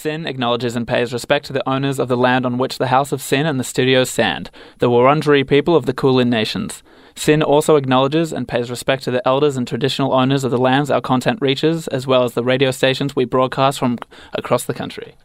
SYN 0.00 0.26
acknowledges 0.26 0.76
and 0.76 0.86
pays 0.86 1.12
respect 1.12 1.44
to 1.46 1.52
the 1.52 1.68
owners 1.68 1.98
of 1.98 2.06
the 2.06 2.16
land 2.16 2.46
on 2.46 2.56
which 2.56 2.78
the 2.78 2.86
House 2.86 3.10
of 3.10 3.20
SYN 3.20 3.46
and 3.46 3.58
the 3.58 3.64
studios 3.64 4.08
stand, 4.08 4.48
the 4.78 4.88
Wurundjeri 4.88 5.44
people 5.44 5.74
of 5.74 5.86
the 5.86 5.92
Kulin 5.92 6.30
Nations. 6.30 6.84
SYN 7.16 7.42
also 7.42 7.74
acknowledges 7.74 8.32
and 8.32 8.46
pays 8.46 8.70
respect 8.70 9.02
to 9.02 9.10
the 9.10 9.26
elders 9.26 9.56
and 9.56 9.66
traditional 9.66 10.12
owners 10.12 10.44
of 10.44 10.52
the 10.52 10.56
lands 10.56 10.88
our 10.88 11.00
content 11.00 11.40
reaches, 11.42 11.88
as 11.88 12.06
well 12.06 12.22
as 12.22 12.34
the 12.34 12.44
radio 12.44 12.70
stations 12.70 13.16
we 13.16 13.24
broadcast 13.24 13.80
from 13.80 13.98
across 14.34 14.62
the 14.66 14.72
country. 14.72 15.16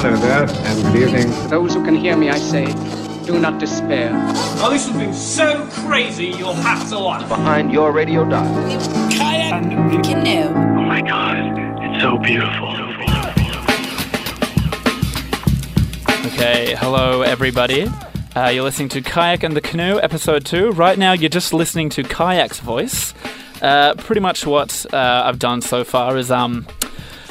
Hello 0.00 0.16
there, 0.16 0.48
and 0.48 0.82
good 0.84 1.02
evening. 1.02 1.30
To 1.42 1.48
those 1.48 1.74
who 1.74 1.84
can 1.84 1.94
hear 1.94 2.16
me, 2.16 2.30
I 2.30 2.38
say, 2.38 2.64
do 3.26 3.38
not 3.38 3.60
despair. 3.60 4.12
Oh, 4.62 4.70
this 4.70 4.88
has 4.88 4.96
been 4.96 5.12
so 5.12 5.66
crazy, 5.86 6.28
you'll 6.28 6.54
have 6.54 6.88
to 6.88 6.98
watch. 6.98 7.28
behind 7.28 7.70
your 7.70 7.92
radio 7.92 8.24
dial. 8.26 8.48
Kayak. 9.10 9.48
Canoe. 10.04 10.48
Oh 10.48 10.82
my 10.82 11.02
god, 11.02 11.58
it's 11.82 11.87
so 12.00 12.16
beautiful. 12.18 12.68
Okay, 16.26 16.76
hello 16.78 17.22
everybody. 17.22 17.88
Uh, 18.36 18.48
you're 18.48 18.62
listening 18.62 18.88
to 18.90 19.02
Kayak 19.02 19.42
and 19.42 19.56
the 19.56 19.60
Canoe, 19.60 19.98
episode 20.00 20.46
two. 20.46 20.70
Right 20.70 20.96
now, 20.96 21.12
you're 21.12 21.28
just 21.28 21.52
listening 21.52 21.88
to 21.90 22.04
Kayak's 22.04 22.60
voice. 22.60 23.14
Uh, 23.60 23.94
pretty 23.94 24.20
much 24.20 24.46
what 24.46 24.86
uh, 24.92 25.22
I've 25.26 25.40
done 25.40 25.60
so 25.60 25.82
far 25.82 26.16
is 26.16 26.30
um, 26.30 26.68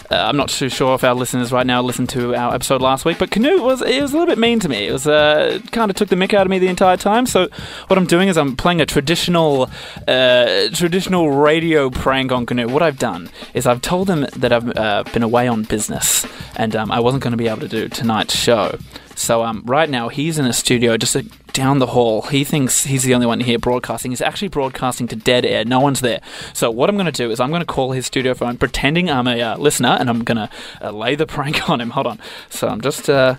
uh, 0.09 0.15
I'm 0.15 0.37
not 0.37 0.49
too 0.49 0.69
sure 0.69 0.95
if 0.95 1.03
our 1.03 1.13
listeners 1.13 1.51
right 1.51 1.65
now 1.65 1.81
listened 1.81 2.09
to 2.09 2.33
our 2.35 2.53
episode 2.53 2.81
last 2.81 3.05
week, 3.05 3.17
but 3.19 3.31
Canoe 3.31 3.61
was 3.61 3.81
it 3.81 4.01
was 4.01 4.13
a 4.13 4.17
little 4.17 4.31
bit 4.31 4.39
mean 4.39 4.59
to 4.61 4.69
me. 4.69 4.87
It 4.87 4.91
was 4.91 5.07
uh, 5.07 5.59
kind 5.71 5.91
of 5.91 5.97
took 5.97 6.09
the 6.09 6.15
mick 6.15 6.33
out 6.33 6.45
of 6.45 6.49
me 6.49 6.59
the 6.59 6.67
entire 6.67 6.97
time. 6.97 7.25
So 7.25 7.47
what 7.87 7.97
I'm 7.97 8.05
doing 8.05 8.29
is 8.29 8.37
I'm 8.37 8.55
playing 8.55 8.81
a 8.81 8.85
traditional 8.85 9.69
uh, 10.07 10.69
traditional 10.73 11.31
radio 11.31 11.89
prank 11.89 12.31
on 12.31 12.45
Canoe. 12.45 12.67
What 12.67 12.83
I've 12.83 12.99
done 12.99 13.29
is 13.53 13.65
I've 13.65 13.81
told 13.81 14.09
him 14.09 14.27
that 14.37 14.51
I've 14.53 14.77
uh, 14.77 15.03
been 15.13 15.23
away 15.23 15.47
on 15.47 15.63
business 15.63 16.25
and 16.55 16.75
um, 16.75 16.91
I 16.91 16.99
wasn't 16.99 17.23
going 17.23 17.31
to 17.31 17.37
be 17.37 17.47
able 17.47 17.61
to 17.61 17.67
do 17.67 17.89
tonight's 17.89 18.35
show. 18.35 18.77
So 19.17 19.43
um, 19.43 19.63
right 19.65 19.89
now 19.89 20.09
he's 20.09 20.37
in 20.37 20.45
a 20.45 20.53
studio 20.53 20.95
just 20.95 21.15
uh, 21.15 21.23
down 21.51 21.79
the 21.79 21.87
hall. 21.87 22.21
He 22.21 22.43
thinks 22.43 22.83
he's 22.83 23.01
the 23.01 23.15
only 23.15 23.25
one 23.25 23.39
here 23.39 23.57
broadcasting. 23.57 24.11
He's 24.11 24.21
actually 24.21 24.49
broadcasting 24.49 25.07
to 25.07 25.15
dead 25.15 25.43
air. 25.43 25.65
No 25.65 25.79
one's 25.79 26.01
there. 26.01 26.21
So 26.53 26.69
what 26.69 26.87
I'm 26.87 26.97
going 26.97 27.07
to 27.07 27.11
do 27.11 27.31
is 27.31 27.39
I'm 27.39 27.49
going 27.49 27.61
to 27.61 27.65
call 27.65 27.93
his 27.93 28.05
studio 28.05 28.35
phone, 28.35 28.57
pretending 28.57 29.09
I'm 29.09 29.27
a 29.27 29.41
uh, 29.41 29.57
listener, 29.57 29.97
and 29.99 30.07
I'm 30.07 30.23
going 30.23 30.37
to 30.37 30.49
uh, 30.81 30.91
lay 30.91 31.15
the 31.15 31.25
prank 31.35 31.67
on 31.67 31.81
him. 31.81 31.89
Hold 31.89 32.05
on. 32.05 32.19
So 32.49 32.67
I'm 32.67 32.79
just 32.79 33.09
uh, 33.09 33.35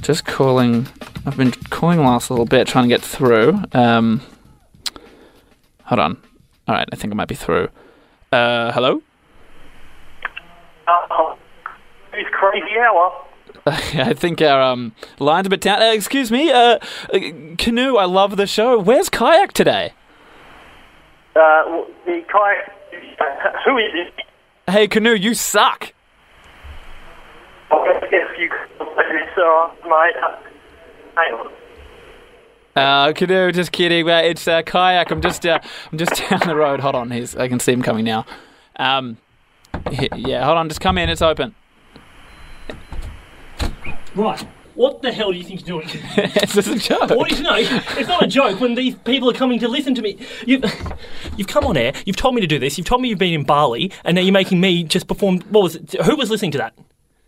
just 0.00 0.24
calling. 0.26 0.86
I've 1.26 1.36
been 1.36 1.50
calling 1.50 1.98
last 1.98 2.30
little 2.30 2.46
bit, 2.46 2.68
trying 2.68 2.84
to 2.84 2.88
get 2.88 3.02
through. 3.02 3.60
Um, 3.72 4.22
hold 5.82 5.98
on. 5.98 6.22
All 6.68 6.74
right, 6.76 6.88
I 6.92 6.96
think 6.96 7.12
I 7.12 7.16
might 7.16 7.28
be 7.28 7.34
through. 7.34 7.68
Uh, 8.30 8.70
hello. 8.70 9.02
Oh, 10.88 11.36
it's 12.12 12.30
crazy 12.30 12.78
hour. 12.78 13.25
I 13.68 14.14
think 14.14 14.40
our 14.40 14.62
um, 14.62 14.92
line's 15.18 15.48
a 15.48 15.50
bit 15.50 15.60
down. 15.60 15.82
Uh, 15.82 15.86
excuse 15.86 16.30
me, 16.30 16.52
uh, 16.52 16.78
uh, 17.12 17.18
Canoe, 17.58 17.96
I 17.96 18.04
love 18.04 18.36
the 18.36 18.46
show. 18.46 18.78
Where's 18.78 19.08
Kayak 19.08 19.54
today? 19.54 19.92
Uh, 21.34 21.84
the 22.06 22.24
kayak. 22.32 22.72
Who 23.64 23.78
is 23.78 23.90
it? 23.92 24.14
Hey, 24.70 24.86
Canoe, 24.86 25.14
you 25.14 25.34
suck. 25.34 25.92
I 27.72 28.00
guess 28.08 28.30
you 28.38 28.48
could 28.48 28.86
say 28.86 29.12
this, 29.12 29.36
uh, 29.36 29.70
mate. 29.84 30.14
Uh, 30.22 30.36
hang 31.16 31.34
on. 31.34 31.52
Uh, 32.76 33.12
Canoe, 33.14 33.50
just 33.50 33.72
kidding. 33.72 34.08
Uh, 34.08 34.18
it's 34.18 34.46
uh, 34.46 34.62
Kayak. 34.62 35.10
I'm 35.10 35.20
just, 35.20 35.44
uh, 35.44 35.58
I'm 35.90 35.98
just 35.98 36.12
down 36.30 36.40
the 36.46 36.54
road. 36.54 36.78
Hold 36.78 36.94
on, 36.94 37.10
he's, 37.10 37.34
I 37.34 37.48
can 37.48 37.58
see 37.58 37.72
him 37.72 37.82
coming 37.82 38.04
now. 38.04 38.26
Um, 38.76 39.16
yeah, 40.14 40.44
hold 40.44 40.56
on, 40.56 40.68
just 40.68 40.80
come 40.80 40.98
in. 40.98 41.08
It's 41.08 41.22
open. 41.22 41.54
Right. 44.16 44.46
What 44.74 45.00
the 45.00 45.10
hell 45.10 45.32
do 45.32 45.38
you 45.38 45.44
think 45.44 45.66
you're 45.66 45.80
doing? 45.80 45.88
it's 46.16 46.54
just 46.54 46.68
a 46.68 46.76
joke. 46.76 47.10
What 47.10 47.32
is 47.32 47.40
no? 47.40 47.54
It's 47.56 48.08
not 48.08 48.22
a 48.22 48.26
joke 48.26 48.60
when 48.60 48.74
these 48.74 48.94
people 48.94 49.30
are 49.30 49.34
coming 49.34 49.58
to 49.60 49.68
listen 49.68 49.94
to 49.94 50.02
me. 50.02 50.18
You, 50.46 50.62
you've 51.36 51.46
come 51.46 51.64
on 51.64 51.76
air. 51.78 51.94
You've 52.04 52.16
told 52.16 52.34
me 52.34 52.42
to 52.42 52.46
do 52.46 52.58
this. 52.58 52.76
You've 52.76 52.86
told 52.86 53.00
me 53.00 53.08
you've 53.08 53.18
been 53.18 53.32
in 53.32 53.44
Bali, 53.44 53.90
and 54.04 54.16
now 54.16 54.20
you're 54.20 54.32
making 54.32 54.60
me 54.60 54.84
just 54.84 55.08
perform. 55.08 55.40
What 55.48 55.62
was 55.62 55.76
it? 55.76 55.94
Who 56.02 56.16
was 56.16 56.30
listening 56.30 56.50
to 56.52 56.58
that? 56.58 56.74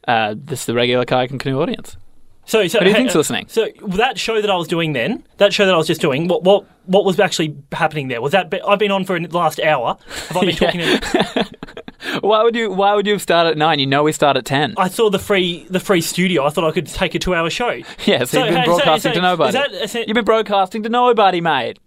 Uh, 0.06 0.34
this 0.37 0.60
is 0.60 0.66
the 0.66 0.75
regular 0.75 1.04
Kayak 1.06 1.31
and 1.31 1.41
Canoe 1.41 1.60
audience. 1.60 1.97
So, 2.44 2.66
so 2.66 2.78
Who 2.78 2.84
do 2.87 2.91
you 2.91 2.97
think's 2.97 3.15
uh, 3.15 3.19
listening? 3.19 3.47
So 3.48 3.69
that 3.88 4.19
show 4.19 4.41
that 4.41 4.50
I 4.50 4.56
was 4.56 4.69
doing 4.69 4.94
then, 4.94 5.22
that 5.37 5.53
show 5.53 5.66
that 5.66 5.75
I 5.75 5.77
was 5.77 5.87
just 5.87 6.00
doing, 6.00 6.28
what 6.28 6.44
what 6.44 6.65
what 6.87 7.04
was 7.04 7.21
actually 7.21 7.56
happening 7.72 8.09
there? 8.09 8.22
Was 8.22 8.32
that 8.32 8.53
I've 8.66 8.78
been 8.78 8.91
on 8.91 9.04
for 9.04 9.19
the 9.21 9.28
last 9.37 9.60
hour? 9.60 9.98
Have 10.28 10.37
I 10.37 10.47
been 10.47 10.56
talking? 10.56 10.81
To, 10.81 11.48
Why 12.20 12.42
would 12.42 12.54
you? 12.54 12.70
Why 12.70 12.94
would 12.94 13.06
you 13.06 13.14
have 13.14 13.22
started 13.22 13.50
at 13.50 13.59
nine? 13.59 13.78
You 13.81 13.86
know 13.86 14.03
we 14.04 14.12
start 14.12 14.36
at 14.36 14.44
ten. 14.44 14.75
I 14.76 14.88
saw 14.88 15.10
the 15.10 15.19
free 15.19 15.66
the 15.69 15.81
free 15.81 16.00
studio. 16.00 16.44
I 16.47 16.50
thought 16.50 16.64
I 16.64 16.70
could 16.70 16.86
take 16.86 17.14
a 17.14 17.19
two 17.19 17.34
hour 17.34 17.50
show. 17.50 17.70
yeah, 18.06 18.20
so, 18.20 18.25
So, 18.25 18.38
you've 18.44 18.48
been 18.54 18.56
hey, 18.60 18.64
broadcasting 18.66 19.10
so 19.12 19.14
to 19.16 19.22
nobody. 19.22 19.53
that- 19.53 19.72
it- 19.97 20.09
You've 20.09 20.14
been 20.14 20.25
broadcasting 20.25 20.82
to 20.84 20.88
nobody, 20.88 21.41
mate. 21.41 21.78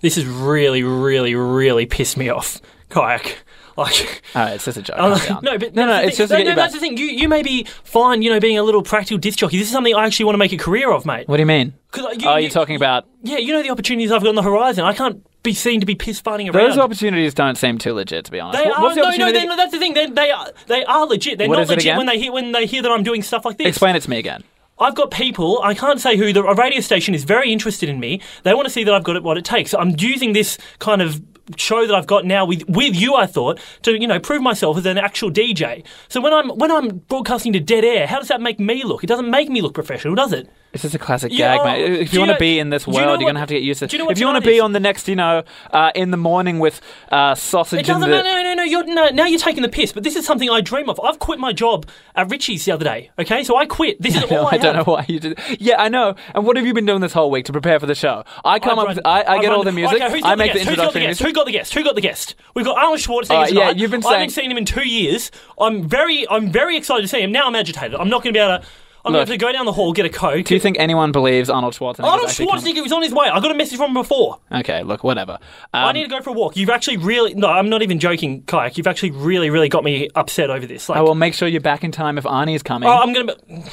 This 0.00 0.16
has 0.16 0.26
really, 0.26 0.82
really, 0.82 1.34
really 1.34 1.86
pissed 1.86 2.16
me 2.16 2.28
off, 2.28 2.60
kayak. 2.88 3.38
Like, 3.78 4.22
right, 4.34 4.54
it's 4.54 4.64
just 4.64 4.78
a 4.78 4.82
joke. 4.82 4.96
I'm 4.98 5.10
like, 5.10 5.42
no, 5.42 5.58
but 5.58 5.74
no, 5.74 5.84
no, 5.84 6.00
it's 6.00 6.16
just 6.16 6.30
get 6.32 6.38
no, 6.44 6.50
you 6.50 6.56
back. 6.56 6.56
that's 6.56 6.72
the 6.72 6.80
thing. 6.80 6.96
You 6.96 7.04
you 7.04 7.28
may 7.28 7.42
be 7.42 7.64
fine, 7.84 8.22
you 8.22 8.30
know, 8.30 8.40
being 8.40 8.56
a 8.56 8.62
little 8.62 8.82
practical 8.82 9.18
disc 9.18 9.38
jockey. 9.38 9.58
This 9.58 9.66
is 9.66 9.72
something 9.74 9.94
I 9.94 10.06
actually 10.06 10.24
want 10.24 10.32
to 10.32 10.38
make 10.38 10.52
a 10.54 10.56
career 10.56 10.90
of, 10.90 11.04
mate. 11.04 11.28
What 11.28 11.36
do 11.36 11.42
you 11.42 11.46
mean? 11.46 11.74
uh, 11.92 12.08
you- 12.16 12.26
oh, 12.26 12.36
you- 12.36 12.44
you're 12.44 12.50
talking 12.50 12.74
about 12.76 13.04
Yeah, 13.22 13.36
you 13.36 13.52
know 13.52 13.62
the 13.62 13.68
opportunities 13.68 14.10
I've 14.10 14.22
got 14.22 14.30
on 14.30 14.34
the 14.34 14.42
horizon. 14.42 14.86
I 14.86 14.94
can't 14.94 15.22
be 15.46 15.54
seen 15.54 15.80
to 15.80 15.86
be 15.86 15.94
piss 15.94 16.20
farting 16.20 16.52
around. 16.52 16.68
those 16.68 16.78
opportunities. 16.78 17.32
Don't 17.32 17.56
seem 17.56 17.78
too 17.78 17.94
legit, 17.94 18.26
to 18.26 18.30
be 18.30 18.38
honest. 18.40 18.62
They 18.62 18.68
What- 18.68 18.78
are 18.78 18.82
What's 18.82 18.94
the 18.96 19.00
no, 19.00 19.04
no, 19.04 19.08
opportunity? 19.08 19.38
they, 19.38 19.46
no. 19.46 19.56
That's 19.56 19.72
the 19.72 19.78
thing. 19.78 19.94
They, 19.94 20.06
they 20.06 20.30
are 20.30 20.48
they 20.66 20.84
are 20.84 21.06
legit. 21.06 21.38
They're 21.38 21.48
What 21.48 21.54
not 21.56 21.62
is 21.62 21.70
it 21.70 21.74
legit 21.76 21.84
again? 21.86 21.96
when 21.98 22.06
they 22.06 22.18
hear 22.18 22.32
when 22.32 22.52
they 22.52 22.66
hear 22.66 22.82
that 22.82 22.92
I'm 22.92 23.02
doing 23.02 23.22
stuff 23.22 23.44
like 23.46 23.56
this. 23.56 23.68
Explain 23.68 23.96
it 23.96 24.02
to 24.02 24.10
me 24.10 24.18
again. 24.18 24.44
I've 24.78 24.94
got 24.94 25.10
people. 25.10 25.60
I 25.62 25.72
can't 25.72 25.98
say 26.00 26.18
who. 26.18 26.34
The 26.34 26.42
a 26.44 26.54
radio 26.54 26.80
station 26.80 27.14
is 27.14 27.24
very 27.24 27.50
interested 27.50 27.88
in 27.88 27.98
me. 27.98 28.20
They 28.42 28.52
want 28.52 28.66
to 28.66 28.70
see 28.70 28.84
that 28.84 28.92
I've 28.92 29.04
got 29.04 29.16
it, 29.16 29.22
what 29.22 29.38
it 29.38 29.44
takes. 29.46 29.72
I'm 29.72 29.94
using 29.98 30.34
this 30.34 30.58
kind 30.80 31.00
of 31.00 31.22
show 31.56 31.86
that 31.86 31.94
I've 31.94 32.06
got 32.08 32.24
now 32.26 32.44
with 32.44 32.68
with 32.68 32.94
you. 32.94 33.14
I 33.14 33.24
thought 33.24 33.58
to 33.82 33.92
you 33.98 34.06
know 34.06 34.18
prove 34.20 34.42
myself 34.42 34.76
as 34.76 34.84
an 34.84 34.98
actual 34.98 35.30
DJ. 35.30 35.82
So 36.08 36.20
when 36.20 36.34
I'm 36.34 36.50
when 36.50 36.70
I'm 36.70 36.98
broadcasting 37.08 37.54
to 37.54 37.60
dead 37.60 37.84
air, 37.84 38.06
how 38.06 38.18
does 38.18 38.28
that 38.28 38.40
make 38.42 38.60
me 38.60 38.84
look? 38.84 39.02
It 39.02 39.06
doesn't 39.06 39.30
make 39.30 39.48
me 39.48 39.62
look 39.62 39.72
professional, 39.72 40.14
does 40.14 40.32
it? 40.34 40.46
It's 40.76 40.82
just 40.82 40.94
a 40.94 40.98
classic 40.98 41.32
Yeah, 41.32 41.56
gag, 41.56 41.64
mate. 41.64 42.00
If 42.00 42.12
you 42.12 42.20
want 42.20 42.32
to 42.32 42.38
be 42.38 42.58
in 42.58 42.68
this 42.68 42.84
do 42.84 42.90
you 42.92 42.98
know 43.00 43.06
world, 43.06 43.20
you're 43.20 43.28
gonna 43.30 43.38
have 43.38 43.48
to 43.48 43.54
get 43.54 43.62
used 43.62 43.80
to. 43.80 43.86
do 43.86 43.96
you 43.96 44.04
know 44.04 44.10
If 44.10 44.18
you 44.18 44.26
want 44.26 44.44
to 44.44 44.48
be 44.48 44.60
on 44.60 44.72
the 44.72 44.80
next, 44.80 45.08
you 45.08 45.16
know, 45.16 45.42
uh, 45.72 45.90
in 45.94 46.10
the 46.10 46.16
morning 46.16 46.58
with 46.58 46.80
uh, 47.10 47.34
sausage 47.34 47.80
It 47.80 47.86
doesn't 47.86 48.02
the. 48.02 48.08
matter. 48.08 48.22
No, 48.28 48.42
no, 48.42 48.54
no. 48.54 48.62
You're, 48.62 48.84
no. 48.84 49.08
Now 49.08 49.24
you're 49.24 49.40
taking 49.40 49.62
the 49.62 49.68
piss. 49.70 49.92
But 49.92 50.02
this 50.02 50.16
is 50.16 50.26
something 50.26 50.50
I 50.50 50.60
dream 50.60 50.88
of. 50.90 51.00
I've 51.00 51.18
quit 51.18 51.38
my 51.38 51.52
job 51.52 51.88
at 52.14 52.30
Richie's 52.30 52.64
the 52.66 52.72
other 52.72 52.84
day. 52.84 53.10
Okay, 53.18 53.42
so 53.42 53.56
I 53.56 53.64
quit. 53.66 54.00
This 54.02 54.16
is 54.16 54.22
all 54.30 54.46
I, 54.46 54.52
I 54.52 54.58
don't 54.58 54.76
know 54.76 54.84
why 54.84 55.06
you 55.08 55.18
did. 55.18 55.38
Yeah, 55.58 55.80
I 55.80 55.88
know. 55.88 56.14
And 56.34 56.44
what 56.46 56.56
have 56.56 56.66
you 56.66 56.74
been 56.74 56.86
doing 56.86 57.00
this 57.00 57.12
whole 57.14 57.30
week 57.30 57.46
to 57.46 57.52
prepare 57.52 57.80
for 57.80 57.86
the 57.86 57.94
show? 57.94 58.24
I 58.44 58.58
come 58.58 58.78
I 58.78 58.82
up, 58.82 58.88
run- 58.88 58.96
with, 58.96 59.06
I, 59.06 59.22
I 59.22 59.40
get 59.40 59.48
run- 59.48 59.56
all 59.56 59.64
the 59.64 59.72
music. 59.72 60.02
Okay, 60.02 60.20
I 60.22 60.34
make 60.34 60.52
the, 60.52 60.58
guest? 60.58 60.68
Who's 60.68 60.76
got 60.76 60.92
the? 60.92 61.24
Who 61.24 61.32
got 61.32 61.46
the 61.46 61.52
guest? 61.52 61.74
Who 61.74 61.84
got 61.84 61.94
the 61.94 62.00
guest? 62.02 62.34
We've 62.54 62.64
got 62.64 62.76
Arnold 62.76 63.00
Schwarzenegger 63.00 63.46
Uh, 63.46 63.48
yeah, 63.52 63.70
you've 63.70 63.90
been 63.90 64.02
Saying... 64.02 64.14
I 64.14 64.18
haven't 64.18 64.34
seen 64.34 64.50
him 64.50 64.58
in 64.58 64.64
two 64.66 64.86
years. 64.86 65.30
I'm 65.58 65.88
very, 65.88 66.28
I'm 66.28 66.50
very 66.50 66.76
excited 66.76 67.02
to 67.02 67.08
see 67.08 67.22
him. 67.22 67.32
Now 67.32 67.46
I'm 67.46 67.54
agitated. 67.54 67.94
I'm 67.94 68.08
not 68.08 68.22
going 68.22 68.34
to 68.34 68.38
be 68.38 68.42
able 68.42 68.58
to. 68.58 68.66
I'm 69.06 69.12
going 69.12 69.24
to 69.24 69.32
have 69.32 69.38
to 69.38 69.44
go 69.44 69.52
down 69.52 69.66
the 69.66 69.72
hall, 69.72 69.92
get 69.92 70.04
a 70.04 70.08
coke. 70.08 70.46
Do 70.46 70.54
you 70.54 70.60
think 70.60 70.78
anyone 70.80 71.12
believes 71.12 71.48
Arnold 71.48 71.74
Schwarzenegger? 71.74 72.04
Arnold 72.04 72.28
Schwarzenegger 72.28 72.82
was 72.82 72.90
on 72.92 73.02
his 73.02 73.12
way. 73.12 73.28
I 73.28 73.38
got 73.40 73.50
a 73.50 73.54
message 73.54 73.76
from 73.76 73.90
him 73.90 73.94
before. 73.94 74.40
Okay, 74.50 74.82
look, 74.82 75.04
whatever. 75.04 75.38
Um, 75.72 75.84
I 75.84 75.92
need 75.92 76.02
to 76.02 76.08
go 76.08 76.20
for 76.20 76.30
a 76.30 76.32
walk. 76.32 76.56
You've 76.56 76.70
actually 76.70 76.96
really 76.96 77.34
no. 77.34 77.48
I'm 77.48 77.68
not 77.68 77.82
even 77.82 78.00
joking, 78.00 78.42
kayak. 78.42 78.76
You've 78.76 78.88
actually 78.88 79.12
really, 79.12 79.48
really 79.48 79.68
got 79.68 79.84
me 79.84 80.08
upset 80.16 80.50
over 80.50 80.66
this. 80.66 80.88
Like, 80.88 80.98
I 80.98 81.02
will 81.02 81.14
make 81.14 81.34
sure 81.34 81.46
you're 81.46 81.60
back 81.60 81.84
in 81.84 81.92
time 81.92 82.18
if 82.18 82.24
Arnie 82.24 82.56
is 82.56 82.62
coming. 82.62 82.88
Oh, 82.88 82.92
I'm 82.92 83.12
gonna. 83.12 83.36
Be... 83.36 83.64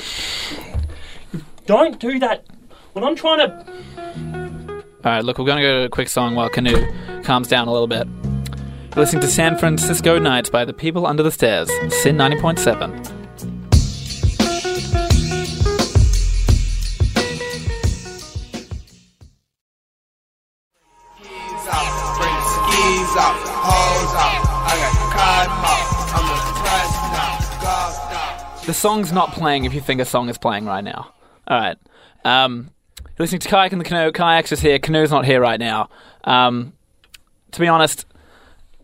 Don't 1.66 2.00
do 2.00 2.20
that. 2.20 2.46
When 2.94 3.04
I'm 3.04 3.16
trying 3.16 3.40
to. 3.40 4.84
All 5.06 5.12
right, 5.12 5.26
look, 5.26 5.38
we're 5.38 5.46
going 5.46 5.58
to 5.58 5.64
go 5.64 5.80
to 5.80 5.86
a 5.86 5.90
quick 5.90 6.08
song 6.08 6.36
while 6.36 6.48
Canoe 6.48 6.86
calms 7.24 7.48
down 7.48 7.68
a 7.68 7.74
little 7.74 7.88
bit. 7.88 8.08
You're 8.96 9.04
listening 9.04 9.22
to 9.22 9.28
San 9.28 9.58
Francisco 9.58 10.20
Nights 10.20 10.50
by 10.50 10.64
the 10.64 10.74
People 10.74 11.08
Under 11.08 11.24
the 11.24 11.32
Stairs, 11.32 11.68
SYN 11.90 12.16
90.7. 12.18 13.23
skis 23.14 23.22
out, 23.22 23.36
hoes 23.38 24.16
out. 24.16 24.42
I 24.66 24.74
got 24.82 24.94
cotton 25.14 25.62
mouth. 25.62 25.90
I'm 26.16 26.26
a 26.26 26.38
press 26.62 26.92
now, 27.14 27.62
golf 27.62 28.12
now. 28.12 28.66
The 28.66 28.74
song's 28.74 29.12
not 29.12 29.32
playing 29.34 29.66
if 29.66 29.74
you 29.74 29.82
think 29.82 30.02
a 30.02 30.06
song 30.06 30.30
is 30.30 30.38
playing 30.38 30.66
right 30.66 30.84
now. 30.84 31.14
All 31.48 31.60
right. 31.60 31.78
Um, 32.26 32.70
you're 32.98 33.26
listening 33.26 33.42
to 33.42 33.50
Kayak 33.50 33.74
in 33.74 33.80
the 33.80 33.86
Canoe. 33.86 34.12
Kayak's 34.12 34.52
is 34.52 34.60
here. 34.62 34.80
Canoe's 34.80 35.12
not 35.12 35.26
here 35.26 35.40
right 35.42 35.60
now. 35.60 35.90
Um, 36.24 36.74
to 37.52 37.60
be 37.60 37.68
honest, 37.68 38.06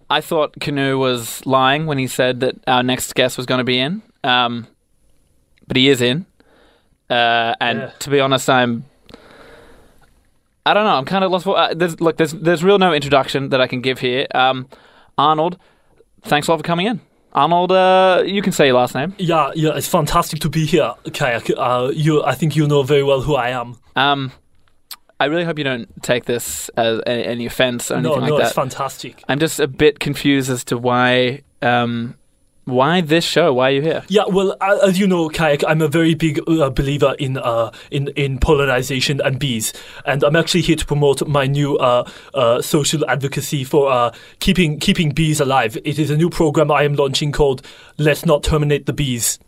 I 0.10 0.22
thought 0.22 0.60
Canoe 0.60 0.98
was 1.00 1.46
lying 1.46 1.86
when 1.86 1.98
he 1.98 2.08
said 2.08 2.42
that 2.42 2.56
our 2.68 2.84
next 2.84 3.16
guest 3.16 3.38
was 3.38 3.46
going 3.46 3.60
to 3.60 3.64
be 3.64 3.80
in. 3.80 4.02
Um, 4.24 4.68
but 5.68 5.78
he 5.78 5.90
is 5.90 6.02
in. 6.02 6.26
Uh, 7.10 7.56
and 7.60 7.80
Yeah. 7.80 7.92
to 8.00 8.10
be 8.10 8.20
honest, 8.20 8.50
I'm. 8.50 8.86
I 10.70 10.74
don't 10.76 10.84
know. 10.84 10.92
I'm 10.92 11.06
kind 11.06 11.24
of 11.24 11.32
lost. 11.32 11.46
For, 11.46 11.58
uh, 11.58 11.74
there's, 11.74 12.00
look, 12.00 12.18
there's 12.18 12.32
there's 12.34 12.64
real 12.64 12.78
no 12.78 12.94
introduction 12.94 13.50
that 13.50 13.60
I 13.60 13.66
can 13.66 13.82
give 13.82 13.98
here. 13.98 14.28
Um, 14.36 14.68
Arnold, 15.18 15.58
thanks 16.22 16.48
a 16.48 16.52
lot 16.52 16.58
for 16.58 16.64
coming 16.64 16.86
in. 16.86 17.02
Arnold, 17.34 17.72
uh, 17.72 18.22
you 18.24 18.44
can 18.44 18.54
say 18.54 18.68
your 18.68 18.76
last 18.76 18.94
name. 18.94 19.16
Yeah, 19.18 19.52
yeah, 19.56 19.72
it's 19.76 19.88
fantastic 19.88 20.42
to 20.42 20.50
be 20.50 20.68
here, 20.68 20.94
Kayak. 21.12 21.50
Uh, 21.58 21.92
you, 21.92 22.24
I 22.24 22.36
think 22.36 22.56
you 22.56 22.68
know 22.68 22.84
very 22.84 23.02
well 23.02 23.22
who 23.22 23.36
I 23.36 23.50
am. 23.50 23.78
Um, 23.96 24.32
I 25.20 25.26
really 25.26 25.44
hope 25.44 25.58
you 25.58 25.64
don't 25.64 25.90
take 26.04 26.26
this 26.26 26.70
as 26.78 27.02
any 27.08 27.48
offense 27.48 27.90
or 27.90 27.96
anything 27.96 28.12
no, 28.12 28.20
like 28.20 28.30
no, 28.30 28.38
that. 28.38 28.46
it's 28.46 28.54
fantastic. 28.54 29.24
I'm 29.28 29.40
just 29.40 29.60
a 29.60 29.68
bit 29.68 30.00
confused 30.00 30.52
as 30.52 30.64
to 30.66 30.78
why, 30.78 31.42
um, 31.64 32.16
why 32.70 33.02
this 33.02 33.26
show? 33.26 33.54
Why 33.54 33.70
are 33.70 33.72
you 33.72 33.82
here? 33.82 34.04
Yeah, 34.08 34.26
well, 34.28 34.56
as 34.62 35.00
you 35.00 35.08
know, 35.08 35.30
Kayak, 35.30 35.64
I'm 35.68 35.82
a 35.82 35.88
very 35.88 36.14
big 36.14 36.40
uh, 36.48 36.70
believer 36.70 37.16
in 37.20 37.38
uh, 37.38 37.72
in 37.92 38.10
in 38.10 38.40
polarization 38.40 39.22
and 39.22 39.40
bees, 39.40 39.74
and 40.06 40.24
I'm 40.24 40.36
actually 40.36 40.62
here 40.62 40.76
to 40.76 40.86
promote 40.86 41.28
my 41.28 41.48
new 41.48 41.78
uh, 41.78 42.10
uh, 42.34 42.62
social 42.62 43.08
advocacy 43.10 43.64
for 43.64 43.92
uh, 43.92 44.12
keeping 44.40 44.80
keeping 44.80 45.12
bees 45.12 45.40
alive. 45.40 45.78
It 45.84 46.00
is 46.00 46.10
a 46.10 46.18
new 46.18 46.30
program 46.30 46.72
I 46.72 46.84
am 46.84 46.96
launching 46.96 47.32
called 47.32 47.62
"Let's 47.98 48.26
Not 48.26 48.44
Terminate 48.44 48.86
the 48.86 48.94
Bees." 48.94 49.40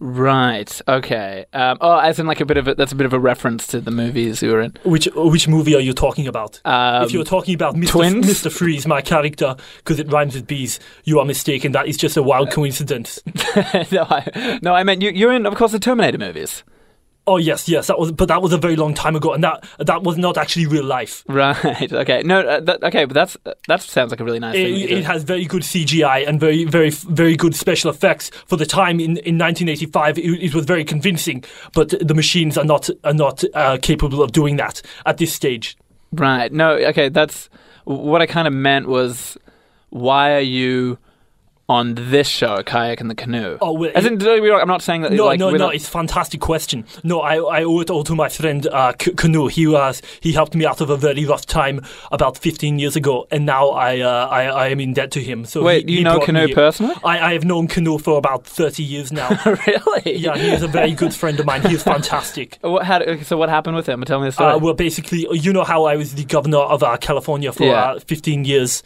Right. 0.00 0.80
Okay. 0.88 1.46
Um, 1.52 1.78
oh, 1.80 1.98
as 1.98 2.18
in 2.18 2.26
like 2.26 2.40
a 2.40 2.44
bit 2.44 2.56
of 2.56 2.68
a, 2.68 2.74
that's 2.74 2.92
a 2.92 2.96
bit 2.96 3.06
of 3.06 3.12
a 3.12 3.18
reference 3.18 3.66
to 3.68 3.80
the 3.80 3.90
movies 3.90 4.42
you 4.42 4.50
were 4.50 4.60
in. 4.60 4.74
Which 4.84 5.08
which 5.14 5.48
movie 5.48 5.74
are 5.74 5.80
you 5.80 5.92
talking 5.92 6.26
about? 6.26 6.60
Um, 6.64 7.04
if 7.04 7.12
you're 7.12 7.24
talking 7.24 7.54
about 7.54 7.74
Mr. 7.74 7.90
Twins? 7.90 8.26
Mr. 8.26 8.52
Freeze, 8.52 8.86
my 8.86 9.00
character, 9.00 9.56
because 9.78 10.00
it 10.00 10.10
rhymes 10.10 10.34
with 10.34 10.46
bees, 10.46 10.80
you 11.04 11.20
are 11.20 11.24
mistaken. 11.24 11.72
That 11.72 11.86
is 11.86 11.96
just 11.96 12.16
a 12.16 12.22
wild 12.22 12.50
coincidence. 12.50 13.20
no, 13.92 14.06
I, 14.10 14.58
no, 14.62 14.74
I 14.74 14.82
meant 14.82 15.00
you. 15.00 15.10
You're 15.10 15.32
in, 15.32 15.46
of 15.46 15.54
course, 15.54 15.72
the 15.72 15.78
Terminator 15.78 16.18
movies. 16.18 16.64
Oh 17.26 17.38
yes, 17.38 17.68
yes, 17.68 17.86
that 17.86 17.98
was, 17.98 18.12
but 18.12 18.28
that 18.28 18.42
was 18.42 18.52
a 18.52 18.58
very 18.58 18.76
long 18.76 18.92
time 18.92 19.16
ago, 19.16 19.32
and 19.32 19.42
that 19.42 19.64
that 19.78 20.02
was 20.02 20.18
not 20.18 20.36
actually 20.36 20.66
real 20.66 20.84
life. 20.84 21.24
Right. 21.34 21.90
Okay. 21.92 22.22
No. 22.22 22.40
Uh, 22.40 22.60
that, 22.60 22.84
okay, 22.84 23.06
but 23.06 23.14
that's 23.14 23.36
that 23.66 23.80
sounds 23.80 24.10
like 24.10 24.20
a 24.20 24.24
really 24.24 24.38
nice 24.40 24.54
It, 24.56 24.64
thing. 24.64 24.98
it 24.98 25.04
has 25.04 25.22
very 25.24 25.46
good 25.46 25.62
CGI 25.62 26.28
and 26.28 26.38
very, 26.38 26.64
very, 26.64 26.90
very 26.90 27.34
good 27.36 27.54
special 27.54 27.90
effects 27.90 28.30
for 28.46 28.56
the 28.56 28.66
time 28.66 29.00
in, 29.00 29.16
in 29.18 29.38
1985. 29.38 30.18
It, 30.18 30.22
it 30.42 30.54
was 30.54 30.66
very 30.66 30.84
convincing, 30.84 31.44
but 31.72 31.94
the 32.06 32.14
machines 32.14 32.58
are 32.58 32.64
not 32.64 32.90
are 33.04 33.14
not 33.14 33.42
uh, 33.54 33.78
capable 33.80 34.22
of 34.22 34.32
doing 34.32 34.56
that 34.56 34.82
at 35.06 35.16
this 35.16 35.32
stage. 35.32 35.76
Right. 36.12 36.52
No. 36.52 36.72
Okay. 36.74 37.08
That's 37.08 37.48
what 37.84 38.20
I 38.22 38.26
kind 38.26 38.46
of 38.46 38.52
meant 38.52 38.86
was 38.86 39.38
why 39.90 40.34
are 40.34 40.40
you 40.40 40.98
on 41.66 41.94
this 41.94 42.28
show, 42.28 42.62
kayak 42.62 43.00
and 43.00 43.10
the 43.10 43.14
canoe? 43.14 43.56
Oh, 43.60 43.72
well, 43.72 43.90
As 43.94 44.04
in, 44.04 44.18
don't 44.18 44.36
get 44.36 44.42
me 44.42 44.50
wrong, 44.50 44.60
I'm 44.60 44.68
not 44.68 44.82
saying 44.82 45.00
that. 45.02 45.12
No, 45.12 45.24
like, 45.26 45.38
no, 45.38 45.50
no. 45.50 45.70
It's 45.70 45.88
a 45.88 45.90
fantastic 45.90 46.40
question. 46.40 46.84
No, 47.02 47.20
I, 47.20 47.36
I 47.36 47.64
owe 47.64 47.80
it 47.80 47.88
all 47.88 48.04
to 48.04 48.14
my 48.14 48.28
friend 48.28 48.66
uh, 48.66 48.92
K- 48.98 49.12
Canoe. 49.12 49.46
He 49.46 49.66
was 49.66 50.02
he 50.20 50.32
helped 50.32 50.54
me 50.54 50.66
out 50.66 50.82
of 50.82 50.90
a 50.90 50.96
very 50.96 51.24
rough 51.24 51.46
time 51.46 51.80
about 52.12 52.36
15 52.36 52.78
years 52.78 52.96
ago, 52.96 53.26
and 53.30 53.46
now 53.46 53.70
I 53.70 54.00
uh, 54.00 54.28
I, 54.30 54.44
I 54.44 54.68
am 54.68 54.80
in 54.80 54.92
debt 54.92 55.10
to 55.12 55.20
him. 55.22 55.46
So 55.46 55.62
Wait, 55.62 55.88
he, 55.88 55.92
you 55.92 55.98
he 55.98 56.04
know 56.04 56.20
Canoe 56.20 56.52
personally? 56.52 56.94
I, 57.02 57.30
I 57.30 57.32
have 57.32 57.46
known 57.46 57.66
Canoe 57.66 57.96
for 57.98 58.18
about 58.18 58.44
30 58.46 58.82
years 58.82 59.10
now. 59.10 59.30
really? 59.66 60.16
yeah, 60.18 60.36
he 60.36 60.50
is 60.50 60.62
a 60.62 60.68
very 60.68 60.92
good 60.92 61.14
friend 61.14 61.40
of 61.40 61.46
mine. 61.46 61.62
He 61.62 61.74
is 61.74 61.82
fantastic. 61.82 62.58
What, 62.74 62.84
how, 62.84 63.00
so 63.22 63.36
what 63.36 63.48
happened 63.48 63.76
with 63.76 63.88
him? 63.88 64.02
Tell 64.04 64.20
me 64.20 64.26
the 64.28 64.32
story. 64.32 64.52
Uh, 64.52 64.58
well, 64.58 64.74
basically, 64.74 65.26
you 65.30 65.52
know 65.52 65.64
how 65.64 65.84
I 65.84 65.96
was 65.96 66.14
the 66.14 66.24
governor 66.24 66.58
of 66.58 66.82
uh, 66.82 66.96
California 66.96 67.52
for 67.52 67.64
Yeah. 67.64 67.92
uh, 67.92 68.00
15 68.00 68.44
years. 68.44 68.82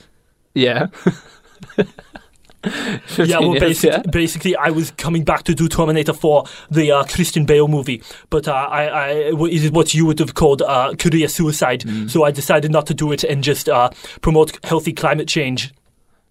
yeah. 0.54 0.86
Yeah, 3.18 3.40
well, 3.40 3.58
basically, 3.58 3.90
yeah? 3.90 4.10
basically, 4.10 4.56
I 4.56 4.70
was 4.70 4.90
coming 4.92 5.24
back 5.24 5.42
to 5.44 5.54
do 5.54 5.68
Terminator 5.68 6.12
4, 6.12 6.44
the 6.70 6.92
uh, 6.92 7.04
Christian 7.04 7.44
Bale 7.44 7.68
movie, 7.68 8.02
but 8.30 8.46
uh, 8.48 8.52
I, 8.52 8.84
I, 8.86 9.08
it 9.10 9.52
is 9.64 9.70
what 9.70 9.94
you 9.94 10.06
would 10.06 10.18
have 10.18 10.34
called 10.34 10.62
uh, 10.62 10.94
career 10.98 11.28
suicide. 11.28 11.80
Mm. 11.80 12.10
So 12.10 12.24
I 12.24 12.30
decided 12.30 12.70
not 12.70 12.86
to 12.86 12.94
do 12.94 13.12
it 13.12 13.24
and 13.24 13.42
just 13.42 13.68
uh, 13.68 13.90
promote 14.20 14.58
healthy 14.64 14.92
climate 14.92 15.28
change 15.28 15.72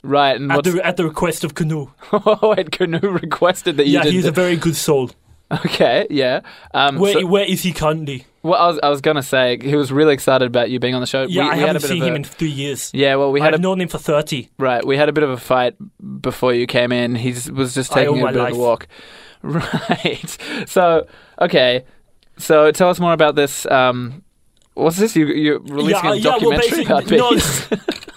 Right. 0.04 0.36
And 0.40 0.52
at 0.52 0.64
the, 0.64 0.86
at 0.86 0.98
the 0.98 1.04
request 1.04 1.44
of 1.44 1.56
Canoe. 1.56 1.88
Wait, 2.42 2.72
Canoe 2.72 3.00
requested 3.24 3.78
that 3.78 3.88
you 3.88 3.94
Yeah, 3.94 4.06
he's 4.06 4.26
a 4.26 4.32
very 4.32 4.56
good 4.56 4.76
soul. 4.76 5.12
okay. 5.52 6.08
Yeah. 6.10 6.42
Um, 6.74 6.98
Where, 6.98 7.14
so- 7.14 7.26
where 7.26 7.46
is 7.46 7.64
he 7.64 7.72
currently? 7.74 8.26
Well, 8.48 8.62
I 8.62 8.68
was, 8.68 8.80
I 8.82 8.90
was 8.90 9.02
gonna 9.02 9.24
say 9.24 9.58
he 9.62 9.76
was 9.76 9.92
really 9.92 10.14
excited 10.14 10.46
about 10.46 10.70
you 10.70 10.80
being 10.80 10.96
on 10.96 11.02
the 11.02 11.08
show. 11.08 11.24
Yeah, 11.24 11.44
we, 11.44 11.50
I 11.50 11.54
we 11.54 11.60
had 11.60 11.70
a 11.70 11.74
haven't 11.74 11.82
seen 11.90 12.04
a, 12.04 12.06
him 12.06 12.16
in 12.16 12.24
three 12.24 12.50
years. 12.50 12.92
Yeah. 12.94 13.16
Well, 13.16 13.32
we 13.32 13.42
had 13.42 13.54
I've 13.54 13.60
a 13.60 13.64
known 13.64 13.82
him 13.82 13.88
for 13.88 13.98
30. 13.98 14.50
Right, 14.58 14.86
we 14.86 14.98
had 14.98 15.10
a 15.10 15.14
bit 15.14 15.24
of 15.24 15.30
a 15.30 15.38
fight 15.38 15.76
before 16.22 16.54
you 16.54 16.66
came 16.68 16.92
in. 16.92 17.16
He 17.16 17.32
was 17.52 17.74
just 17.74 17.92
taking 17.92 18.22
a 18.22 18.26
bit 18.28 18.36
life. 18.36 18.52
of 18.54 18.58
a 18.58 18.62
walk. 18.62 18.88
Right. 19.44 20.38
So, 20.66 21.08
okay. 21.40 21.86
So, 22.40 22.72
tell 22.72 22.90
us 22.90 23.00
more 23.00 23.14
about 23.14 23.36
this. 23.36 23.68
Um, 23.68 24.24
what's 24.74 24.98
this? 24.98 25.16
You 25.16 25.28
you're 25.28 25.60
releasing 25.60 26.04
yeah, 26.04 26.12
a 26.12 26.16
yeah, 26.16 26.30
well, 26.30 26.40
documentary 26.40 26.84
about 26.84 27.08
basically, 27.08 28.08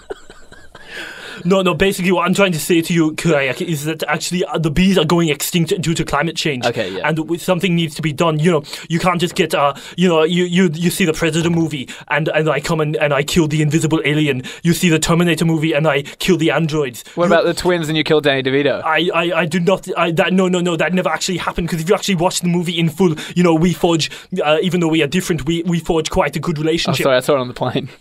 no. 1.45 1.61
No. 1.61 1.73
Basically, 1.73 2.11
what 2.11 2.27
I'm 2.27 2.33
trying 2.33 2.51
to 2.51 2.59
say 2.59 2.81
to 2.81 2.93
you, 2.93 3.13
Kayak, 3.13 3.61
is 3.61 3.85
that 3.85 4.03
actually 4.03 4.45
uh, 4.45 4.57
the 4.57 4.71
bees 4.71 4.97
are 4.97 5.05
going 5.05 5.29
extinct 5.29 5.79
due 5.81 5.93
to 5.93 6.03
climate 6.05 6.35
change. 6.35 6.65
Okay, 6.65 6.95
yeah. 6.95 7.07
And 7.07 7.41
something 7.41 7.75
needs 7.75 7.95
to 7.95 8.01
be 8.01 8.13
done. 8.13 8.39
You 8.39 8.51
know, 8.51 8.63
you 8.89 8.99
can't 8.99 9.19
just 9.19 9.35
get, 9.35 9.53
uh, 9.53 9.73
you 9.97 10.07
know, 10.07 10.23
you, 10.23 10.45
you 10.45 10.69
you 10.73 10.89
see 10.89 11.05
the 11.05 11.13
Predator 11.13 11.49
movie, 11.49 11.89
and, 12.09 12.27
and 12.29 12.49
I 12.49 12.59
come 12.59 12.81
and, 12.81 12.95
and 12.97 13.13
I 13.13 13.23
kill 13.23 13.47
the 13.47 13.61
invisible 13.61 14.01
alien. 14.05 14.43
You 14.63 14.73
see 14.73 14.89
the 14.89 14.99
Terminator 14.99 15.45
movie, 15.45 15.73
and 15.73 15.87
I 15.87 16.03
kill 16.03 16.37
the 16.37 16.51
androids. 16.51 17.03
what 17.15 17.25
You- 17.25 17.33
about 17.33 17.45
the 17.45 17.53
twins 17.53 17.87
and 17.87 17.97
you 17.97 18.03
kill 18.03 18.21
Danny 18.21 18.43
DeVito? 18.43 18.81
I, 18.83 19.09
I, 19.13 19.39
I 19.41 19.45
do 19.45 19.59
not. 19.59 19.87
I, 19.97 20.11
that 20.11 20.33
no 20.33 20.47
no 20.47 20.59
no 20.59 20.75
that 20.75 20.93
never 20.93 21.09
actually 21.09 21.37
happened 21.37 21.67
because 21.67 21.81
if 21.81 21.89
you 21.89 21.95
actually 21.95 22.15
watch 22.15 22.41
the 22.41 22.47
movie 22.47 22.79
in 22.79 22.89
full, 22.89 23.15
you 23.35 23.43
know 23.43 23.53
we 23.53 23.73
forge. 23.73 24.11
Uh, 24.43 24.57
even 24.61 24.79
though 24.79 24.87
we 24.87 25.01
are 25.03 25.07
different, 25.07 25.45
we, 25.45 25.63
we 25.63 25.79
forge 25.79 26.09
quite 26.09 26.35
a 26.35 26.39
good 26.39 26.57
oh, 26.57 26.61
relationship. 26.61 27.03
sorry, 27.03 27.17
I 27.17 27.19
saw 27.21 27.35
it 27.35 27.39
on 27.39 27.47
the 27.47 27.53
plane. 27.53 27.89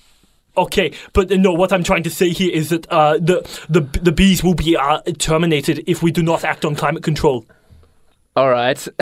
Okay, 0.61 0.93
but 1.13 1.31
no, 1.31 1.53
what 1.53 1.73
I'm 1.73 1.83
trying 1.83 2.03
to 2.05 2.11
say 2.11 2.29
here 2.31 2.53
is 2.53 2.69
that 2.69 2.87
uh, 2.91 3.15
the 3.15 3.41
the 3.69 3.81
the 4.01 4.13
bees 4.13 4.45
will 4.45 4.55
be 4.55 4.77
uh, 4.77 5.01
terminated 5.19 5.83
if 5.87 6.03
we 6.03 6.11
do 6.13 6.23
not 6.23 6.45
act 6.45 6.65
on 6.65 6.75
climate 6.75 7.03
control. 7.03 7.47
All 8.37 8.49
right. 8.49 8.87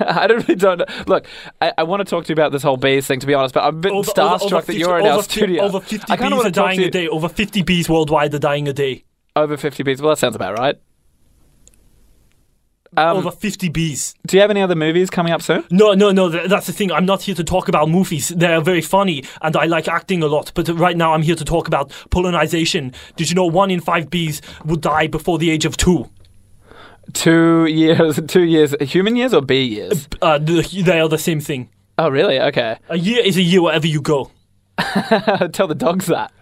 I 0.00 0.26
don't 0.26 0.46
really 0.48 0.54
don't 0.56 0.78
know. 0.78 0.86
Look, 1.06 1.26
I, 1.60 1.72
I 1.78 1.82
want 1.82 2.00
to 2.00 2.04
talk 2.04 2.24
to 2.24 2.28
you 2.30 2.32
about 2.32 2.50
this 2.50 2.62
whole 2.62 2.78
bees 2.78 3.06
thing, 3.06 3.20
to 3.20 3.26
be 3.26 3.34
honest, 3.34 3.52
but 3.54 3.62
I'm 3.64 3.76
a 3.76 3.80
bit 3.80 3.92
Over- 3.92 4.10
starstruck 4.10 4.42
over- 4.42 4.56
over 4.56 4.66
that 4.72 4.76
you're 4.76 4.98
in 4.98 5.06
our 5.06 5.22
studio. 5.22 5.62
Over 5.64 5.80
50 5.80 6.10
I 6.10 6.16
kind 6.16 6.18
bees 6.18 6.26
of 6.26 6.32
are 6.32 6.36
want 6.36 6.46
to 6.46 6.52
talk 6.60 6.66
dying 6.68 6.80
a 6.80 6.90
day. 6.90 7.06
Over 7.08 7.28
50 7.28 7.62
bees 7.62 7.88
worldwide 7.90 8.32
are 8.34 8.38
dying 8.38 8.68
a 8.68 8.72
day. 8.72 9.04
over 9.36 9.56
50 9.58 9.82
bees. 9.82 10.00
Well, 10.00 10.10
that 10.10 10.16
sounds 10.18 10.34
about 10.34 10.58
right. 10.58 10.76
Um, 12.96 13.18
over 13.18 13.30
50 13.30 13.68
bees. 13.68 14.16
do 14.26 14.36
you 14.36 14.40
have 14.40 14.50
any 14.50 14.60
other 14.60 14.74
movies 14.74 15.10
coming 15.10 15.32
up 15.32 15.42
soon? 15.42 15.64
No, 15.70 15.92
no, 15.94 16.10
no. 16.10 16.28
th- 16.28 16.48
That's 16.50 16.66
the 16.66 16.72
thing. 16.72 16.90
I'm 16.90 17.06
not 17.06 17.22
here 17.22 17.36
to 17.36 17.44
talk 17.44 17.68
about 17.68 17.88
movies. 17.88 18.30
They're 18.30 18.60
very 18.60 18.80
funny, 18.82 19.22
and 19.42 19.56
I 19.56 19.66
like 19.66 19.86
acting 19.86 20.24
a 20.24 20.26
lot. 20.26 20.50
But 20.56 20.68
right 20.70 20.96
now, 20.96 21.14
I'm 21.14 21.22
here 21.22 21.36
to 21.36 21.44
talk 21.44 21.68
about 21.68 21.92
pollination. 22.10 22.92
Did 23.14 23.30
you 23.30 23.36
know 23.36 23.46
one 23.46 23.70
in 23.70 23.80
five 23.80 24.10
bees 24.10 24.42
would 24.64 24.80
die 24.80 25.06
before 25.06 25.38
the 25.38 25.50
age 25.50 25.64
of 25.64 25.76
two? 25.76 26.10
Two 27.12 27.66
years, 27.66 28.18
two 28.26 28.42
years, 28.42 28.74
human 28.80 29.14
years 29.16 29.32
or 29.34 29.40
bee 29.42 29.64
years? 29.64 30.08
Uh, 30.20 30.38
th- 30.40 30.70
they 30.84 31.00
are 31.00 31.08
the 31.08 31.18
same 31.18 31.40
thing. 31.40 31.68
Oh, 31.96 32.08
really? 32.08 32.40
Okay. 32.40 32.76
A 32.88 32.98
year 32.98 33.22
is 33.24 33.36
a 33.36 33.42
year 33.42 33.62
wherever 33.62 33.86
you 33.86 34.00
go. 34.00 34.30
Tell 35.52 35.68
the 35.68 35.74
dogs 35.76 36.06
that. 36.06 36.32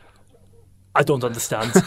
I 0.99 1.03
don't 1.05 1.25
understand. 1.25 1.73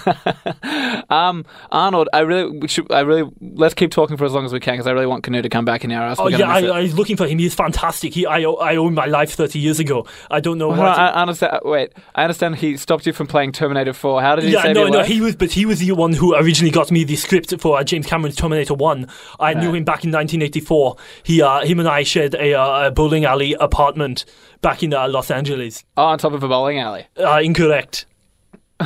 Um, 1.12 1.46
Arnold, 1.72 2.08
I 2.14 2.20
really, 2.20 2.68
should, 2.70 2.90
I 2.90 3.02
really, 3.02 3.30
let's 3.42 3.74
keep 3.74 3.92
talking 3.92 4.16
for 4.16 4.24
as 4.24 4.32
long 4.32 4.46
as 4.46 4.54
we 4.54 4.62
can 4.62 4.76
because 4.76 4.88
I 4.88 4.92
really 4.92 5.08
want 5.08 5.24
Canoe 5.24 5.42
to 5.42 5.50
come 5.50 5.66
back 5.66 5.84
in 5.84 5.90
here. 5.90 6.02
Else 6.02 6.20
Oh 6.22 6.30
yeah, 6.30 6.50
I. 6.50 6.62
I 6.62 6.82
was 6.84 6.94
looking 6.94 7.18
for 7.18 7.28
him. 7.28 7.38
He's 7.38 7.54
fantastic. 7.54 8.14
He, 8.14 8.26
I, 8.26 8.44
I 8.44 8.78
owe 8.78 8.90
my 8.90 9.08
life 9.08 9.34
thirty 9.34 9.60
years 9.60 9.80
ago. 9.80 10.08
I 10.30 10.40
don't 10.40 10.58
know 10.58 10.68
Hold 10.68 10.80
what. 10.80 10.98
I, 10.98 11.08
I 11.08 11.22
understand. 11.22 11.60
Wait, 11.66 11.92
I 12.16 12.24
understand. 12.24 12.56
He 12.56 12.78
stopped 12.78 13.06
you 13.06 13.12
from 13.12 13.28
playing 13.28 13.52
Terminator 13.52 13.92
Four. 13.92 14.22
How 14.22 14.38
did 14.38 14.46
he 14.46 14.54
yeah, 14.54 14.72
no, 14.72 14.88
no, 14.88 15.00
life? 15.00 15.08
he 15.08 15.20
was, 15.20 15.36
but 15.36 15.52
he 15.52 15.66
was 15.66 15.80
the 15.80 15.92
one 15.92 16.14
who 16.14 16.34
originally 16.34 16.72
got 16.72 16.92
me 16.92 17.04
the 17.04 17.18
script 17.18 17.54
for 17.60 17.78
uh, 17.78 17.84
James 17.84 18.06
Cameron's 18.06 18.38
Terminator 18.38 18.74
One. 18.74 19.10
I 19.38 19.54
knew 19.54 19.74
him 19.74 19.84
back 19.84 20.06
in 20.06 20.12
1984. 20.12 20.96
He, 21.24 21.42
uh, 21.42 21.66
him 21.66 21.80
and 21.80 21.90
I 21.90 22.04
shared 22.04 22.36
a, 22.36 22.54
uh, 22.54 22.88
a 22.88 22.92
bowling 22.92 23.26
alley 23.26 23.54
apartment 23.60 24.24
back 24.62 24.82
in 24.82 24.94
uh, 24.94 25.10
Los 25.10 25.30
Angeles. 25.30 25.84
oh, 25.98 26.04
on 26.04 26.20
top 26.20 26.32
of 26.32 26.42
a 26.42 26.48
bowling 26.48 26.80
alley. 26.80 27.08
Uh, 27.18 27.42
incorrect. 27.44 28.06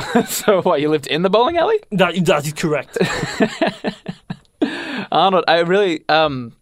so 0.28 0.62
what? 0.62 0.82
You 0.82 0.90
lived 0.90 1.08
in 1.08 1.22
the 1.22 1.30
bowling 1.30 1.58
alley, 1.58 1.80
That 1.92 2.16
that 2.26 2.46
is 2.46 2.54
correct. 2.54 2.98
Arnold? 5.12 5.46
I 5.48 5.60
really, 5.60 6.04
um, 6.10 6.54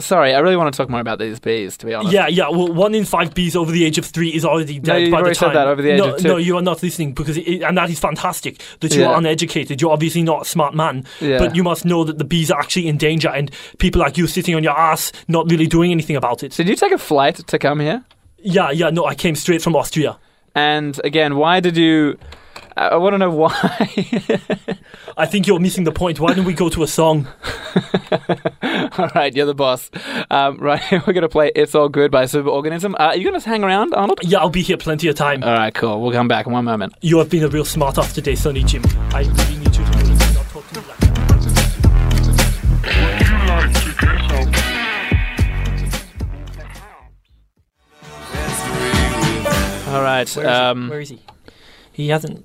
sorry, 0.00 0.34
I 0.34 0.40
really 0.40 0.56
want 0.56 0.72
to 0.72 0.76
talk 0.76 0.90
more 0.90 1.00
about 1.00 1.18
these 1.18 1.38
bees. 1.38 1.76
To 1.78 1.86
be 1.86 1.94
honest. 1.94 2.12
yeah, 2.12 2.26
yeah. 2.26 2.48
Well, 2.48 2.72
one 2.72 2.94
in 2.94 3.04
five 3.04 3.34
bees 3.34 3.54
over 3.54 3.70
the 3.70 3.84
age 3.84 3.98
of 3.98 4.04
three 4.06 4.30
is 4.30 4.44
already 4.44 4.78
dead 4.80 5.02
you've 5.02 5.10
by 5.12 5.18
already 5.18 5.30
the 5.30 5.34
said 5.36 5.46
time. 5.46 5.54
that, 5.54 5.68
over 5.68 5.82
the 5.82 5.90
age 5.90 5.98
no, 5.98 6.14
of 6.14 6.20
two. 6.20 6.28
No, 6.28 6.36
you 6.36 6.56
are 6.56 6.62
not 6.62 6.82
listening 6.82 7.12
because, 7.12 7.36
it, 7.36 7.62
and 7.62 7.76
that 7.78 7.90
is 7.90 7.98
fantastic 8.00 8.60
that 8.80 8.92
you 8.94 9.02
Yeah. 9.02 9.08
are 9.10 9.18
uneducated. 9.18 9.80
You're 9.80 9.92
obviously 9.92 10.22
not 10.22 10.42
a 10.42 10.44
smart 10.44 10.74
man, 10.74 11.04
Yeah. 11.20 11.38
but 11.38 11.54
you 11.54 11.62
must 11.62 11.84
know 11.84 12.02
that 12.04 12.18
the 12.18 12.24
bees 12.24 12.50
are 12.50 12.58
actually 12.58 12.88
in 12.88 12.96
danger, 12.96 13.28
and 13.28 13.50
people 13.78 14.00
like 14.00 14.18
you 14.18 14.26
sitting 14.26 14.54
on 14.54 14.64
your 14.64 14.76
ass 14.78 15.12
not 15.28 15.48
really 15.50 15.66
doing 15.66 15.92
anything 15.92 16.16
about 16.16 16.42
it. 16.42 16.52
Did 16.52 16.68
you 16.68 16.76
take 16.76 16.92
a 16.92 16.98
flight 16.98 17.36
to 17.46 17.58
come 17.58 17.80
here? 17.80 18.04
Yeah, 18.38 18.70
yeah. 18.72 18.90
No, 18.90 19.04
I 19.06 19.14
came 19.14 19.36
straight 19.36 19.62
from 19.62 19.76
Austria. 19.76 20.18
And 20.54 21.00
again, 21.04 21.36
why 21.36 21.60
did 21.60 21.76
you? 21.76 22.18
I, 22.76 22.96
want 22.96 23.14
to 23.14 23.18
know 23.18 23.30
why. 23.30 23.52
I 25.16 25.26
think 25.26 25.46
you're 25.46 25.60
missing 25.60 25.84
the 25.84 25.92
point. 25.92 26.18
Why 26.18 26.34
don't 26.34 26.44
we 26.44 26.54
go 26.54 26.68
to 26.68 26.82
a 26.82 26.88
song? 26.88 27.28
All 28.62 29.10
right, 29.14 29.34
you're 29.34 29.46
the 29.46 29.54
boss. 29.54 29.90
Um, 30.30 30.58
right, 30.58 30.82
we're 31.06 31.12
gonna 31.12 31.28
play 31.28 31.52
"It's 31.54 31.74
All 31.74 31.88
Good" 31.88 32.10
by 32.10 32.24
Superorganism. 32.24 32.94
Uh, 32.94 33.04
are 33.04 33.16
you 33.16 33.24
gonna 33.24 33.40
hang 33.40 33.62
around, 33.62 33.94
Arnold? 33.94 34.20
Yeah, 34.22 34.38
I'll 34.38 34.50
be 34.50 34.62
here 34.62 34.76
plenty 34.76 35.08
of 35.08 35.14
time. 35.14 35.44
All 35.44 35.52
right, 35.52 35.74
cool. 35.74 36.00
We'll 36.00 36.12
come 36.12 36.28
back 36.28 36.46
in 36.46 36.52
one 36.52 36.64
moment. 36.64 36.94
You 37.00 37.18
have 37.18 37.30
been 37.30 37.44
a 37.44 37.48
real 37.48 37.64
smart 37.64 37.98
off 37.98 38.12
today, 38.12 38.34
Sonny 38.34 38.64
Jim. 38.64 38.82
I 39.12 39.22
really 39.22 39.63
Right. 50.02 50.36
Where 50.36 50.44
is, 50.44 50.50
um, 50.50 50.84
he? 50.84 50.90
Where 50.90 51.00
is 51.00 51.08
he? 51.10 51.20
He 51.92 52.08
hasn't. 52.08 52.38
Is 52.38 52.44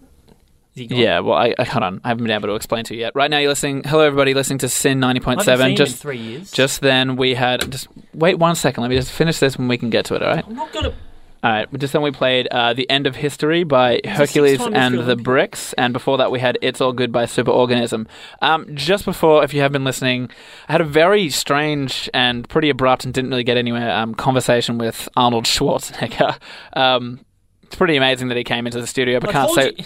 he 0.76 0.88
gone? 0.88 1.00
Yeah, 1.00 1.20
well, 1.20 1.38
I, 1.38 1.54
I 1.58 1.64
hold 1.64 1.84
on. 1.84 2.02
I 2.04 2.10
haven't 2.10 2.24
been 2.24 2.32
able 2.32 2.50
to 2.50 2.56
explain 2.56 2.84
to 2.86 2.94
you 2.94 3.02
yet. 3.02 3.14
Right 3.16 3.30
now, 3.30 3.40
you're 3.40 3.50
listening. 3.50 3.84
Hello, 3.84 4.04
everybody, 4.04 4.34
listening 4.34 4.60
to 4.60 4.70
SYN 4.70 5.00
ninety 5.00 5.20
point 5.20 5.42
seven. 5.42 5.76
Just 5.76 5.98
three 5.98 6.18
years. 6.18 6.52
just 6.52 6.82
then, 6.82 7.16
we 7.16 7.34
had 7.34 7.72
just 7.72 7.88
wait 8.14 8.36
one 8.36 8.56
second. 8.56 8.82
Let 8.82 8.90
me 8.90 8.96
just 8.96 9.12
finish 9.12 9.40
this 9.40 9.58
when 9.58 9.68
we 9.68 9.78
can 9.78 9.90
get 9.90 10.06
to 10.06 10.16
it. 10.16 10.24
All 10.24 10.30
right. 10.30 10.46
I'm 10.46 10.56
not 10.56 10.72
gonna. 10.72 10.94
All 11.42 11.50
right. 11.50 11.80
Just 11.80 11.94
then, 11.94 12.02
we 12.02 12.12
played 12.12 12.48
uh, 12.48 12.74
"The 12.74 12.88
End 12.90 13.08
of 13.08 13.16
History" 13.16 13.64
by 13.64 14.02
Hercules 14.06 14.62
and 14.62 15.00
the. 15.00 15.16
Bricks, 15.16 15.74
and 15.74 15.92
before 15.94 16.18
that, 16.18 16.32
we 16.32 16.40
had 16.40 16.58
"It's 16.62 16.82
All 16.82 16.94
Good" 16.94 17.12
by 17.12 17.24
Superorganism. 17.24 18.08
Um, 18.42 18.76
just 18.76 19.06
before, 19.06 19.44
if 19.44 19.54
you 19.54 19.62
have 19.62 19.72
been 19.72 19.86
listening, 19.86 20.30
I 20.68 20.74
had 20.74 20.82
a 20.82 20.86
very 20.86 21.30
strange 21.30 22.10
and 22.14 22.48
pretty 22.48 22.70
abrupt 22.70 23.06
and 23.06 23.14
didn't 23.14 23.32
really 23.32 23.44
get 23.44 23.58
anywhere 23.58 23.92
um, 23.92 24.14
conversation 24.16 24.78
with 24.78 25.10
Arnold 25.16 25.46
Schwarzenegger. 25.46 26.38
Um, 26.74 27.22
it's 27.70 27.76
pretty 27.76 27.96
amazing 27.96 28.30
that 28.30 28.38
he 28.38 28.44
came 28.44 28.66
into 28.66 28.82
the 28.82 28.88
studio, 28.88 29.20
but 29.20 29.30
I 29.30 29.34
can't 29.34 29.52
say. 29.52 29.74
you- 29.78 29.86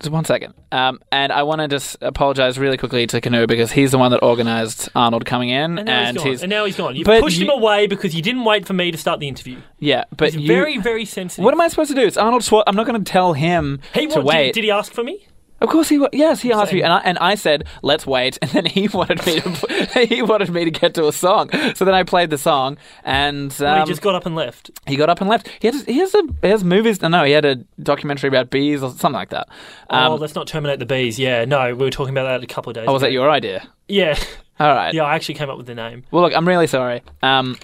Just 0.00 0.10
one 0.12 0.24
second. 0.24 0.54
Um, 0.72 0.98
and 1.12 1.30
I 1.30 1.42
want 1.42 1.60
to 1.60 1.68
just 1.68 1.98
apologize 2.00 2.58
really 2.58 2.78
quickly 2.78 3.06
to 3.08 3.20
Canoe 3.20 3.46
because 3.46 3.70
he's 3.70 3.90
the 3.90 3.98
one 3.98 4.10
that 4.12 4.22
organized 4.22 4.88
Arnold 4.96 5.26
coming 5.26 5.50
in, 5.50 5.78
And 5.78 5.86
now 5.86 6.06
he's 6.06 6.16
gone. 6.22 6.44
and 6.44 6.48
now 6.50 6.64
he's 6.64 6.76
gone. 6.76 6.96
You 6.96 7.04
pushed 7.04 7.36
you- 7.38 7.44
him 7.44 7.50
away 7.50 7.86
because 7.86 8.14
you 8.14 8.22
didn't 8.22 8.44
wait 8.44 8.64
for 8.66 8.72
me 8.72 8.90
to 8.90 8.96
start 8.96 9.20
the 9.20 9.28
interview. 9.28 9.58
yeah, 9.78 10.04
but 10.16 10.32
He's 10.32 10.40
you, 10.40 10.48
very, 10.48 10.78
very 10.78 11.04
sensitive. 11.04 11.44
What 11.44 11.52
am 11.52 11.60
I 11.60 11.68
supposed 11.68 11.90
to 11.90 11.94
do? 11.94 12.06
It's 12.06 12.16
Arnold 12.16 12.40
Schwarzenegger. 12.42 12.62
I'm 12.68 12.76
not 12.76 12.86
going 12.86 13.04
to 13.04 13.12
tell 13.12 13.34
him 13.34 13.80
He 13.92 14.06
to 14.06 14.20
wa- 14.20 14.24
wait. 14.24 14.46
Did, 14.54 14.62
did 14.62 14.64
he 14.64 14.70
ask 14.70 14.90
for 14.94 15.04
me? 15.04 15.26
Of 15.60 15.68
course 15.68 15.88
he 15.88 15.98
wa- 15.98 16.08
yes 16.12 16.40
he 16.40 16.52
asked 16.52 16.72
me 16.72 16.82
and 16.82 16.92
I, 16.92 16.98
and 17.00 17.18
I 17.18 17.34
said 17.34 17.64
let's 17.82 18.06
wait 18.06 18.38
and 18.42 18.50
then 18.50 18.64
he 18.66 18.88
wanted 18.88 19.24
me 19.26 19.40
to 19.40 20.06
he 20.08 20.22
wanted 20.22 20.50
me 20.50 20.64
to 20.64 20.70
get 20.70 20.94
to 20.94 21.06
a 21.06 21.12
song 21.12 21.50
so 21.74 21.84
then 21.84 21.94
I 21.94 22.02
played 22.02 22.30
the 22.30 22.38
song 22.38 22.78
and 23.04 23.52
um, 23.62 23.80
he 23.80 23.86
just 23.86 24.00
got 24.00 24.14
up 24.14 24.24
and 24.26 24.34
left. 24.34 24.70
he 24.86 24.96
got 24.96 25.10
up 25.10 25.20
and 25.20 25.28
left 25.28 25.48
he 25.60 25.68
has 25.68 25.84
he 25.84 25.98
has 25.98 26.14
a 26.14 26.22
he 26.42 26.48
has 26.48 26.64
movies 26.64 27.02
no 27.02 27.08
no 27.08 27.24
he 27.24 27.32
had 27.32 27.44
a 27.44 27.56
documentary 27.82 28.28
about 28.28 28.48
bees 28.50 28.82
or 28.82 28.90
something 28.90 29.12
like 29.12 29.30
that 29.30 29.48
um, 29.90 30.12
oh, 30.12 30.16
let's 30.16 30.34
not 30.34 30.46
terminate 30.46 30.78
the 30.78 30.86
bees. 30.86 31.18
Yeah, 31.18 31.44
no, 31.44 31.66
we 31.74 31.84
were 31.84 31.90
talking 31.90 32.14
about 32.16 32.24
that 32.24 32.42
a 32.42 32.46
couple 32.46 32.70
of 32.70 32.74
days. 32.74 32.86
oh 32.88 32.92
was 32.92 33.02
that 33.02 33.12
your 33.12 33.28
idea 33.30 33.66
Yeah, 33.88 34.18
all 34.60 34.74
right 34.74 34.94
yeah. 34.94 35.04
I 35.04 35.14
actually 35.14 35.34
came 35.34 35.50
up 35.50 35.58
with 35.58 35.66
the 35.66 35.74
name. 35.74 36.04
well 36.10 36.22
look 36.22 36.34
I'm 36.34 36.48
really 36.48 36.66
sorry 36.66 37.02
um 37.22 37.58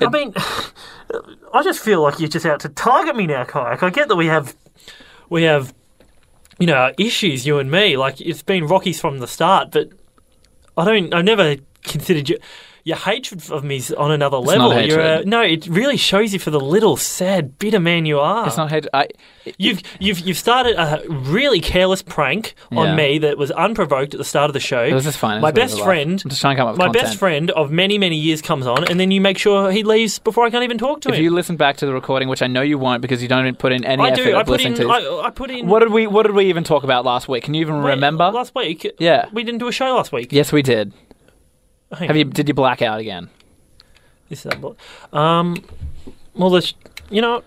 I 0.00 0.08
mean, 0.08 0.32
I 1.54 1.62
just 1.62 1.80
feel 1.80 2.02
like 2.02 2.18
you're 2.18 2.28
just 2.28 2.46
out 2.46 2.60
to 2.60 2.68
target 2.68 3.14
me 3.14 3.26
now, 3.26 3.44
Kayak. 3.44 3.82
I 3.82 3.90
get 3.90 4.08
that 4.08 4.16
we 4.16 4.26
have, 4.26 4.56
we 5.28 5.42
have, 5.44 5.72
you 6.62 6.66
know, 6.66 6.92
issues, 6.96 7.44
you 7.44 7.58
and 7.58 7.68
me. 7.72 7.96
Like 7.96 8.20
it's 8.20 8.40
been 8.40 8.68
Rockies 8.68 9.00
from 9.00 9.18
the 9.18 9.26
start, 9.26 9.72
but 9.72 9.88
I 10.76 10.84
don't. 10.84 11.12
I've 11.12 11.24
never 11.24 11.56
considered 11.82 12.28
you. 12.28 12.38
Your 12.84 12.96
hatred 12.96 13.48
of 13.50 13.62
me 13.62 13.76
is 13.76 13.92
on 13.92 14.10
another 14.10 14.38
level. 14.38 14.70
not 14.70 14.86
You're 14.86 15.00
a, 15.00 15.24
no, 15.24 15.40
it 15.42 15.66
really 15.68 15.96
shows 15.96 16.32
you 16.32 16.38
for 16.40 16.50
the 16.50 16.58
little 16.58 16.96
sad, 16.96 17.56
bitter 17.58 17.78
man 17.78 18.06
you 18.06 18.18
are. 18.18 18.46
it's 18.46 18.56
not 18.56 18.70
hate 18.70 18.86
I 18.92 19.06
You've 19.58 19.82
you've 20.00 20.18
you've 20.20 20.36
started 20.38 20.74
a 20.76 21.02
really 21.08 21.60
careless 21.60 22.02
prank 22.02 22.54
on 22.72 22.88
Yeah. 22.88 22.94
me 22.96 23.18
that 23.18 23.38
was 23.38 23.50
unprovoked 23.52 24.14
at 24.14 24.18
the 24.18 24.24
start 24.24 24.48
of 24.50 24.54
the 24.54 24.60
show. 24.60 24.82
it 24.82 24.92
was 24.94 25.04
just 25.04 25.18
fine 25.18 25.40
My 25.40 25.48
was 25.48 25.50
a 25.50 25.54
bit 25.54 25.60
best 25.62 25.72
of 25.74 25.78
a 25.78 25.82
laugh. 25.82 25.86
friend, 25.88 26.22
I'm 26.24 26.30
just 26.30 26.40
trying 26.40 26.56
to 26.56 26.60
come 26.60 26.68
up 26.68 26.72
with 26.74 26.78
my 26.78 26.86
content. 26.86 27.04
best 27.04 27.18
friend 27.18 27.50
of 27.52 27.70
many 27.70 27.98
many 27.98 28.16
years 28.16 28.42
comes 28.42 28.66
on, 28.66 28.84
and 28.88 28.98
then 28.98 29.10
you 29.10 29.20
make 29.20 29.38
sure 29.38 29.70
he 29.70 29.82
leaves 29.84 30.18
before 30.18 30.44
I 30.44 30.50
can't 30.50 30.64
even 30.64 30.78
talk 30.78 31.00
to 31.02 31.08
if 31.08 31.14
him. 31.14 31.20
If 31.20 31.24
you 31.24 31.30
listen 31.30 31.56
back 31.56 31.76
to 31.78 31.86
the 31.86 31.92
recording 31.92 32.28
which 32.28 32.42
I 32.42 32.46
know 32.48 32.62
you 32.62 32.78
won't 32.78 33.00
because 33.02 33.22
you 33.22 33.28
don't 33.28 33.56
put 33.58 33.72
in 33.72 33.84
any 33.84 34.02
I 34.02 34.08
effort 34.10 34.24
do. 34.24 34.36
I 34.36 34.42
put 34.42 34.50
listening 34.52 34.72
in. 34.72 34.78
to 34.78 34.84
this. 34.84 34.92
I, 34.92 35.26
I 35.26 35.30
put 35.30 35.50
in. 35.50 35.66
what 35.68 35.80
did 35.80 35.90
we 35.92 36.06
what 36.08 36.24
did 36.24 36.34
we 36.34 36.46
even 36.46 36.64
talk 36.64 36.82
about 36.84 37.04
last 37.04 37.28
week 37.28 37.44
can 37.44 37.54
you 37.54 37.60
even 37.60 37.82
wait, 37.82 37.90
remember 37.90 38.28
last 38.30 38.54
week? 38.56 38.90
Yeah. 38.98 39.26
we 39.32 39.44
didn't 39.44 39.58
do 39.58 39.68
a 39.68 39.72
show 39.72 39.94
last 39.94 40.10
week. 40.12 40.32
yes 40.32 40.50
we 40.52 40.62
did 40.62 40.92
Hang 41.92 42.08
have 42.08 42.10
on. 42.10 42.16
you 42.16 42.24
did 42.24 42.48
you 42.48 42.54
black 42.54 42.82
out 42.82 42.98
again 43.00 43.28
This 44.28 44.44
is 44.44 44.50
that. 44.50 44.60
blo- 44.60 44.76
Um. 45.12 45.62
Well, 46.34 46.50
let's. 46.50 46.74
You 47.10 47.20
know, 47.20 47.42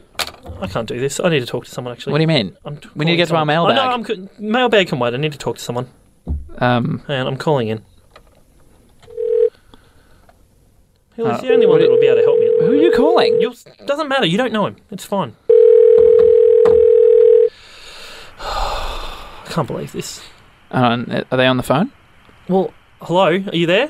I 0.62 0.68
can't 0.68 0.88
do 0.88 1.00
this. 1.00 1.20
I 1.20 1.30
need 1.30 1.40
to 1.40 1.46
talk 1.48 1.66
to 1.66 1.72
someone. 1.72 1.94
Actually, 1.94 2.12
what 2.12 2.18
do 2.20 2.24
you 2.24 2.28
mean 2.28 2.56
I'm 2.66 2.80
We 2.96 3.06
need 3.06 3.12
to 3.14 3.18
get 3.18 3.30
to 3.30 3.36
our 3.36 3.46
calling 3.46 3.56
someone. 3.56 3.76
mailbag. 3.76 3.78
Oh, 3.78 3.86
no, 3.86 3.92
I'm 3.92 4.04
co- 4.04 4.30
mailbag 4.40 4.88
can 4.90 5.00
wait. 5.00 5.14
I 5.14 5.18
need 5.18 5.32
to 5.32 5.38
talk 5.40 5.56
to 5.58 5.62
someone. 5.64 5.88
um 6.60 7.02
And 7.08 7.28
I'm 7.28 7.38
calling 7.38 7.70
in. 7.70 7.84
He's 11.16 11.26
Uh, 11.26 11.38
the 11.42 11.52
only 11.54 11.66
what 11.66 11.72
one 11.74 11.80
do- 11.80 11.86
that 11.88 11.92
will 11.92 12.00
be 12.00 12.06
able 12.08 12.18
to 12.18 12.24
help 12.24 12.38
me. 12.40 12.52
Who 12.60 12.72
are 12.74 12.76
you 12.76 12.92
calling? 12.92 13.40
You'll, 13.42 13.56
doesn't 13.88 14.08
matter. 14.10 14.26
You 14.28 14.38
don't 14.38 14.52
know 14.54 14.66
him. 14.68 14.76
It's 14.92 15.06
fine. 15.06 15.36
I 18.40 19.46
can't 19.50 19.68
believe 19.68 19.92
this. 19.94 20.22
Uh, 20.72 21.24
are 21.32 21.38
they 21.38 21.48
on 21.48 21.58
the 21.58 21.64
phone? 21.64 21.92
Well, 22.50 22.74
hello. 23.02 23.28
Are 23.28 23.56
you 23.56 23.66
there? 23.66 23.90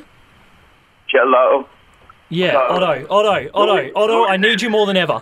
Hello. 1.07 1.67
Yeah, 2.29 2.57
Uh, 2.57 2.73
Otto, 2.75 3.05
Otto, 3.09 3.49
Otto, 3.53 3.91
Otto. 3.95 4.25
I 4.25 4.37
need 4.37 4.61
you 4.61 4.69
more 4.69 4.85
than 4.87 4.97
ever. 4.97 5.21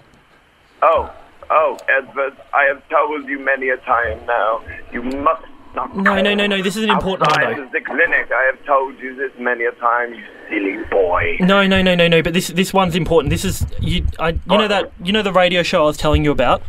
Oh, 0.81 1.11
oh, 1.49 1.77
Edward, 1.89 2.33
I 2.53 2.63
have 2.65 2.81
told 2.89 3.27
you 3.27 3.39
many 3.39 3.69
a 3.69 3.77
time 3.77 4.25
now. 4.25 4.61
You 4.91 5.03
must 5.03 5.43
not. 5.75 5.95
No, 5.97 6.21
no, 6.21 6.33
no, 6.33 6.47
no. 6.47 6.61
This 6.61 6.75
is 6.77 6.83
an 6.83 6.89
important 6.91 7.29
one, 7.29 7.39
Outside 7.41 7.57
though. 7.57 7.63
of 7.63 7.71
the 7.71 7.81
clinic, 7.81 8.31
I 8.31 8.43
have 8.51 8.65
told 8.65 8.97
you 8.99 9.15
this 9.15 9.31
many 9.37 9.65
a 9.65 9.71
time, 9.73 10.13
you 10.13 10.23
silly 10.49 10.83
boy. 10.89 11.37
No, 11.41 11.65
no, 11.67 11.81
no, 11.81 11.93
no, 11.95 12.07
no. 12.07 12.21
But 12.21 12.33
this 12.33 12.47
this 12.49 12.73
one's 12.73 12.95
important. 12.95 13.29
This 13.31 13.43
is 13.43 13.65
you. 13.81 14.05
I 14.19 14.29
you 14.29 14.39
know 14.57 14.67
that 14.67 14.91
you 15.03 15.11
know 15.11 15.21
the 15.23 15.33
radio 15.33 15.61
show 15.63 15.83
I 15.83 15.85
was 15.87 15.97
telling 15.97 16.23
you 16.23 16.31
about. 16.31 16.61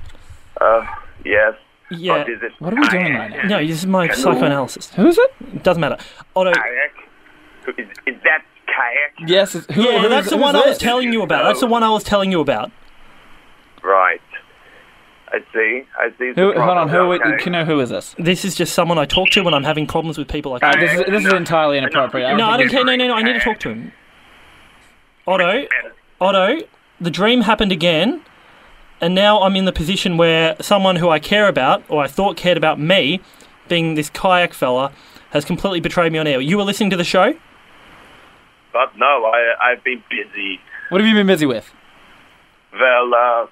Uh, 0.61 0.85
yes. 1.25 1.55
Yeah. 1.91 2.19
What 2.19 2.29
is 2.29 2.43
it? 2.43 2.53
What 2.59 2.73
are 2.73 2.81
we 2.81 2.89
doing 2.89 3.15
right 3.15 3.31
now? 3.31 3.43
No, 3.59 3.67
this 3.67 3.79
is 3.79 3.87
my 3.87 4.09
psychoanalysis. 4.09 4.91
Who 4.95 5.07
is 5.07 5.19
it? 5.19 5.31
It 5.55 5.63
doesn't 5.63 5.81
matter. 5.81 5.99
Otto. 6.35 6.51
Is, 7.79 7.89
is 8.07 8.17
that 8.25 8.43
kayak? 8.75 9.29
Yes. 9.31 9.55
it's- 9.55 9.75
Who, 9.77 9.83
Yeah, 9.83 10.01
who 10.03 10.09
that's 10.09 10.27
is- 10.27 10.33
the 10.33 10.37
one 10.39 10.55
I 10.57 10.61
was 10.67 10.79
this? 10.79 10.79
telling 10.79 11.13
you 11.13 11.23
about. 11.23 11.45
That's 11.45 11.61
the 11.61 11.67
one 11.71 11.83
I 11.83 11.91
was 11.91 12.03
telling 12.03 12.33
you 12.33 12.41
about. 12.41 12.71
Right. 13.83 14.21
I 15.33 15.39
see. 15.53 15.83
I 15.99 16.11
see. 16.19 16.33
Who, 16.37 16.53
hold 16.53 16.79
on. 16.79 16.89
Who? 16.89 17.13
Okay. 17.15 17.39
Can 17.43 17.53
you 17.55 17.59
know 17.59 17.65
who 17.65 17.81
is 17.81 17.91
this? 17.91 18.15
This 18.19 18.45
is 18.45 18.55
just 18.55 18.73
someone 18.75 18.99
I 18.99 19.05
talk 19.05 19.31
to 19.31 19.43
when 19.43 19.53
I'm 19.55 19.65
having 19.65 19.87
problems 19.87 20.17
with 20.17 20.29
people 20.29 20.53
like 20.53 20.63
Uh, 20.63 20.77
this 20.79 20.93
is 20.95 21.07
this 21.07 21.25
is 21.25 21.33
entirely 21.33 21.77
inappropriate. 21.79 22.37
No, 22.37 22.47
I 22.47 22.57
don't 22.57 22.69
care. 22.69 22.85
No, 22.85 22.95
no, 22.95 23.09
no. 23.09 23.15
I 23.15 23.23
need 23.23 23.33
to 23.35 23.41
talk 23.41 23.59
to 23.61 23.71
him. 23.71 23.93
Otto, 25.27 25.67
Otto, 26.21 26.59
the 27.01 27.11
dream 27.11 27.41
happened 27.43 27.73
again, 27.73 28.21
and 29.01 29.15
now 29.15 29.41
I'm 29.43 29.57
in 29.57 29.65
the 29.65 29.73
position 29.73 30.17
where 30.19 30.55
someone 30.61 30.97
who 30.97 31.09
I 31.09 31.19
care 31.19 31.49
about, 31.49 31.83
or 31.89 32.05
I 32.05 32.07
thought 32.07 32.37
cared 32.37 32.57
about 32.59 32.79
me, 32.79 33.21
being 33.69 33.95
this 33.97 34.11
kayak 34.11 34.53
fella, 34.55 34.93
has 35.31 35.45
completely 35.45 35.81
betrayed 35.81 36.13
me 36.13 36.19
on 36.19 36.27
air. 36.27 36.41
You 36.41 36.59
were 36.59 36.63
listening 36.65 36.91
to 36.91 36.97
the 36.97 37.05
show? 37.05 37.35
But 38.75 38.99
no, 38.99 39.25
I, 39.25 39.71
I've 39.71 39.85
been 39.85 40.03
busy. 40.11 40.61
What 40.91 41.01
have 41.01 41.07
you 41.09 41.15
been 41.15 41.29
busy 41.29 41.47
with? 41.47 41.73
Well, 42.73 43.15
uh, 43.15 43.47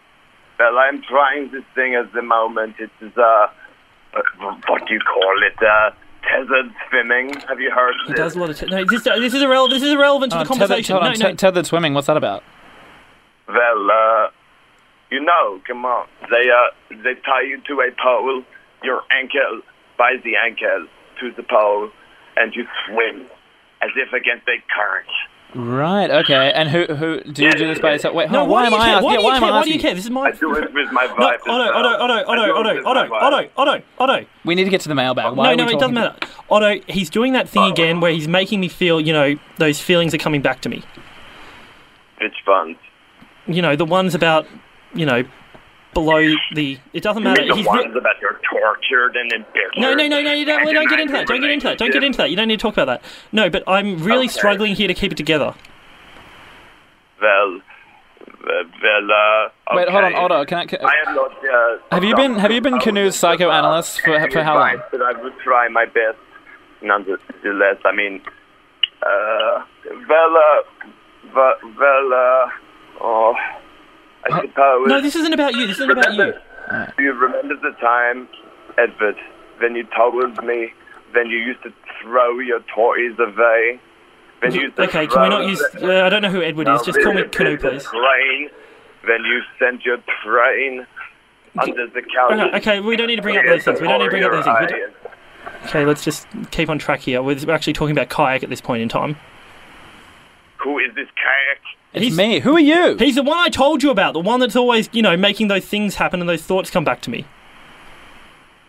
well, 0.59 0.79
I'm 0.79 1.01
trying 1.09 1.53
this 1.53 1.63
thing 1.77 1.95
at 1.95 2.13
the 2.13 2.23
moment. 2.23 2.75
It 2.81 2.91
is, 3.01 3.13
uh, 3.17 3.23
uh, 3.23 4.21
what 4.67 4.85
do 4.87 4.93
you 4.93 5.01
call 5.01 5.43
it? 5.47 5.55
Uh, 5.63 5.91
tethered 6.29 6.73
swimming. 6.91 7.35
Have 7.49 7.61
you 7.61 7.71
heard 7.71 7.95
He 8.07 8.13
this? 8.15 8.19
does 8.19 8.35
a 8.35 8.41
lot 8.41 8.51
of. 8.51 8.59
Te- 8.59 8.67
no, 8.67 8.85
this, 8.85 9.05
this 9.05 9.33
is 9.33 9.43
irrelevant. 9.43 9.81
This 9.81 9.87
is 9.89 9.95
irrelevant 9.95 10.33
to 10.33 10.39
the 10.39 10.45
conversation. 10.45 10.97
Tethered, 10.97 11.19
no, 11.19 11.25
on, 11.25 11.31
no. 11.31 11.31
te- 11.31 11.37
tethered 11.37 11.67
swimming. 11.67 11.95
What's 11.95 12.09
that 12.09 12.17
about? 12.17 12.43
Well, 13.47 13.91
uh, 13.93 14.29
you 15.13 15.21
know, 15.21 15.61
come 15.69 15.85
on. 15.85 16.09
They, 16.31 16.51
uh, 16.51 16.97
they 17.05 17.15
tie 17.15 17.43
you 17.43 17.61
to 17.69 17.75
a 17.81 17.91
pole, 18.03 18.43
your 18.83 19.03
ankle, 19.13 19.63
by 19.97 20.17
the 20.25 20.35
ankle, 20.35 20.89
to 21.21 21.31
the 21.37 21.45
pole, 21.45 21.91
and 22.37 22.53
you 22.57 22.67
swim 22.89 23.29
as 23.83 23.91
if 23.97 24.13
against 24.13 24.49
a 24.49 24.57
current. 24.75 25.09
Right. 25.55 26.11
Okay. 26.11 26.53
And 26.55 26.71
who 26.71 26.87
who 26.95 27.21
do 27.21 27.45
you 27.45 27.53
do 27.53 27.67
this 27.67 27.79
by 27.79 27.93
yourself? 27.93 28.15
Wait. 28.15 28.31
no, 28.31 28.45
why, 28.45 28.63
why 28.63 28.67
am 28.67 28.75
I 28.75 28.89
asking? 28.89 29.05
Why 29.05 29.15
yeah, 29.15 29.21
why 29.21 29.37
am 29.37 29.43
care? 29.43 29.51
I 29.51 29.53
Why 29.53 29.65
do 29.65 29.73
you 29.73 29.81
care? 29.81 29.95
This 29.95 30.05
is 30.05 30.11
my. 30.11 30.23
I 30.23 30.31
do 30.31 30.57
it 30.57 30.73
with 30.73 30.93
my 30.93 31.05
No. 31.07 31.27
Otto, 31.27 31.51
Otto, 31.51 31.89
Otto, 31.89 32.15
Otto, 32.25 32.55
Otto, 32.55 32.87
Otto, 32.87 33.15
Otto, 33.15 33.51
Otto, 33.57 33.83
Otto. 33.99 34.27
We 34.45 34.55
need 34.55 34.65
to 34.65 34.71
get 34.71 34.81
to 34.83 34.89
the 34.89 34.95
mailbag. 34.95 35.37
Why 35.37 35.55
No, 35.55 35.65
no, 35.65 35.71
it 35.71 35.79
doesn't 35.79 35.95
matter. 35.95 36.17
Otto, 36.51 36.81
he's 36.89 37.11
doing 37.11 37.35
that 37.35 37.51
thing 37.51 37.65
oh. 37.65 37.71
again 37.71 38.01
where 38.01 38.13
he's 38.13 38.29
making 38.29 38.61
me 38.61 38.69
feel, 38.69 38.99
you 38.99 39.13
know, 39.13 39.35
those 39.59 39.79
feelings 39.79 40.15
are 40.15 40.19
coming 40.19 40.41
back 40.41 40.63
to 40.63 40.71
me. 40.71 40.83
Which 42.21 42.35
fun. 42.47 42.77
You 43.47 43.61
know, 43.61 43.77
the 43.77 43.85
ones 43.85 44.15
about, 44.15 44.47
you 44.95 45.05
know, 45.05 45.25
below 45.95 46.21
the. 46.55 46.79
It 46.93 47.03
doesn't 47.03 47.23
matter. 47.23 47.41
mean 47.43 47.49
the 47.51 47.57
He's 47.57 47.67
ones 47.67 47.95
about 47.97 48.17
you're 48.21 48.41
tortured 48.51 49.17
and 49.17 49.33
embittered. 49.33 49.73
no, 49.77 49.95
no, 49.95 50.07
no, 50.09 50.23
no. 50.23 50.33
You 50.33 50.45
don't. 50.45 50.61
and 50.67 50.73
Don't 50.75 50.89
get 50.89 51.01
into 51.01 51.13
that. 51.13 51.27
Don't 51.27 51.41
get 51.41 51.51
into 51.51 51.67
that. 51.69 51.79
Don't 51.79 51.93
get 51.93 52.05
into 52.05 52.17
that. 52.19 52.31
You 52.31 52.37
don't 52.37 52.49
need 52.49 52.59
to 52.59 52.63
talk 52.63 52.75
about 52.75 52.87
that. 52.87 53.03
No, 53.33 53.49
but 53.51 53.63
I'm 53.67 53.99
really 54.03 54.27
Okay. 54.27 54.29
struggling 54.29 54.75
here 54.75 54.89
to 54.89 54.95
keep 54.95 55.13
it 55.13 55.17
together. 55.17 55.55
Well, 57.21 57.61
well, 58.45 59.13
uh, 59.13 59.75
Wait. 59.77 59.89
Hold 59.89 60.05
on, 60.05 60.13
okay. 60.13 60.17
Otto. 60.17 60.45
Can 60.47 60.59
I? 60.59 60.67
Can, 60.67 60.79
I 60.85 60.93
am 61.07 61.15
not. 61.15 61.33
Uh, 61.33 61.79
Have 61.93 62.05
you 62.05 62.17
been- 62.17 62.35
have 62.37 62.51
you 62.51 62.61
been 62.61 62.79
Canoe's 62.81 63.17
psychoanalyst 63.17 64.01
for- 64.01 64.31
for 64.31 64.43
how 64.43 64.55
long? 64.59 64.83
But 64.91 65.03
I 65.03 65.13
would 65.23 65.39
try 65.41 65.69
my 65.69 65.85
best. 65.87 66.19
Nonetheless, 66.83 67.77
I 67.85 67.93
mean, 67.93 68.21
uh, 69.03 69.63
well, 70.09 70.37
uh, 70.37 70.63
well, 71.33 71.55
well, 71.79 72.13
uh, 72.13 72.51
oh, 73.01 73.35
I 74.31 74.41
suppose. 74.43 74.89
No, 74.89 75.01
this 75.01 75.17
isn't 75.17 75.33
about 75.33 75.55
you. 75.55 75.67
This 75.67 75.79
isn't 75.79 75.91
about 75.91 76.15
you. 76.15 76.35
Do 76.97 77.03
you 77.03 77.13
remember 77.13 77.57
the 77.57 77.77
time, 77.81 78.29
Edward, 78.79 79.17
when 79.59 79.75
you 79.75 79.85
told 79.97 80.15
me 80.45 80.73
when 81.13 81.29
you 81.29 81.39
used 81.39 81.63
to 81.63 81.73
throw 82.01 82.39
your 82.39 82.61
toys 82.75 83.19
away? 83.19 83.81
When 84.41 84.55
you 84.55 84.63
used 84.63 84.77
to 84.77 84.83
Okay, 84.83 85.07
can 85.07 85.23
we 85.23 85.29
not 85.29 85.47
use? 85.47 85.63
Uh, 85.81 86.03
I 86.05 86.09
don't 86.09 86.23
know 86.23 86.31
who 86.31 86.43
Edward 86.43 86.69
is. 86.69 86.83
Just 86.83 87.01
call 87.01 87.15
me 87.15 87.23
Now, 87.23 87.29
Canoe, 87.29 87.59
please. 87.59 87.85
Train, 87.85 88.51
when 89.05 89.25
you 89.25 89.43
sent 89.59 89.85
your 89.85 89.99
train 90.25 90.87
under 91.59 91.87
the 91.87 92.03
couch. 92.03 92.33
Okay, 92.33 92.57
okay, 92.57 92.81
we 92.81 92.97
don't 92.97 93.09
need 93.09 93.17
to 93.17 93.23
bring 93.23 93.37
up 93.37 93.45
those 93.45 93.65
things. 93.65 93.81
We 93.81 93.89
don't 93.89 93.99
need 93.99 94.07
to 94.07 94.11
bring 94.11 94.25
up 94.25 94.33
those 94.33 94.45
things. 94.45 94.95
Okay, 95.67 95.85
let's 95.85 96.05
just 96.05 96.27
keep 96.51 96.69
on 96.69 96.79
track 96.79 97.01
here. 97.01 97.23
We're 97.23 97.51
actually 97.51 97.73
talking 97.73 97.97
about 97.97 98.09
kayak 98.09 98.43
at 98.43 98.51
this 98.51 98.61
point 98.61 98.83
in 98.83 98.89
time. 98.89 99.17
Who 100.63 100.79
is 100.79 100.95
this 100.95 101.09
kayak? 101.17 101.59
It's 101.95 102.05
He's- 102.05 102.17
me. 102.17 102.41
Who 102.41 102.57
are 102.57 102.61
you? 102.61 102.97
He's 102.99 103.17
the 103.17 103.23
one 103.23 103.39
I 103.39 103.49
told 103.49 103.83
you 103.83 103.91
about, 103.91 104.15
the 104.15 104.21
one 104.21 104.41
that's 104.41 104.57
always, 104.57 104.89
you 104.93 105.03
know, 105.03 105.17
making 105.17 105.49
those 105.49 105.65
things 105.67 105.97
happen 105.97 106.21
and 106.21 106.29
those 106.29 106.43
thoughts 106.43 106.71
come 106.71 106.85
back 106.85 107.01
to 107.03 107.11
me. 107.11 107.27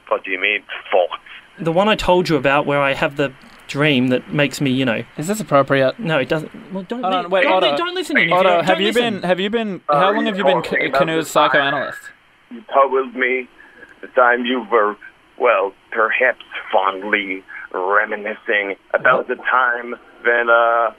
What 0.10 0.24
do 0.24 0.32
you 0.32 0.40
mean, 0.40 0.64
thoughts? 0.92 1.14
The 1.60 1.72
one 1.72 1.88
I 1.88 1.96
told 1.96 2.28
you 2.30 2.36
about 2.36 2.66
where 2.66 2.82
I 2.82 2.94
have 2.94 3.16
the 3.16 3.32
dream 3.68 4.10
that 4.10 4.34
makes 4.34 4.60
me, 4.60 4.72
you 4.72 4.84
know, 4.86 5.04
Is 5.18 5.28
this 5.28 5.40
appropriate? 5.40 5.98
no, 6.00 6.18
it 6.20 6.28
doesn't. 6.28 6.52
Well, 6.74 6.84
don't, 6.84 7.02
Hold 7.04 7.26
li- 7.26 7.30
wait, 7.30 7.44
don't, 7.44 7.62
li- 7.64 7.70
Otto. 7.70 7.78
don't 7.78 7.96
listen 7.96 8.18
in. 8.18 8.24
if 8.24 8.30
you 8.30 8.36
Otto, 8.36 8.50
don't- 8.50 8.66
have 8.66 8.76
don't 8.76 8.82
you 8.82 8.88
listen. 8.92 9.14
been? 9.16 9.24
Have 9.24 9.40
you 9.40 9.50
been? 9.50 9.82
How 9.90 10.12
long 10.12 10.26
have 10.26 10.38
you 10.38 10.44
been 10.44 10.62
Ca- 10.62 10.90
Canoe's 10.92 11.30
psychoanalyst? 11.32 12.00
You 12.52 12.64
told 12.74 13.16
me 13.16 13.48
the 14.02 14.08
time 14.08 14.46
you 14.46 14.68
were, 14.70 14.96
well, 15.38 15.74
perhaps 15.92 16.44
fondly 16.72 17.44
reminiscing 17.72 18.76
about 18.94 19.28
the 19.28 19.36
time 19.36 19.96
when, 20.24 20.50
uh, 20.50 20.92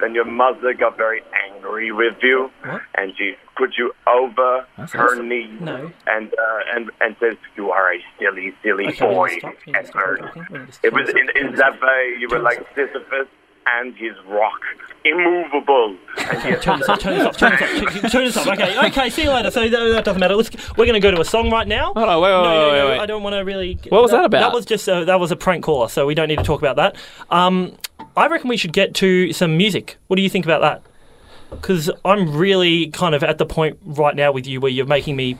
when 0.00 0.14
your 0.14 0.24
mother 0.24 0.72
got 0.74 0.96
very 0.96 1.22
angry 1.50 1.92
with 1.92 2.14
you, 2.22 2.50
What? 2.64 2.82
and 2.94 3.12
she 3.16 3.34
put 3.56 3.76
you 3.76 3.92
over 4.06 4.66
That's 4.76 4.92
her 4.92 5.06
awesome. 5.12 5.28
knee, 5.28 5.50
No. 5.60 5.90
and 6.06 6.32
uh, 6.32 6.60
and 6.74 6.90
and 7.00 7.16
says 7.20 7.36
you 7.56 7.70
are 7.70 7.92
a 7.94 7.98
silly, 8.18 8.52
silly 8.62 8.86
Okay, 8.88 9.08
we 9.08 9.14
boy, 9.14 9.26
need 9.28 9.34
to 9.34 9.40
stop. 9.40 9.54
We 9.66 9.72
need 9.72 9.72
to 9.72 9.78
and 9.78 9.86
stop 9.88 10.02
her. 10.02 10.16
talking. 10.18 10.46
We 10.50 10.58
need 10.58 10.72
to 10.72 10.86
It 10.86 10.92
was 10.92 11.08
in, 11.10 11.30
in 11.48 11.54
that 11.56 11.80
way 11.80 12.16
you 12.18 12.28
were 12.30 12.38
like 12.38 12.66
Sisyphus 12.74 13.28
and 13.70 13.94
his 13.96 14.14
rock, 14.26 14.60
immovable. 15.04 15.96
Okay, 16.18 16.56
turn 16.56 16.78
this 16.78 16.88
off, 16.88 16.98
turn 17.00 17.18
this 17.18 17.26
off, 17.26 17.36
turn 17.36 17.50
this 17.52 17.62
off, 17.62 18.00
turn- 18.00 18.10
turn 18.10 18.24
this 18.24 18.36
off. 18.36 18.46
Okay, 18.48 18.86
okay, 18.88 19.10
see 19.10 19.24
you 19.24 19.30
later. 19.30 19.50
So 19.50 19.60
that, 19.68 19.70
that 19.70 20.04
doesn't 20.04 20.20
matter. 20.20 20.36
Let's, 20.36 20.50
we're 20.76 20.86
going 20.86 20.94
to 20.94 21.00
go 21.00 21.10
to 21.10 21.20
a 21.20 21.24
song 21.24 21.50
right 21.50 21.66
now. 21.68 21.92
Hold 21.94 22.08
on, 22.08 22.22
wait, 22.22 22.30
wait, 22.30 22.32
no, 22.32 22.42
no, 22.42 22.50
wait, 22.72 22.78
no, 22.78 22.84
wait, 22.86 22.90
wait. 22.92 23.00
I 23.00 23.06
don't 23.06 23.22
want 23.22 23.34
to 23.34 23.40
really. 23.40 23.78
What 23.90 24.02
was 24.02 24.10
that 24.12 24.24
about? 24.24 24.40
That 24.40 24.52
was 24.54 24.64
just 24.64 24.88
uh, 24.88 25.04
that 25.04 25.20
was 25.20 25.30
a 25.32 25.36
prank 25.36 25.64
caller, 25.64 25.88
so 25.88 26.06
we 26.06 26.14
don't 26.14 26.28
need 26.28 26.38
to 26.38 26.44
talk 26.44 26.60
about 26.62 26.76
that. 26.76 26.96
Um, 27.30 27.76
I 28.18 28.26
reckon 28.28 28.48
we 28.48 28.56
should 28.56 28.72
get 28.72 28.94
to 28.96 29.32
some 29.32 29.56
music. 29.56 29.96
What 30.08 30.16
do 30.16 30.22
you 30.22 30.28
think 30.30 30.44
about 30.44 30.60
that? 30.62 30.82
Because 31.50 31.90
I'm 32.04 32.36
really 32.36 32.88
kind 32.90 33.14
of 33.14 33.22
at 33.24 33.38
the 33.38 33.46
point 33.46 33.78
right 33.84 34.14
now 34.14 34.32
with 34.32 34.46
you 34.46 34.60
where 34.60 34.70
you're 34.70 34.86
making 34.86 35.16
me, 35.16 35.38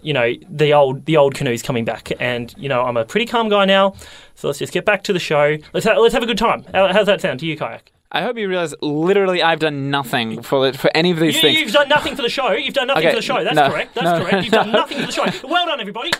you 0.00 0.12
know, 0.12 0.32
the 0.48 0.72
old 0.72 1.04
the 1.06 1.16
old 1.16 1.34
canoe's 1.34 1.62
coming 1.62 1.84
back, 1.84 2.12
and 2.20 2.54
you 2.56 2.68
know 2.68 2.82
I'm 2.82 2.96
a 2.96 3.04
pretty 3.04 3.26
calm 3.26 3.48
guy 3.48 3.64
now. 3.64 3.94
So 4.36 4.46
let's 4.48 4.58
just 4.60 4.72
get 4.72 4.84
back 4.84 5.02
to 5.04 5.12
the 5.12 5.18
show. 5.18 5.56
Let's 5.72 5.86
ha- 5.86 5.98
let's 5.98 6.14
have 6.14 6.22
a 6.22 6.26
good 6.26 6.38
time. 6.38 6.64
How, 6.72 6.92
how's 6.92 7.06
that 7.06 7.20
sound 7.20 7.40
to 7.40 7.46
you, 7.46 7.56
kayak? 7.56 7.90
I 8.14 8.20
hope 8.22 8.36
you 8.36 8.46
realize 8.46 8.74
literally 8.82 9.42
I've 9.42 9.60
done 9.60 9.90
nothing 9.90 10.42
for 10.42 10.68
it, 10.68 10.76
for 10.78 10.90
any 10.94 11.10
of 11.12 11.18
these 11.18 11.34
You, 11.36 11.40
things. 11.40 11.58
you've 11.58 11.72
done 11.72 11.88
nothing 11.88 12.14
for 12.14 12.20
the 12.20 12.28
show. 12.28 12.52
You've 12.52 12.74
done 12.74 12.88
nothing 12.88 13.04
Okay, 13.06 13.10
for 13.12 13.16
the 13.16 13.22
show. 13.22 13.42
That's 13.42 13.56
no, 13.56 13.70
correct. 13.70 13.94
That's 13.94 14.04
no, 14.04 14.24
correct. 14.24 14.44
You've 14.44 14.52
done 14.52 14.70
nothing 14.80 14.98
for 15.00 15.06
the 15.06 15.12
show. 15.12 15.48
Well 15.48 15.64
done, 15.66 15.80
everybody. 15.80 16.10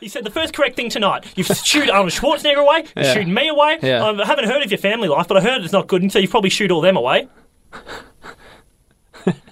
You 0.00 0.08
said 0.08 0.24
the 0.24 0.30
first 0.30 0.54
correct 0.54 0.76
thing 0.76 0.90
tonight. 0.90 1.24
You've 1.36 1.46
shooed 1.48 1.90
Arnold 1.90 2.12
Schwarzenegger 2.12 2.56
away. 2.62 2.84
You've 2.96 3.06
Yeah. 3.06 3.14
shooed 3.14 3.28
me 3.28 3.48
away. 3.48 3.78
Yeah. 3.82 4.04
I 4.04 4.26
haven't 4.26 4.46
heard 4.46 4.62
of 4.62 4.70
your 4.70 4.78
family 4.78 5.08
life, 5.08 5.26
but 5.28 5.36
I 5.36 5.40
heard 5.40 5.62
it's 5.62 5.72
not 5.72 5.86
good, 5.88 6.02
and 6.02 6.12
so 6.12 6.18
you 6.18 6.28
probably 6.28 6.50
shoot 6.50 6.70
all 6.70 6.80
them 6.80 6.96
away. 6.96 7.28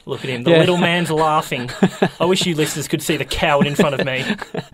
Look 0.07 0.23
at 0.23 0.31
him. 0.31 0.45
The 0.45 0.53
Yeah. 0.53 0.59
little 0.61 0.77
man's 0.77 1.11
laughing. 1.11 1.69
I 2.21 2.25
wish 2.27 2.47
you 2.47 2.55
listeners 2.55 2.87
could 2.87 3.03
see 3.03 3.17
the 3.17 3.25
coward 3.25 3.67
in 3.67 3.75
front 3.75 4.01
of 4.01 4.07
me. 4.07 4.25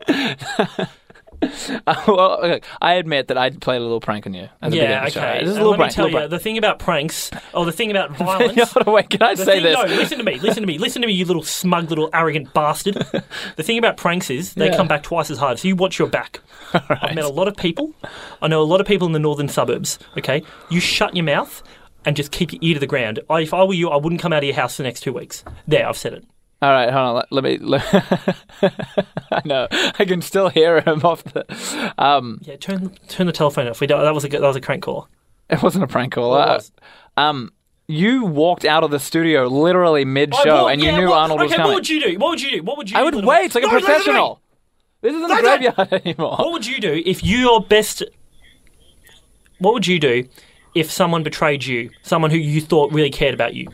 Uh, 1.87 1.95
well, 2.07 2.41
okay, 2.45 2.61
I 2.81 2.95
admit 2.95 3.29
that 3.29 3.37
I 3.39 3.51
played 3.51 3.79
a 3.79 3.81
little 3.81 4.01
prank 4.01 4.27
on 4.27 4.35
you 4.35 4.43
yeah, 4.43 4.63
of 4.63 4.71
the 4.73 5.11
show. 5.11 5.21
okay. 5.21 5.41
Just 5.41 5.51
a 5.51 5.55
little 5.55 5.71
let 5.71 5.79
me 5.79 5.83
prank. 5.85 5.93
tell 5.95 6.05
little 6.05 6.21
you, 6.21 6.29
prank. 6.29 6.31
the 6.31 6.39
thing 6.39 6.59
about 6.59 6.79
pranks, 6.79 7.31
or 7.55 7.65
the 7.65 7.73
thing 7.73 7.91
about 7.91 8.17
violence. 8.17 8.73
Hold 8.73 8.87
wait, 8.87 9.11
can 9.11 9.23
I 9.23 9.35
say 9.35 9.45
thing, 9.45 9.63
this? 9.65 9.75
No, 9.77 9.85
listen 9.85 10.19
to 10.19 10.25
me. 10.25 10.39
Listen 10.39 10.63
to 10.63 10.67
me. 10.67 10.79
Listen 10.79 11.03
to 11.03 11.09
me, 11.09 11.15
you 11.15 11.25
little 11.25 11.43
smug, 11.43 11.89
little 11.91 12.09
arrogant 12.13 12.53
bastard. 12.55 12.95
the 13.57 13.63
thing 13.63 13.79
about 13.79 13.97
pranks 13.97 14.31
is 14.31 14.55
they 14.55 14.67
Yeah. 14.67 14.77
come 14.77 14.87
back 14.89 15.03
twice 15.03 15.31
as 15.31 15.39
hard. 15.39 15.59
So 15.59 15.69
you 15.69 15.77
watch 15.77 15.99
your 15.99 16.09
back. 16.09 16.41
I've 16.75 17.15
met 17.15 17.25
a 17.25 17.29
lot 17.29 17.49
of 17.49 17.57
people. 17.57 17.93
I 18.41 18.49
know 18.49 18.63
a 18.63 18.65
lot 18.65 18.81
of 18.81 18.87
people 18.87 19.07
in 19.07 19.13
the 19.13 19.19
northern 19.19 19.49
suburbs. 19.49 19.99
Okay, 20.19 20.43
you 20.71 20.79
shut 20.81 21.17
your 21.17 21.25
mouth 21.25 21.63
and 22.05 22.17
just 22.17 22.31
keep 22.33 22.53
your 22.53 22.61
ear 22.63 22.75
to 22.75 22.81
the 22.81 22.87
ground. 22.87 23.21
I, 23.31 23.41
if 23.41 23.53
I 23.55 23.63
were 23.65 23.75
you, 23.75 23.89
I 23.91 23.97
wouldn't 23.97 24.21
come 24.21 24.33
out 24.33 24.39
of 24.43 24.45
your 24.45 24.57
house 24.57 24.77
for 24.77 24.83
the 24.83 24.89
next 24.89 25.01
two 25.01 25.13
weeks. 25.13 25.45
There, 25.67 25.89
I've 25.89 25.97
said 25.99 26.15
it. 26.15 26.25
All 26.63 26.71
right, 26.71 26.91
hold 26.91 27.05
on. 27.09 27.15
Let, 27.17 27.33
let 27.33 27.45
me. 27.45 27.59
Let, 27.59 27.83
I 29.33 29.43
know. 29.45 29.67
I 29.71 30.05
can 30.05 30.23
still 30.23 30.49
hear 30.49 30.81
him 30.81 31.01
off 31.05 31.25
the. 31.25 31.45
Um, 31.99 32.39
Yeah, 32.43 32.57
turn 32.57 32.95
turn 33.09 33.27
the 33.27 33.33
telephone 33.33 33.67
off. 33.67 33.81
We 33.81 33.87
don't, 33.89 34.01
that 34.03 34.15
was 34.15 34.23
a 34.25 34.29
good- 34.29 34.41
that 34.43 34.47
was 34.47 34.57
a 34.57 34.61
crank 34.61 34.85
call. 34.85 35.09
it 35.51 35.61
wasn't 35.63 35.83
a 35.85 35.89
prank 35.89 36.13
call. 36.13 36.35
Uh, 36.35 36.47
was? 36.55 36.73
um, 37.17 37.51
you 37.89 38.25
walked 38.25 38.65
out 38.65 38.85
of 38.85 38.93
the 38.93 39.01
studio 39.01 39.49
literally 39.49 40.05
mid-show, 40.05 40.43
Oh, 40.51 40.67
and 40.69 40.81
you 40.81 40.91
yeah, 40.91 41.01
knew 41.01 41.13
Arnold 41.13 41.41
okay, 41.41 41.47
was 41.49 41.55
coming. 41.57 41.67
what 41.67 41.75
would 41.75 41.89
you 41.89 42.01
do? 42.01 42.19
What 42.19 42.29
would 42.31 42.41
you 42.41 42.51
do? 42.53 42.63
What 42.63 42.77
would 42.79 42.91
you? 42.91 42.97
I 42.97 43.03
would 43.03 43.17
wait 43.25 43.55
like 43.55 43.65
a 43.65 43.67
No, 43.67 43.73
me. 43.75 43.81
professional. 43.81 44.41
This 45.01 45.15
isn't 45.17 45.31
a 45.33 45.41
graveyard 45.43 45.93
anymore. 46.07 46.37
What 46.37 46.53
would 46.53 46.65
you 46.67 46.81
do 46.81 47.03
if 47.05 47.25
your 47.25 47.61
best? 47.61 48.05
What 49.59 49.75
would 49.75 49.87
you 49.87 49.99
do 49.99 50.29
if 50.77 50.93
someone 50.93 51.25
betrayed 51.25 51.65
you? 51.65 51.91
Someone 52.03 52.31
who 52.31 52.37
you 52.39 52.61
thought 52.61 52.93
really 52.93 53.11
cared 53.11 53.35
about 53.35 53.55
you. 53.55 53.67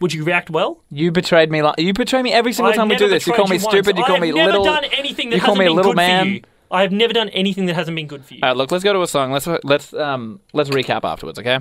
Would 0.00 0.12
you 0.12 0.24
react 0.24 0.50
well? 0.50 0.82
You 0.90 1.10
betrayed 1.10 1.50
me. 1.50 1.62
Like, 1.62 1.78
you 1.78 1.92
betray 1.92 2.22
me 2.22 2.32
every 2.32 2.52
single 2.52 2.70
I've 2.70 2.76
time 2.76 2.88
we 2.88 2.94
never 2.96 3.06
do 3.06 3.10
this. 3.10 3.26
You 3.26 3.32
betrayed 3.32 3.46
call 3.46 3.50
me 3.50 3.56
once. 3.56 3.64
stupid. 3.68 3.96
You 3.96 4.04
call 4.04 4.16
I 4.16 4.20
me 4.20 4.26
have 4.28 4.36
never 4.36 4.50
little. 4.52 4.64
done 4.64 4.84
anything 4.84 5.30
that 5.30 5.36
you 5.36 5.40
call 5.42 5.54
hasn't 5.54 5.58
me 5.60 5.64
a 5.66 5.68
been 5.70 5.76
little 5.76 5.92
good 5.92 5.96
man. 5.96 6.24
for 6.24 6.28
you. 6.30 6.42
I 6.70 6.82
have 6.82 6.92
never 6.92 7.12
done 7.12 7.28
anything 7.30 7.66
that 7.66 7.74
hasn't 7.76 7.94
been 7.94 8.06
good 8.08 8.24
for 8.24 8.34
you. 8.34 8.40
All 8.42 8.48
right, 8.50 8.56
look, 8.56 8.70
let's 8.72 8.82
go 8.84 8.92
to 8.92 9.00
a 9.02 9.06
song. 9.06 9.30
Let's 9.32 9.46
let's 9.64 9.92
um 9.94 10.40
let's 10.52 10.68
recap 10.70 11.04
afterwards, 11.04 11.38
okay? 11.38 11.60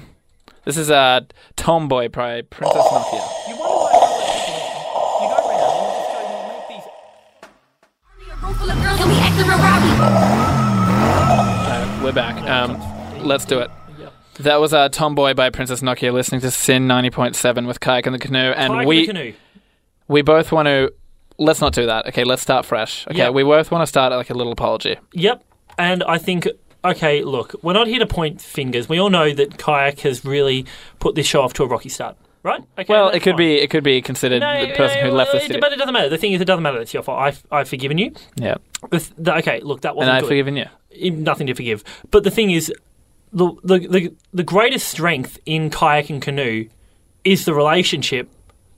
This 0.66 0.78
is 0.78 0.90
uh 0.92 1.22
Tomboy 1.56 2.10
by 2.10 2.42
Princess 2.42 2.84
Nokia. 2.88 3.48
you 3.48 3.56
wonder 3.58 3.76
why 3.76 3.92
let 3.94 4.18
people 4.18 4.26
in. 4.26 4.32
You 5.22 5.28
go 5.30 5.36
around 5.48 5.86
and 5.86 5.96
just 5.96 6.10
go 6.12 6.20
make 6.50 6.68
these. 6.68 6.88
A 8.34 8.36
room 8.46 8.54
full 8.56 8.70
of 8.72 8.78
girls 8.84 9.00
and 9.00 9.10
we 9.12 9.18
acting 9.20 9.48
real 9.48 9.58
rowdy. 9.60 9.92
We're 12.04 12.12
back. 12.12 12.36
Um, 12.50 12.78
let's 13.26 13.46
do 13.46 13.60
it. 13.60 13.70
That 14.40 14.60
was 14.60 14.74
uh, 14.74 14.90
Tomboy 14.90 15.34
by 15.34 15.50
Princess 15.50 15.82
Nokia. 15.82 16.12
Listening 16.14 16.42
to 16.42 16.52
SYN 16.52 16.88
ninety 16.88 17.10
point 17.10 17.36
seven 17.36 17.68
with 17.68 17.80
Kayak 17.80 18.06
and 18.06 18.14
the 18.16 18.20
Canoe, 18.20 18.38
and 18.52 18.72
Kayak 18.74 18.82
in 18.84 18.88
we 18.88 19.02
the 19.02 19.08
canoe. 19.08 19.34
we 20.08 20.22
both 20.22 20.52
want 20.52 20.68
to. 20.68 20.94
Let's 21.38 21.62
not 21.62 21.74
do 21.74 21.86
that. 21.86 22.08
Okay, 22.08 22.24
let's 22.24 22.42
start 22.42 22.66
fresh. 22.66 23.06
Okay, 23.08 23.18
Yeah. 23.18 23.30
we 23.30 23.44
both 23.44 23.72
want 23.72 23.82
to 23.82 23.88
start 23.88 24.12
like 24.14 24.30
a 24.30 24.34
little 24.34 24.54
apology. 24.54 24.98
Yep. 25.14 25.44
And 25.78 26.02
I 26.04 26.18
think, 26.18 26.48
okay, 26.86 27.24
look, 27.24 27.54
we're 27.62 27.74
not 27.74 27.88
here 27.88 28.00
to 28.00 28.06
point 28.06 28.40
fingers. 28.42 28.88
We 28.88 29.00
all 29.00 29.10
know 29.10 29.34
that 29.34 29.58
Kayak 29.58 30.00
has 30.02 30.24
really 30.24 30.66
put 31.00 31.16
this 31.16 31.28
show 31.28 31.42
off 31.42 31.52
to 31.56 31.64
a 31.64 31.68
rocky 31.68 31.90
start, 31.90 32.16
right? 32.44 32.62
Okay, 32.80 32.86
Well, 32.88 33.06
that's 33.08 33.18
it 33.18 33.20
could 33.24 33.32
fine. 33.34 33.38
be 33.38 33.56
it 33.56 33.70
could 33.70 33.84
be 33.84 34.02
considered 34.02 34.42
the 34.42 34.74
person 34.78 35.02
who 35.06 35.12
left 35.12 35.32
the 35.34 35.44
it-. 35.44 35.60
But 35.62 35.74
it 35.74 35.78
doesn't 35.78 35.94
matter. 35.94 36.08
The 36.10 36.18
thing 36.18 36.32
is, 36.34 36.40
it 36.42 36.46
doesn't 36.46 36.64
matter. 36.64 36.80
It's 36.80 36.94
your 36.94 37.04
fault. 37.04 37.20
I've, 37.22 37.46
I've 37.52 37.68
forgiven 37.70 37.98
you. 37.98 38.14
Yeah, 38.38 38.56
The 38.92 39.00
th- 39.00 39.12
the- 39.18 39.36
okay, 39.38 39.60
look, 39.62 39.82
that 39.82 39.90
and 39.90 39.98
wasn't 39.98 40.16
I've 40.16 40.22
good. 40.24 40.28
forgiven 40.30 40.56
you. 40.58 40.66
Nothing 41.12 41.48
to 41.48 41.54
forgive. 41.54 41.84
But 42.12 42.24
the 42.24 42.32
thing 42.32 42.52
is, 42.52 42.72
the, 43.36 43.52
the, 43.64 43.78
the, 43.88 44.14
the 44.34 44.44
greatest 44.44 44.88
strength 44.88 45.38
in 45.46 45.70
kayak 45.70 46.10
and 46.10 46.22
canoe 46.22 46.68
is 47.24 47.46
the 47.46 47.54
relationship 47.54 48.30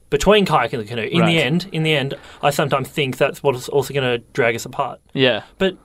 between 0.10 0.46
kayak 0.46 0.74
and 0.74 0.82
the 0.84 0.88
canoe. 0.88 1.04
In 1.04 1.22
Right. 1.22 1.28
the 1.28 1.41
end, 1.41 1.67
in 1.72 1.84
the 1.84 1.93
end, 1.96 2.13
I 2.41 2.50
sometimes 2.50 2.88
think 2.89 3.17
that's 3.17 3.41
what's 3.43 3.70
also 3.70 3.93
going 3.93 4.20
to 4.20 4.26
drag 4.34 4.56
us 4.56 4.65
apart. 4.65 5.00
Yeah, 5.13 5.43
But 5.58 5.78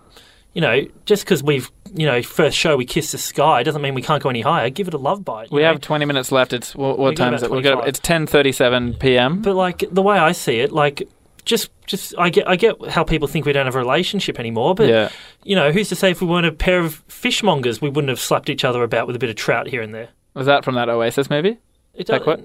you 0.54 0.60
know, 0.60 0.82
just 1.06 1.24
because 1.24 1.42
we've 1.42 1.70
you 1.94 2.04
know 2.06 2.22
first 2.22 2.56
show 2.58 2.76
we 2.76 2.84
kissed 2.84 3.12
the 3.12 3.18
sky 3.18 3.62
doesn't 3.62 3.80
mean 3.80 3.94
we 3.94 4.02
can't 4.02 4.22
go 4.22 4.28
any 4.28 4.42
higher. 4.42 4.68
Give 4.68 4.86
it 4.86 4.92
a 4.94 4.98
love 4.98 5.24
bite. 5.24 5.50
we 5.50 5.62
know? 5.62 5.68
have 5.72 5.80
twenty 5.80 6.04
minutes 6.04 6.30
left. 6.30 6.52
It's 6.52 6.74
what, 6.74 6.98
what 6.98 7.16
time 7.16 7.32
is 7.32 7.42
it? 7.42 7.46
about 7.46 7.56
We 7.56 7.62
got 7.62 7.72
25. 7.82 7.88
it's 7.88 7.98
ten 8.00 8.26
thirty 8.26 8.52
seven 8.52 8.92
p.m. 8.94 9.40
But 9.40 9.56
like 9.56 9.84
the 9.90 10.02
way 10.02 10.18
I 10.18 10.32
see 10.32 10.60
it, 10.60 10.70
like 10.70 11.08
just 11.44 11.70
just 11.86 12.14
I 12.18 12.30
get 12.30 12.48
I 12.48 12.56
get 12.56 12.74
how 12.88 13.04
people 13.04 13.26
think 13.28 13.44
we 13.46 13.52
don't 13.52 13.66
have 13.66 13.74
a 13.74 13.78
relationship 13.78 14.38
anymore. 14.38 14.74
But 14.74 14.88
Yeah. 14.88 15.08
you 15.44 15.56
know, 15.56 15.72
who's 15.72 15.88
to 15.88 15.96
say 15.96 16.10
if 16.10 16.20
we 16.20 16.26
weren't 16.26 16.46
a 16.46 16.52
pair 16.52 16.78
of 16.80 17.02
fishmongers, 17.08 17.80
we 17.80 17.88
wouldn't 17.88 18.08
have 18.10 18.20
slapped 18.20 18.48
each 18.48 18.64
other 18.64 18.82
about 18.82 19.06
with 19.06 19.16
a 19.16 19.18
bit 19.18 19.30
of 19.30 19.36
trout 19.36 19.66
here 19.66 19.82
and 19.82 19.94
there. 19.94 20.08
Was 20.34 20.46
that 20.46 20.64
from 20.64 20.74
that 20.76 20.88
Oasis 20.88 21.28
movie? 21.28 21.58
It 21.94 22.08
what? 22.08 22.40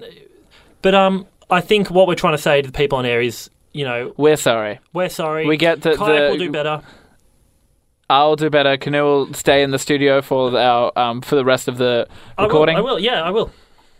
But 0.82 0.94
um, 0.94 1.26
I 1.50 1.60
think 1.60 1.90
what 1.90 2.06
we're 2.06 2.14
trying 2.14 2.34
to 2.34 2.42
say 2.42 2.60
to 2.60 2.66
the 2.70 2.76
people 2.76 2.98
on 2.98 3.06
air 3.06 3.20
is, 3.22 3.48
you 3.72 3.84
know, 3.84 4.12
We're 4.16 4.36
sorry. 4.36 4.78
we're 4.92 5.08
sorry. 5.08 5.46
We 5.46 5.56
get 5.56 5.80
that 5.82 5.96
Kayak 5.96 6.08
the- 6.24 6.30
will 6.30 6.38
do 6.38 6.50
better. 6.52 6.82
I'll 8.10 8.36
do 8.36 8.48
better. 8.50 8.76
Canoe 8.78 9.02
will 9.02 9.34
stay 9.34 9.62
in 9.62 9.70
the 9.70 9.78
studio 9.78 10.22
for 10.22 10.56
our 10.58 10.92
um 10.98 11.20
for 11.20 11.36
the 11.36 11.44
rest 11.44 11.68
of 11.68 11.76
the 11.78 12.08
recording. 12.38 12.76
I 12.76 12.80
will. 12.80 12.88
I 12.88 12.92
will. 12.92 13.00
Yeah, 13.00 13.22
I 13.22 13.30
will. 13.30 13.50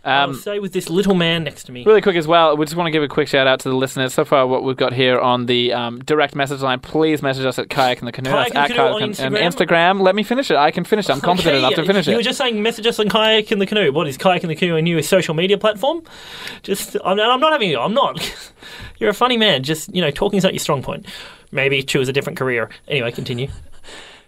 I'll 0.05 0.29
Um, 0.29 0.33
stay 0.35 0.59
with 0.59 0.71
this 0.71 0.89
little 0.89 1.13
man 1.13 1.43
next 1.43 1.65
to 1.65 1.73
me. 1.73 1.83
Really 1.83 2.01
quick 2.01 2.15
as 2.15 2.25
well, 2.25 2.55
we 2.55 2.65
just 2.65 2.77
want 2.77 2.87
to 2.87 2.91
give 2.91 3.03
a 3.03 3.07
quick 3.09 3.27
shout 3.27 3.47
out 3.47 3.59
to 3.61 3.69
the 3.69 3.75
listeners. 3.75 4.13
So 4.13 4.23
far, 4.23 4.47
what 4.47 4.63
we've 4.63 4.77
got 4.77 4.93
here 4.93 5.19
on 5.19 5.45
the 5.45 5.73
um, 5.73 5.99
direct 5.99 6.35
message 6.35 6.61
line, 6.61 6.79
please 6.79 7.21
message 7.21 7.45
us 7.45 7.59
at 7.59 7.69
Kayak 7.69 7.99
and 7.99 8.07
the 8.07 8.11
Canoe. 8.13 8.29
Kayak 8.29 8.55
and 8.55 8.73
Canoe 8.73 8.81
on 8.83 9.03
and 9.03 9.13
Instagram. 9.13 9.37
Instagram. 9.51 10.01
Let 10.01 10.15
me 10.15 10.23
finish 10.23 10.49
it. 10.51 10.55
I 10.57 10.71
can 10.71 10.85
finish 10.85 11.09
it. 11.09 11.11
I'm 11.11 11.19
competent 11.21 11.55
Okay, 11.55 11.59
enough 11.65 11.73
to 11.75 11.85
finish 11.85 12.07
you 12.07 12.13
it. 12.13 12.15
were 12.15 12.23
just 12.23 12.37
saying 12.37 12.61
message 12.63 12.87
us 12.87 12.97
on 12.99 13.09
Kayak 13.09 13.51
in 13.51 13.59
the 13.59 13.65
Canoe. 13.65 13.91
What 13.91 14.07
is 14.07 14.17
Kayak 14.17 14.43
in 14.43 14.49
the 14.49 14.55
Canoe 14.55 14.77
a 14.77 14.81
new 14.81 15.01
social 15.01 15.33
media 15.33 15.57
platform? 15.57 16.01
Just, 16.63 16.95
I'm, 17.03 17.19
I'm 17.19 17.39
not 17.41 17.51
having 17.51 17.69
you. 17.69 17.79
I'm 17.79 17.93
not. 17.93 18.21
You're 18.99 19.09
a 19.09 19.13
funny 19.13 19.35
man. 19.37 19.63
Just, 19.63 19.93
you 19.93 20.01
know, 20.01 20.11
talking's 20.11 20.43
not 20.43 20.53
your 20.53 20.59
strong 20.59 20.81
point. 20.81 21.05
Maybe 21.51 21.83
choose 21.83 22.07
a 22.07 22.13
different 22.13 22.39
career. 22.39 22.69
Anyway, 22.87 23.11
continue. 23.11 23.49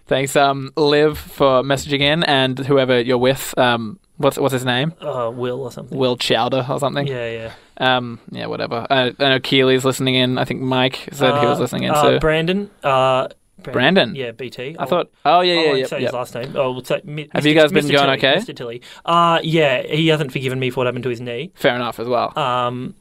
Thanks, 0.06 0.36
um, 0.36 0.72
Liv, 0.76 1.16
for 1.16 1.62
messaging 1.62 2.00
in, 2.00 2.24
and 2.24 2.58
whoever 2.58 3.00
you're 3.00 3.16
with. 3.18 3.56
Um, 3.56 3.98
What's 4.22 4.38
what's 4.38 4.52
his 4.52 4.64
name? 4.64 4.92
Uh, 5.00 5.30
Will 5.34 5.62
or 5.62 5.70
something. 5.72 5.98
Will 5.98 6.16
Chowder 6.16 6.64
or 6.68 6.78
something. 6.78 7.06
Yeah, 7.06 7.30
yeah. 7.78 7.96
Um. 7.96 8.20
Yeah. 8.30 8.46
Whatever. 8.46 8.86
Uh, 8.88 9.10
I 9.18 9.28
know 9.30 9.40
Keely's 9.40 9.84
listening 9.84 10.14
in. 10.14 10.38
I 10.38 10.44
think 10.44 10.60
Mike 10.60 11.08
said 11.12 11.38
he 11.40 11.46
was 11.46 11.58
Uh, 11.58 11.62
listening 11.62 11.84
in 11.84 11.90
uh, 11.90 12.02
too. 12.12 12.18
Brandon. 12.20 12.70
Uh, 12.82 13.28
Brandon? 13.62 14.14
Yeah, 14.16 14.32
BT. 14.32 14.76
I 14.78 14.86
thought. 14.86 15.10
Oh 15.24 15.40
yeah, 15.40 15.54
I 15.54 15.56
yeah, 15.64 15.72
yeah. 15.74 15.86
say 15.86 15.98
yeah. 16.00 16.06
his 16.06 16.14
last 16.14 16.34
name. 16.34 16.52
Oh, 16.56 16.72
we'll 16.72 16.84
say 16.84 17.00
Mi- 17.04 17.28
Have 17.32 17.46
you 17.46 17.54
guys 17.54 17.70
been 17.70 17.84
Mr. 17.84 17.92
going 17.92 18.18
Tilly, 18.20 18.34
okay? 18.34 18.40
Mr. 18.40 18.56
Tilly. 18.56 18.82
Uh, 19.04 19.38
yeah, 19.42 19.82
he 19.82 20.08
hasn't 20.08 20.32
forgiven 20.32 20.58
me 20.58 20.70
for 20.70 20.78
what 20.78 20.86
happened 20.86 21.04
to 21.04 21.10
his 21.10 21.20
knee. 21.20 21.52
Fair 21.54 21.74
enough 21.76 22.00
as 22.00 22.08
well. 22.08 22.36
Um, 22.38 22.94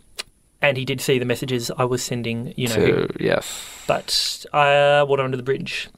and 0.61 0.77
he 0.77 0.85
did 0.85 1.01
see 1.01 1.17
the 1.17 1.25
messages 1.25 1.71
I 1.77 1.85
was 1.85 2.03
sending. 2.03 2.53
You 2.57 2.67
know, 2.67 2.75
to, 2.75 3.09
yes. 3.19 3.65
but 3.87 4.45
uh, 4.53 5.03
water 5.07 5.23
under 5.23 5.37
the 5.37 5.41
bridge. 5.43 5.89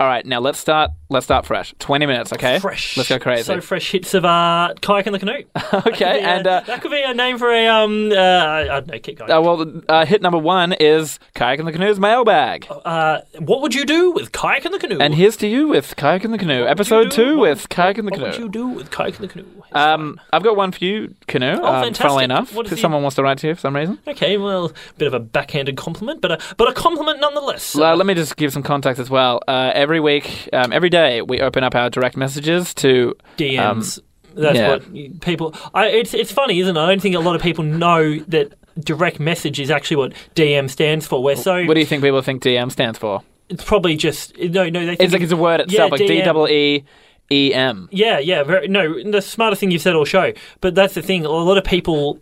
All 0.00 0.06
right. 0.06 0.24
Now 0.24 0.40
let's 0.40 0.58
start. 0.58 0.90
Let's 1.10 1.24
start 1.24 1.46
fresh. 1.46 1.74
Twenty 1.78 2.04
minutes. 2.04 2.32
Okay. 2.34 2.58
Fresh. 2.58 2.96
Let's 2.98 3.08
go 3.08 3.18
crazy. 3.18 3.42
So 3.44 3.60
fresh 3.62 3.90
hits 3.90 4.12
of 4.12 4.24
uh, 4.26 4.74
kayak 4.82 5.06
in 5.06 5.12
the 5.14 5.18
canoe. 5.18 5.44
Okay. 5.72 6.18
be 6.20 6.24
a- 6.24 6.28
And 6.28 6.46
uh, 6.46 6.60
that 6.66 6.82
could 6.82 6.90
be 6.90 7.02
a 7.02 7.14
name 7.14 7.38
for 7.38 7.50
a 7.50 7.66
um. 7.66 8.12
Uh, 8.12 8.14
I 8.16 8.64
don't 8.66 8.86
know. 8.88 8.98
Keep 8.98 9.18
going. 9.18 9.30
uh, 9.30 9.40
well, 9.40 9.82
uh, 9.88 10.04
hit 10.04 10.20
number 10.20 10.38
one 10.38 10.74
is 10.74 11.18
kayak 11.34 11.60
in 11.60 11.64
the 11.66 11.72
canoe's 11.72 11.98
mailbag. 11.98 12.66
Uh, 12.84 13.20
what 13.38 13.62
would 13.62 13.74
you 13.74 13.86
do 13.86 14.10
with 14.10 14.32
kayak 14.32 14.66
in 14.66 14.72
the 14.72 14.78
canoe? 14.78 14.98
And 14.98 15.14
here's 15.14 15.36
to 15.38 15.46
you 15.48 15.68
with 15.68 15.96
kayak 15.96 16.24
in 16.24 16.30
the 16.32 16.38
canoe. 16.38 16.62
What 16.62 16.70
Episode 16.70 17.10
two 17.10 17.38
What- 17.38 17.48
with 17.50 17.68
kayak 17.70 17.96
in 17.98 18.04
the 18.04 18.10
what 18.10 18.18
canoe. 18.20 18.26
What 18.30 18.36
would 18.36 18.44
you 18.44 18.50
do 18.50 18.68
with 18.68 18.90
kayak 18.90 19.16
in 19.16 19.22
the 19.22 19.28
canoe? 19.28 19.46
It's 19.56 19.74
Um. 19.76 20.20
I've 20.32 20.42
got 20.42 20.56
one 20.56 20.72
for 20.72 20.84
you, 20.84 21.14
Canoe. 21.26 21.52
um, 21.52 21.84
fantastic. 21.84 21.96
funnily 22.06 22.24
enough, 22.24 22.52
because 22.54 22.70
he- 22.70 22.76
someone 22.82 23.02
wants 23.02 23.16
to 23.16 23.22
write 23.22 23.38
to 23.38 23.48
you 23.48 23.54
for 23.54 23.60
some 23.60 23.74
reason. 23.76 23.98
Okay, 24.06 24.36
well, 24.36 24.72
bit 24.98 25.06
of 25.08 25.14
a 25.14 25.20
backhanded 25.20 25.76
compliment, 25.76 26.20
but 26.20 26.32
a 26.32 26.38
but 26.58 26.68
a 26.68 26.72
compliment 26.74 27.20
nonetheless. 27.20 27.74
Uh, 27.76 27.94
let 27.96 28.06
me 28.06 28.12
just 28.14 28.36
give 28.36 28.52
some 28.52 28.62
context 28.62 29.00
as 29.00 29.08
well. 29.08 29.40
Uh, 29.48 29.70
every 29.74 30.00
week, 30.00 30.48
um, 30.52 30.72
every 30.72 30.90
day, 30.90 30.97
we 31.26 31.40
open 31.40 31.64
up 31.64 31.74
our 31.74 31.90
direct 31.90 32.16
messages 32.16 32.74
to. 32.74 33.14
Um, 33.18 33.36
DMs. 33.36 34.00
That's 34.34 34.56
yeah. 34.56 34.68
what 34.68 35.20
people. 35.20 35.54
I, 35.74 35.86
it's 35.88 36.14
it's 36.14 36.30
funny, 36.30 36.60
isn't 36.60 36.76
it? 36.76 36.80
I 36.80 36.86
don't 36.86 37.02
think 37.02 37.16
a 37.16 37.20
lot 37.20 37.34
of 37.34 37.42
people 37.42 37.64
know 37.64 38.18
that 38.28 38.54
direct 38.78 39.18
message 39.18 39.58
is 39.58 39.70
actually 39.70 39.96
what 39.96 40.12
DM 40.36 40.70
stands 40.70 41.06
for. 41.06 41.22
We're 41.22 41.34
so 41.34 41.64
What 41.64 41.74
do 41.74 41.80
you 41.80 41.86
think 41.86 42.02
people 42.02 42.22
think 42.22 42.42
DM 42.42 42.70
stands 42.70 42.98
for? 42.98 43.22
it's 43.48 43.64
probably 43.64 43.96
just 43.96 44.36
no 44.38 44.68
no. 44.68 44.80
They 44.80 44.96
think 44.96 45.00
It's 45.00 45.12
like 45.12 45.22
it's 45.22 45.32
a 45.32 45.36
word 45.36 45.60
itself, 45.60 45.90
Yeah, 45.92 45.96
like 45.96 46.06
D 46.06 46.22
double 46.22 46.48
E 46.48 46.84
E 47.30 47.54
M. 47.54 47.88
Yeah, 47.90 48.18
yeah. 48.18 48.42
Very, 48.42 48.68
no, 48.68 49.02
the 49.10 49.22
smartest 49.22 49.60
thing 49.60 49.70
you've 49.70 49.82
said 49.82 49.94
all 49.94 50.04
show. 50.04 50.32
But 50.60 50.74
that's 50.74 50.94
the 50.94 51.02
thing. 51.02 51.24
A 51.24 51.28
lot 51.28 51.58
of 51.58 51.64
people, 51.64 52.20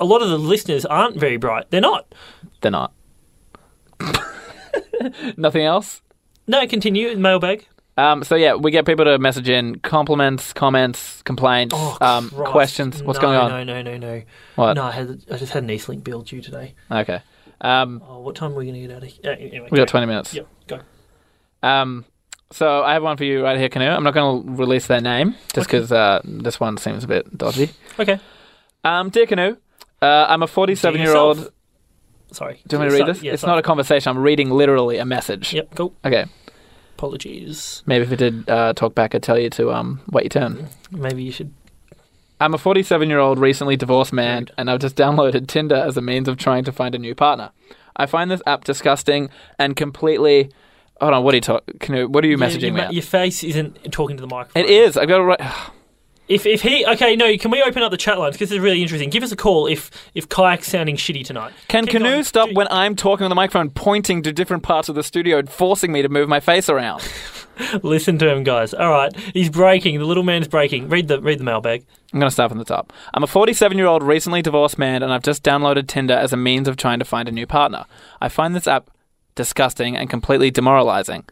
a 0.00 0.04
lot 0.04 0.22
of 0.22 0.28
the 0.28 0.38
listeners 0.38 0.84
aren't 0.84 1.16
very 1.16 1.36
bright. 1.36 1.70
They're 1.70 1.80
not. 1.80 2.12
They're 2.60 2.70
not. 2.70 2.92
Nothing 5.36 5.64
else. 5.64 6.02
No, 6.46 6.66
continue. 6.66 7.16
Mailbag. 7.16 7.66
Um, 7.98 8.24
so 8.24 8.34
yeah, 8.34 8.54
we 8.54 8.70
get 8.70 8.84
people 8.84 9.04
to 9.06 9.18
message 9.18 9.48
in 9.48 9.78
compliments, 9.80 10.52
comments, 10.52 11.22
complaints, 11.22 11.74
Oh, 11.76 11.96
um, 12.00 12.28
Christ. 12.30 12.50
questions. 12.52 13.02
What's 13.02 13.18
No, 13.18 13.22
going 13.22 13.38
on? 13.38 13.66
No, 13.66 13.82
no, 13.82 13.82
no, 13.82 13.96
no. 13.96 14.22
What? 14.56 14.74
No, 14.74 14.82
I, 14.84 14.90
had, 14.92 15.24
I 15.30 15.36
just 15.38 15.52
had 15.52 15.62
an 15.62 15.70
Eastlink 15.70 16.04
bill 16.04 16.20
due 16.22 16.42
today. 16.42 16.74
Okay. 16.90 17.20
Um, 17.62 18.02
Oh, 18.06 18.20
what 18.20 18.36
time 18.36 18.52
are 18.52 18.56
we 18.56 18.66
going 18.66 18.74
to 18.82 18.86
get 18.86 18.96
out 18.96 19.02
of 19.02 19.08
here? 19.08 19.20
Uh, 19.24 19.36
anyway, 19.36 19.68
we 19.70 19.76
go. 19.76 19.82
got 19.82 19.88
twenty 19.88 20.06
minutes. 20.06 20.34
Yep, 20.34 20.46
go. 20.66 20.80
Um, 21.62 22.04
so 22.52 22.82
I 22.84 22.92
have 22.92 23.02
one 23.02 23.16
for 23.16 23.24
you 23.24 23.42
right 23.42 23.56
here, 23.58 23.70
Canoe. 23.70 23.86
I'm 23.88 24.04
not 24.04 24.12
going 24.14 24.44
to 24.44 24.52
release 24.52 24.86
their 24.88 25.00
name 25.00 25.34
just 25.54 25.66
Okay. 25.68 25.78
because 25.78 25.90
uh, 25.90 26.20
this 26.24 26.60
one 26.60 26.76
seems 26.76 27.02
a 27.02 27.06
bit 27.08 27.36
dodgy. 27.36 27.70
Okay. 27.98 28.20
Um, 28.84 29.08
dear 29.08 29.26
Canoe, 29.26 29.56
uh, 30.02 30.26
I'm 30.28 30.42
a 30.42 30.46
47 30.46 31.00
year 31.00 31.16
old. 31.16 31.38
yourself. 31.38 31.54
Sorry. 32.32 32.60
Do 32.66 32.76
you 32.76 32.80
want 32.80 32.92
me 32.92 32.98
to 32.98 33.04
read 33.04 33.14
this? 33.14 33.22
Yeah, 33.22 33.32
it's 33.32 33.42
not 33.42 33.58
a 33.58 33.62
conversation. 33.62 34.10
I'm 34.10 34.18
reading 34.22 34.50
literally 34.50 34.98
a 34.98 35.04
message. 35.06 35.54
Yep, 35.54 35.74
go. 35.74 35.92
Okay. 36.04 36.26
Apologies. 36.96 37.82
Maybe 37.84 38.04
if 38.04 38.12
it 38.12 38.16
did 38.16 38.48
uh, 38.48 38.72
talk 38.72 38.94
back, 38.94 39.14
I'd 39.14 39.22
tell 39.22 39.38
you 39.38 39.50
to 39.50 39.70
um, 39.70 40.00
wait 40.10 40.24
your 40.24 40.30
turn. 40.30 40.68
Maybe 40.90 41.22
you 41.22 41.30
should. 41.30 41.52
I'm 42.40 42.54
a 42.54 42.58
47 42.58 43.10
year 43.10 43.18
old 43.18 43.38
recently 43.38 43.76
divorced 43.76 44.14
man, 44.14 44.48
and 44.56 44.70
I've 44.70 44.80
just 44.80 44.96
downloaded 44.96 45.46
Tinder 45.46 45.74
as 45.74 45.98
a 45.98 46.00
means 46.00 46.26
of 46.26 46.38
trying 46.38 46.64
to 46.64 46.72
find 46.72 46.94
a 46.94 46.98
new 46.98 47.14
partner. 47.14 47.50
I 47.96 48.06
find 48.06 48.30
this 48.30 48.40
app 48.46 48.64
disgusting 48.64 49.28
and 49.58 49.76
completely. 49.76 50.50
Hold 50.98 51.12
on, 51.12 51.22
what 51.22 51.34
are 51.34 51.36
you 51.36 51.42
talking? 51.42 52.12
What 52.12 52.24
are 52.24 52.28
you 52.28 52.38
messaging 52.38 52.74
your, 52.74 52.88
me? 52.88 52.94
your 52.94 53.02
face 53.02 53.44
isn't 53.44 53.92
talking 53.92 54.16
to 54.16 54.22
the 54.22 54.26
microphone. 54.26 54.64
It 54.64 54.70
is. 54.70 54.96
I've 54.96 55.08
got 55.08 55.18
to 55.18 55.24
write. 55.24 55.40
If 56.28 56.44
if 56.44 56.62
he 56.62 56.84
okay, 56.86 57.14
no, 57.14 57.36
can 57.36 57.50
we 57.52 57.62
open 57.62 57.82
up 57.82 57.90
the 57.92 57.96
chat 57.96 58.18
lines 58.18 58.34
because 58.34 58.48
this 58.48 58.56
is 58.56 58.60
really 58.62 58.82
interesting. 58.82 59.10
Give 59.10 59.22
us 59.22 59.30
a 59.30 59.36
call 59.36 59.66
if 59.68 59.90
if 60.14 60.28
kayak's 60.28 60.66
sounding 60.68 60.96
shitty 60.96 61.24
tonight. 61.24 61.52
Can 61.68 61.84
Keep 61.84 61.92
Canoe 61.92 62.10
going. 62.10 62.24
stop 62.24 62.48
Do- 62.48 62.54
when 62.54 62.66
I'm 62.70 62.96
talking 62.96 63.24
on 63.24 63.28
the 63.28 63.36
microphone, 63.36 63.70
pointing 63.70 64.22
to 64.22 64.32
different 64.32 64.62
parts 64.64 64.88
of 64.88 64.94
the 64.96 65.02
studio 65.04 65.38
and 65.38 65.48
forcing 65.48 65.92
me 65.92 66.02
to 66.02 66.08
move 66.08 66.28
my 66.28 66.40
face 66.40 66.68
around? 66.68 67.08
Listen 67.82 68.18
to 68.18 68.28
him, 68.30 68.42
guys. 68.42 68.74
All 68.74 68.90
right, 68.90 69.14
he's 69.32 69.48
breaking. 69.48 69.98
The 69.98 70.04
little 70.04 70.22
man's 70.24 70.48
breaking. 70.48 70.88
Read 70.88 71.08
the 71.08 71.20
read 71.20 71.38
the 71.38 71.44
mailbag. 71.44 71.86
I'm 72.12 72.20
going 72.20 72.28
to 72.28 72.34
start 72.34 72.50
from 72.50 72.58
the 72.58 72.64
top. 72.64 72.92
I'm 73.14 73.22
a 73.22 73.26
47 73.26 73.78
year 73.78 73.86
old 73.86 74.02
recently 74.02 74.42
divorced 74.42 74.78
man, 74.78 75.02
and 75.02 75.12
I've 75.12 75.22
just 75.22 75.42
downloaded 75.42 75.86
Tinder 75.86 76.14
as 76.14 76.32
a 76.32 76.36
means 76.36 76.66
of 76.68 76.76
trying 76.76 76.98
to 76.98 77.04
find 77.04 77.28
a 77.28 77.32
new 77.32 77.46
partner. 77.46 77.84
I 78.20 78.28
find 78.28 78.54
this 78.54 78.66
app 78.66 78.90
disgusting 79.36 79.96
and 79.96 80.10
completely 80.10 80.50
demoralizing. 80.50 81.24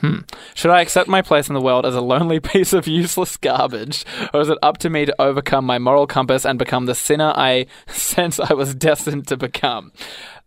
Hmm. 0.00 0.18
Should 0.54 0.72
I 0.72 0.80
accept 0.80 1.08
my 1.08 1.22
place 1.22 1.48
in 1.48 1.54
the 1.54 1.60
world 1.60 1.86
as 1.86 1.94
a 1.94 2.00
lonely 2.00 2.40
piece 2.52 2.72
of 2.72 2.88
useless 2.88 3.36
garbage, 3.36 4.04
or 4.34 4.40
is 4.40 4.48
it 4.48 4.58
up 4.60 4.78
to 4.78 4.90
me 4.90 5.04
to 5.04 5.14
overcome 5.22 5.64
my 5.64 5.78
moral 5.78 6.06
compass 6.08 6.44
and 6.44 6.58
become 6.58 6.86
the 6.86 6.94
sinner 6.94 7.32
I 7.36 7.66
sense 7.86 8.40
I 8.40 8.52
was 8.54 8.74
destined 8.74 9.28
to 9.28 9.36
become? 9.36 9.92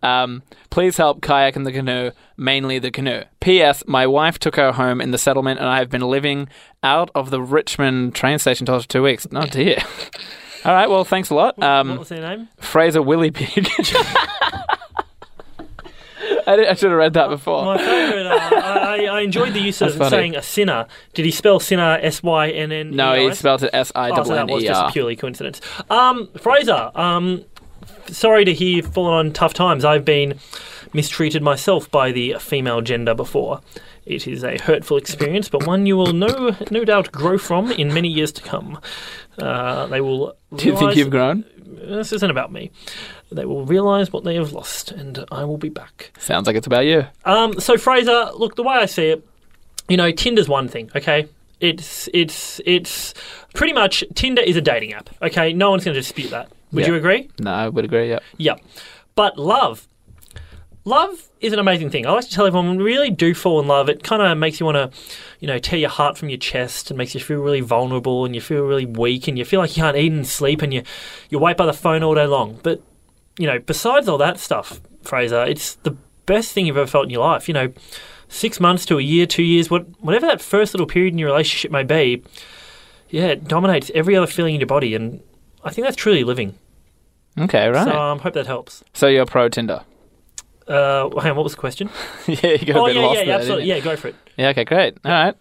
Um, 0.03 0.43
please 0.69 0.97
help 0.97 1.21
kayak 1.21 1.55
and 1.55 1.65
the 1.65 1.71
canoe, 1.71 2.11
mainly 2.37 2.77
the 2.79 2.91
canoe. 2.91 3.23
P.S. 3.39 3.81
My 3.87 4.05
wife 4.05 4.37
took 4.37 4.57
her 4.57 4.73
home 4.73 4.99
in 4.99 5.11
the 5.11 5.17
settlement, 5.17 5.59
and 5.61 5.69
I 5.69 5.79
have 5.79 5.89
been 5.89 6.01
living 6.01 6.49
out 6.83 7.09
of 7.15 7.29
the 7.31 7.41
Richmond 7.41 8.13
train 8.13 8.37
station 8.39 8.67
for 8.67 8.79
two 8.81 9.01
weeks. 9.03 9.25
Oh 9.33 9.45
dear. 9.45 9.77
All 10.65 10.73
right. 10.73 10.89
Well, 10.89 11.05
thanks 11.05 11.29
a 11.29 11.35
lot. 11.35 11.57
what 11.57 11.67
Um, 11.67 11.97
was 11.97 12.09
their 12.09 12.21
name? 12.21 12.49
Fraser 12.59 13.01
Willy 13.01 13.31
Pig. 13.31 13.67
I, 16.47 16.67
I 16.67 16.73
should 16.73 16.89
have 16.91 16.99
read 16.99 17.13
that 17.13 17.29
before. 17.29 17.65
My 17.65 17.77
favourite. 17.77 18.25
Uh, 18.25 18.59
I, 18.61 19.05
I 19.05 19.21
enjoyed 19.21 19.53
the 19.53 19.59
use 19.59 19.81
of 19.81 19.93
saying 20.09 20.35
a 20.35 20.41
sinner. 20.41 20.87
Did 21.13 21.25
he 21.25 21.31
spell 21.31 21.59
sinner 21.59 21.99
S 22.01 22.21
Y 22.23 22.49
N 22.49 22.71
N? 22.71 22.91
No, 22.95 23.13
he 23.15 23.33
spelled 23.33 23.63
it 23.63 23.71
S 23.73 23.91
I 23.95 24.11
Oh, 24.11 24.23
so 24.23 24.33
that 24.35 24.47
was 24.47 24.63
E 24.63 24.67
just 24.67 24.93
purely 24.93 25.15
coincidence. 25.15 25.61
Um, 25.89 26.29
Fraser, 26.37 26.91
um, 26.95 27.43
sorry 28.07 28.45
to 28.45 28.53
hear 28.53 28.77
you've 28.77 28.93
fallen 28.93 29.13
on 29.27 29.33
tough 29.33 29.53
times. 29.53 29.83
I've 29.83 30.05
been 30.05 30.39
mistreated 30.93 31.41
myself 31.41 31.89
by 31.91 32.11
the 32.11 32.35
female 32.39 32.81
gender 32.81 33.13
before. 33.13 33.61
It 34.05 34.27
is 34.27 34.43
a 34.43 34.57
hurtful 34.61 34.97
experience, 34.97 35.49
but 35.49 35.65
one 35.65 35.85
you 35.85 35.97
will 35.97 36.13
no 36.13 36.55
no 36.69 36.83
doubt 36.85 37.11
grow 37.11 37.37
from 37.37 37.71
in 37.71 37.93
many 37.93 38.07
years 38.07 38.31
to 38.33 38.41
come. 38.43 38.79
Uh, 39.37 39.87
they 39.87 39.99
will. 40.01 40.35
Do 40.55 40.67
you 40.67 40.77
think 40.77 40.95
you've 40.95 41.09
grown? 41.09 41.43
This 41.65 42.13
isn't 42.13 42.29
about 42.29 42.51
me. 42.51 42.71
They 43.31 43.45
will 43.45 43.65
realise 43.65 44.13
what 44.13 44.23
they 44.23 44.35
have 44.35 44.53
lost, 44.53 44.91
and 44.91 45.25
I 45.31 45.43
will 45.43 45.57
be 45.57 45.69
back. 45.69 46.11
Sounds 46.19 46.45
like 46.47 46.55
it's 46.55 46.67
about 46.67 46.85
you. 46.85 47.05
Um, 47.25 47.59
so 47.59 47.77
Fraser, 47.77 48.29
look, 48.35 48.55
the 48.55 48.63
way 48.63 48.75
I 48.75 48.85
see 48.85 49.07
it, 49.07 49.27
you 49.89 49.97
know, 49.97 50.11
Tinder's 50.11 50.47
one 50.47 50.67
thing, 50.67 50.91
okay? 50.95 51.27
It's 51.59 52.07
it's 52.13 52.61
it's 52.65 53.13
pretty 53.55 53.73
much 53.73 54.03
Tinder 54.13 54.41
is 54.43 54.55
a 54.55 54.61
dating 54.61 54.93
app, 54.93 55.09
okay? 55.23 55.51
No 55.53 55.71
one's 55.71 55.83
going 55.83 55.95
to 55.95 55.99
dispute 55.99 56.29
that. 56.29 56.49
Would 56.71 56.81
Yeah. 56.81 56.87
you 56.91 56.95
agree? 56.95 57.29
No, 57.39 57.51
I 57.51 57.69
would 57.69 57.85
agree. 57.85 58.09
Yeah. 58.09 58.19
Yeah. 58.37 58.55
But 59.15 59.39
love, 59.39 59.87
love 60.85 61.29
is 61.41 61.51
an 61.51 61.59
amazing 61.59 61.89
thing. 61.89 62.05
I 62.05 62.11
like 62.11 62.25
to 62.25 62.31
tell 62.31 62.45
everyone 62.45 62.69
when 62.69 62.77
we 62.77 62.83
really 62.83 63.09
do 63.09 63.33
fall 63.33 63.59
in 63.59 63.67
love, 63.67 63.89
it 63.89 64.03
kind 64.03 64.21
of 64.21 64.37
makes 64.37 64.59
you 64.59 64.65
want 64.65 64.75
to, 64.77 64.99
you 65.39 65.47
know, 65.47 65.59
tear 65.59 65.79
your 65.79 65.89
heart 65.89 66.17
from 66.17 66.29
your 66.29 66.37
chest 66.37 66.89
and 66.89 66.97
makes 66.97 67.13
you 67.13 67.19
feel 67.19 67.41
really 67.41 67.61
vulnerable 67.61 68.25
and 68.25 68.33
you 68.33 68.41
feel 68.41 68.63
really 68.63 68.85
weak 68.85 69.27
and 69.27 69.37
you 69.37 69.45
feel 69.45 69.59
like 69.59 69.75
you 69.75 69.83
can't 69.83 69.97
eat 69.97 70.11
and 70.11 70.25
sleep 70.25 70.61
and 70.61 70.73
you 70.73 70.83
you 71.29 71.39
wait 71.39 71.57
by 71.57 71.65
the 71.65 71.73
phone 71.73 72.03
all 72.03 72.15
day 72.15 72.27
long. 72.27 72.59
But 72.63 72.81
you 73.37 73.47
know, 73.47 73.59
besides 73.59 74.07
all 74.07 74.17
that 74.19 74.39
stuff, 74.39 74.79
Fraser, 75.03 75.43
it's 75.43 75.75
the 75.75 75.97
best 76.25 76.53
thing 76.53 76.65
you've 76.65 76.77
ever 76.77 76.87
felt 76.87 77.05
in 77.05 77.09
your 77.09 77.25
life. 77.25 77.47
You 77.47 77.53
know, 77.53 77.73
six 78.27 78.59
months 78.59 78.85
to 78.87 78.97
a 78.97 79.01
year, 79.01 79.25
two 79.25 79.43
years, 79.43 79.69
what, 79.69 79.85
whatever 80.01 80.27
that 80.27 80.41
first 80.41 80.73
little 80.73 80.87
period 80.87 81.13
in 81.13 81.17
your 81.17 81.29
relationship 81.29 81.71
may 81.71 81.83
be, 81.83 82.23
yeah, 83.09 83.27
it 83.27 83.47
dominates 83.47 83.91
every 83.93 84.15
other 84.15 84.27
feeling 84.27 84.55
in 84.55 84.61
your 84.61 84.67
body, 84.67 84.95
and 84.95 85.21
I 85.63 85.69
think 85.71 85.85
that's 85.85 85.95
truly 85.95 86.23
living. 86.23 86.57
Okay, 87.37 87.67
right. 87.67 87.85
So 87.85 87.91
So, 87.91 87.97
I 87.97 88.11
um, 88.11 88.19
hope 88.19 88.33
that 88.33 88.47
helps. 88.47 88.83
So 88.93 89.07
you're 89.07 89.25
pro 89.25 89.49
Tinder. 89.49 89.81
Uh, 90.67 91.09
hang 91.21 91.31
on, 91.31 91.35
what 91.37 91.43
was 91.43 91.53
the 91.53 91.59
question? 91.59 91.89
yeah, 92.27 92.51
you 92.53 92.65
got 92.65 92.75
oh 92.77 92.85
a 92.85 92.87
bit 92.87 92.95
yeah, 92.95 93.01
lost 93.01 93.13
yeah, 93.13 93.19
there, 93.19 93.25
yeah, 93.25 93.35
absolutely. 93.35 93.65
Yeah, 93.65 93.79
go 93.81 93.95
for 93.95 94.07
it. 94.09 94.15
Yeah. 94.37 94.49
Okay, 94.49 94.63
great. 94.63 94.97
All 95.05 95.11
right. 95.11 95.35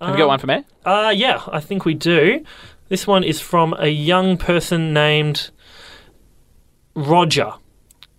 Have 0.00 0.10
you 0.10 0.16
got 0.16 0.22
Um, 0.22 0.28
one 0.28 0.38
for 0.38 0.46
me? 0.46 0.64
Uh, 0.84 1.12
yeah, 1.14 1.42
I 1.48 1.60
think 1.60 1.84
we 1.84 1.94
do. 1.94 2.44
This 2.88 3.06
one 3.06 3.22
is 3.24 3.40
from 3.40 3.74
a 3.78 3.88
young 3.88 4.36
person 4.38 4.92
named 4.92 5.50
Roger. 6.94 7.52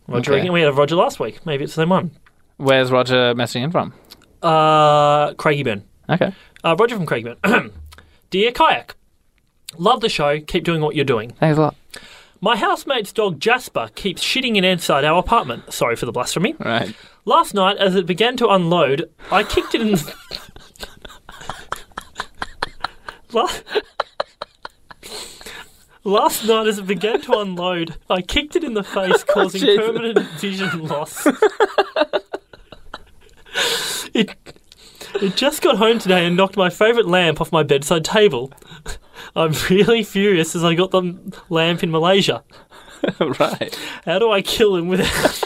Roger, 0.08 0.34
Okay. 0.34 0.50
We 0.50 0.62
had 0.62 0.70
a 0.70 0.74
Roger 0.74 0.96
last 0.96 1.20
week. 1.20 1.46
Maybe 1.46 1.64
it's 1.64 1.76
the 1.76 1.82
same 1.82 1.90
one. 1.90 2.12
Where's 2.58 2.92
Roger 2.92 3.34
messaging 3.36 3.64
in 3.64 3.72
from? 3.72 3.94
Uh, 4.42 5.34
Craigieburn. 5.34 5.84
Okay. 6.10 6.34
Uh, 6.64 6.76
Roger 6.80 6.96
from 6.96 7.06
Craigieburn. 7.06 7.72
Dear 8.30 8.52
Kayak, 8.52 8.96
love 9.78 10.02
the 10.02 10.10
show. 10.10 10.40
Keep 10.40 10.64
doing 10.64 10.82
what 10.82 10.96
you're 10.96 11.06
doing. 11.06 11.32
Thanks 11.40 11.58
a 11.58 11.62
lot. 11.62 11.76
My 12.40 12.56
housemate's 12.56 13.12
dog 13.12 13.40
Jasper 13.40 13.90
keeps 13.96 14.24
shitting 14.24 14.58
in 14.58 14.64
inside 14.64 15.04
our 15.04 15.18
apartment. 15.20 15.74
Sorry 15.74 15.96
for 15.96 16.06
the 16.06 16.12
blasphemy. 16.12 16.56
Right. 16.60 16.94
Last 17.26 17.54
night, 17.54 17.78
as 17.78 17.96
it 17.96 18.06
began 18.06 18.38
to 18.38 18.48
unload, 18.50 19.10
I 19.32 19.44
kicked 19.44 19.74
it 19.76 19.82
in. 19.82 19.98
La- 23.34 23.50
Last 26.04 26.46
night, 26.48 26.68
as 26.68 26.80
it 26.80 26.88
began 26.88 27.20
to 27.24 27.34
unload, 27.40 27.98
I 28.10 28.22
kicked 28.22 28.56
it 28.56 28.64
in 28.64 28.76
the 28.76 28.84
face, 28.84 29.26
oh, 29.30 29.34
causing 29.34 29.60
Jesus. 29.62 29.86
permanent 29.86 30.20
vision 30.40 30.88
loss. 30.88 31.26
it, 34.14 34.34
it 35.22 35.36
just 35.36 35.62
got 35.62 35.78
home 35.78 36.00
today 36.00 36.26
and 36.26 36.38
knocked 36.38 36.56
my 36.56 36.70
favourite 36.70 37.08
lamp 37.08 37.42
off 37.42 37.52
my 37.52 37.64
bedside 37.64 38.06
table. 38.06 38.54
I'm 39.36 39.54
really 39.70 40.04
furious 40.04 40.56
as 40.56 40.64
I 40.64 40.76
got 40.76 40.92
the 40.92 41.18
lamp 41.50 41.84
in 41.84 41.92
Malaysia. 41.92 42.44
right. 43.20 43.78
How 44.06 44.20
do 44.20 44.32
I 44.32 44.42
kill 44.42 44.76
him 44.76 44.88
without? 44.88 45.08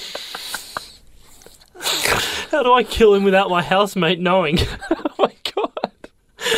How 2.51 2.63
do 2.63 2.73
I 2.73 2.83
kill 2.83 3.13
him 3.13 3.23
without 3.23 3.49
my 3.49 3.61
housemate 3.61 4.19
knowing? 4.19 4.59
Oh. 5.17 5.30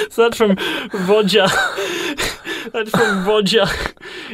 So 0.09 0.23
that's 0.23 0.37
from 0.37 0.55
Roger. 1.07 1.45
that's 2.71 2.89
from 2.91 3.25
Roger 3.27 3.65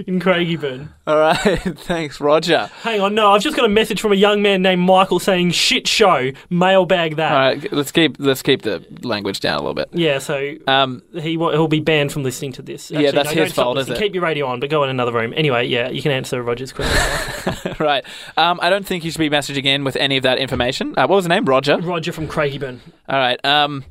in 0.08 0.20
Craigieburn. 0.20 0.90
All 1.08 1.18
right. 1.18 1.38
Thanks, 1.80 2.20
Roger. 2.22 2.70
Hang 2.82 3.02
on, 3.02 3.16
no, 3.16 3.32
I've 3.32 3.42
just 3.42 3.56
got 3.56 3.66
a 3.66 3.70
message 3.70 4.00
from 4.02 4.12
a 4.12 4.16
young 4.16 4.42
man 4.42 4.62
named 4.62 4.82
Michael 4.82 5.20
saying 5.20 5.52
"shit 5.52 5.88
show." 5.88 6.32
Mailbag 6.50 7.16
that. 7.16 7.32
All 7.32 7.38
right. 7.38 7.74
Let's 7.74 7.92
keep 7.92 8.18
let's 8.20 8.42
keep 8.42 8.62
the 8.62 8.84
language 9.04 9.40
down 9.40 9.56
a 9.56 9.62
little 9.62 9.74
bit. 9.74 9.90
Yeah, 9.94 10.20
so 10.20 10.56
Um. 10.68 11.02
he 11.14 11.38
wa- 11.38 11.52
he'll 11.52 11.68
be 11.68 11.80
banned 11.80 12.12
from 12.12 12.24
listening 12.24 12.52
to 12.54 12.62
this. 12.62 12.92
Yeah, 12.92 13.12
that's 13.12 13.34
no, 13.34 13.44
his 13.44 13.54
fault, 13.54 13.78
is 13.80 13.90
it? 13.90 13.98
Keep 13.98 14.14
your 14.14 14.24
radio 14.24 14.46
on, 14.48 14.60
but 14.60 14.70
go 14.70 14.84
in 14.84 14.90
another 14.90 15.12
room. 15.14 15.34
Anyway, 15.36 15.68
yeah, 15.68 15.90
you 15.90 16.02
can 16.02 16.12
answer 16.12 16.42
Roger's 16.44 16.72
question. 16.72 17.76
right. 17.80 18.04
Um. 18.38 18.60
I 18.62 18.70
don't 18.70 18.86
think 18.86 19.04
you 19.04 19.12
should 19.12 19.20
be 19.20 19.30
messaging 19.30 19.66
in 19.66 19.84
with 19.84 19.96
any 19.96 20.18
of 20.18 20.24
that 20.24 20.38
information. 20.38 20.94
Uh, 20.98 21.08
what 21.08 21.16
was 21.16 21.26
the 21.26 21.30
name? 21.30 21.46
Roger. 21.46 21.78
Roger 21.80 22.12
from 22.12 22.28
Craigieburn. 22.28 22.80
All 23.08 23.18
right. 23.18 23.44
Um. 23.46 23.84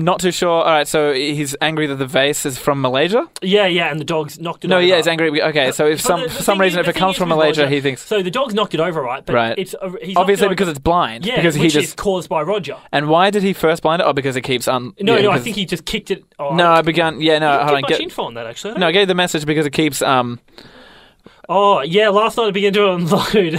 Not 0.00 0.20
too 0.20 0.30
sure. 0.30 0.48
All 0.62 0.64
right. 0.72 0.86
So 0.86 1.12
he's 1.12 1.56
angry 1.60 1.88
that 1.88 1.96
the 1.96 2.06
vase 2.06 2.46
is 2.46 2.56
from 2.56 2.80
Malaysia. 2.80 3.26
Yeah, 3.42 3.66
yeah, 3.66 3.90
and 3.90 3.98
the 3.98 4.04
dogs 4.04 4.38
knocked 4.38 4.64
it 4.64 4.68
No. 4.68 4.76
over. 4.76 4.86
Yeah, 4.86 4.94
he's 4.96 5.08
angry. 5.08 5.42
Okay. 5.42 5.72
So 5.72 5.86
if 5.86 6.00
some 6.00 6.20
the- 6.22 6.28
for 6.28 6.42
some 6.42 6.60
reason 6.60 6.78
is- 6.80 6.86
if 6.86 6.94
it 6.94 6.98
comes 6.98 7.16
from 7.16 7.28
Malaysia, 7.30 7.62
Roger- 7.62 7.74
he 7.74 7.80
thinks 7.80 8.02
So 8.02 8.22
the 8.22 8.30
dog's 8.30 8.54
knocked 8.54 8.74
it 8.74 8.80
over, 8.80 9.02
right? 9.02 9.26
But 9.26 9.34
Right. 9.34 9.58
It's 9.58 9.74
uh, 9.74 9.90
he's 10.00 10.16
obviously 10.16 10.46
it 10.46 10.50
because 10.50 10.68
it's 10.68 10.78
blind. 10.78 11.26
yeah, 11.26 11.34
because 11.36 11.56
he 11.56 11.62
which 11.62 11.72
just 11.72 11.84
is 11.88 11.94
caused 11.94 12.28
by 12.28 12.42
Roger. 12.42 12.76
and 12.92 13.08
why 13.08 13.30
did 13.30 13.42
he 13.42 13.52
first 13.52 13.82
blind 13.82 14.00
it? 14.00 14.04
Oh, 14.06 14.12
because 14.12 14.36
it 14.36 14.42
keeps 14.42 14.68
on. 14.68 14.94
No, 15.00 15.16
yeah, 15.16 15.22
no, 15.22 15.30
I 15.32 15.40
think 15.40 15.56
he 15.56 15.64
just 15.64 15.84
kicked 15.84 16.12
it. 16.12 16.22
Oh, 16.38 16.54
No, 16.54 16.70
I 16.70 16.82
began. 16.82 17.20
Yeah, 17.20 17.40
no. 17.40 17.50
Hold 17.50 17.60
get 17.68 17.74
on. 17.74 17.80
much 17.82 17.88
Get, 17.90 18.00
info 18.00 18.22
on 18.22 18.34
that 18.34 18.46
actually. 18.46 18.74
No, 18.78 18.86
I 18.86 18.92
gave 18.92 19.08
the 19.08 19.14
message 19.16 19.44
because 19.46 19.66
it 19.66 19.72
keeps 19.72 20.00
um 20.00 20.38
Oh 21.50 21.80
yeah, 21.80 22.10
last 22.10 22.36
night 22.36 22.48
it 22.48 22.52
began 22.52 22.72
to 22.74 22.90
unload. 22.92 23.58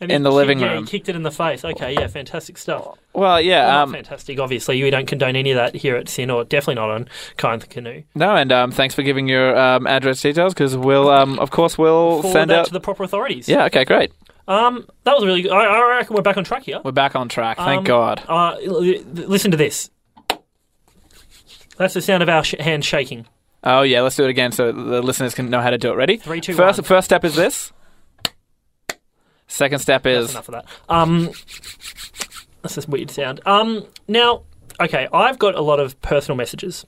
and 0.00 0.10
In 0.10 0.22
the 0.22 0.32
living 0.32 0.58
yeah, 0.60 0.72
room. 0.72 0.84
he 0.84 0.90
kicked 0.90 1.08
it 1.10 1.16
in 1.16 1.22
the 1.22 1.30
face. 1.30 1.64
Okay, 1.66 1.92
yeah, 1.92 2.06
fantastic 2.06 2.56
stuff. 2.56 2.96
Well, 3.12 3.40
yeah. 3.40 3.66
Well, 3.66 3.82
um, 3.82 3.92
fantastic. 3.92 4.38
Obviously, 4.38 4.82
we 4.82 4.88
don't 4.88 5.06
condone 5.06 5.36
any 5.36 5.50
of 5.50 5.56
that 5.56 5.74
here 5.74 5.96
at 5.96 6.08
SYN, 6.08 6.30
or 6.30 6.44
definitely 6.44 6.76
not 6.76 6.90
on 6.90 7.08
Kind 7.36 7.60
the 7.60 7.66
Canoe. 7.66 8.02
no, 8.14 8.34
and 8.36 8.50
um, 8.52 8.70
thanks 8.70 8.94
for 8.94 9.02
giving 9.02 9.28
your 9.28 9.54
um, 9.56 9.86
address 9.86 10.22
details 10.22 10.54
because 10.54 10.76
we'll, 10.76 11.10
um, 11.10 11.38
of 11.38 11.50
course, 11.50 11.76
we'll 11.76 12.22
Forward 12.22 12.32
send 12.32 12.50
that 12.50 12.58
out. 12.60 12.66
to 12.68 12.72
the 12.72 12.80
proper 12.80 13.02
authorities. 13.04 13.48
yeah. 13.48 13.64
Okay. 13.66 13.84
Great. 13.84 14.12
Um, 14.48 14.86
that 15.04 15.14
was 15.14 15.24
really 15.26 15.42
good. 15.42 15.52
I, 15.52 15.64
I 15.64 15.96
reckon 15.98 16.14
we're 16.16 16.22
back 16.22 16.36
on 16.38 16.44
track 16.44 16.62
here. 16.62 16.80
We're 16.84 16.92
back 16.92 17.16
on 17.16 17.28
track. 17.28 17.56
Thank 17.58 17.78
Um, 17.80 17.84
God. 17.84 18.22
Uh, 18.28 18.56
listen 18.64 19.50
to 19.50 19.56
this. 19.56 19.90
That's 21.76 21.92
the 21.94 22.00
sound 22.00 22.22
of 22.22 22.28
our 22.30 22.44
sh- 22.44 22.54
hand 22.60 22.84
shaking. 22.84 23.26
Oh 23.66 23.82
yeah. 23.82 24.00
Let's 24.00 24.16
do 24.16 24.24
it 24.24 24.30
again 24.30 24.52
so 24.52 24.70
the 24.72 25.02
listeners 25.02 25.34
can 25.34 25.50
know 25.50 25.60
how 25.60 25.70
to 25.70 25.76
do 25.78 25.90
it. 25.92 25.96
Ready? 25.96 26.16
Three, 26.16 26.40
two, 26.40 26.54
First, 26.54 26.78
one. 26.78 26.84
first 26.84 27.04
step 27.04 27.24
is 27.24 27.34
this. 27.34 27.72
Second 29.48 29.78
step 29.80 30.04
That's 30.04 30.26
is 30.26 30.30
enough 30.30 30.48
of 30.48 30.52
that. 30.54 30.66
Um, 30.88 31.30
that's 32.62 32.74
this 32.76 32.88
weird 32.88 33.10
sound. 33.10 33.40
Um, 33.46 33.84
now, 34.08 34.42
okay, 34.80 35.08
I've 35.12 35.38
got 35.38 35.54
a 35.54 35.60
lot 35.60 35.78
of 35.80 36.00
personal 36.02 36.36
messages. 36.36 36.84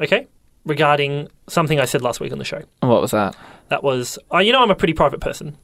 Okay, 0.00 0.26
regarding 0.64 1.28
something 1.48 1.80
I 1.80 1.84
said 1.84 2.02
last 2.02 2.20
week 2.20 2.32
on 2.32 2.38
the 2.38 2.44
show. 2.44 2.62
what 2.80 3.00
was 3.00 3.10
that? 3.12 3.36
That 3.68 3.82
was, 3.82 4.18
uh, 4.32 4.38
you 4.38 4.52
know, 4.52 4.62
I'm 4.62 4.70
a 4.70 4.74
pretty 4.76 4.92
private 4.94 5.20
person. 5.20 5.56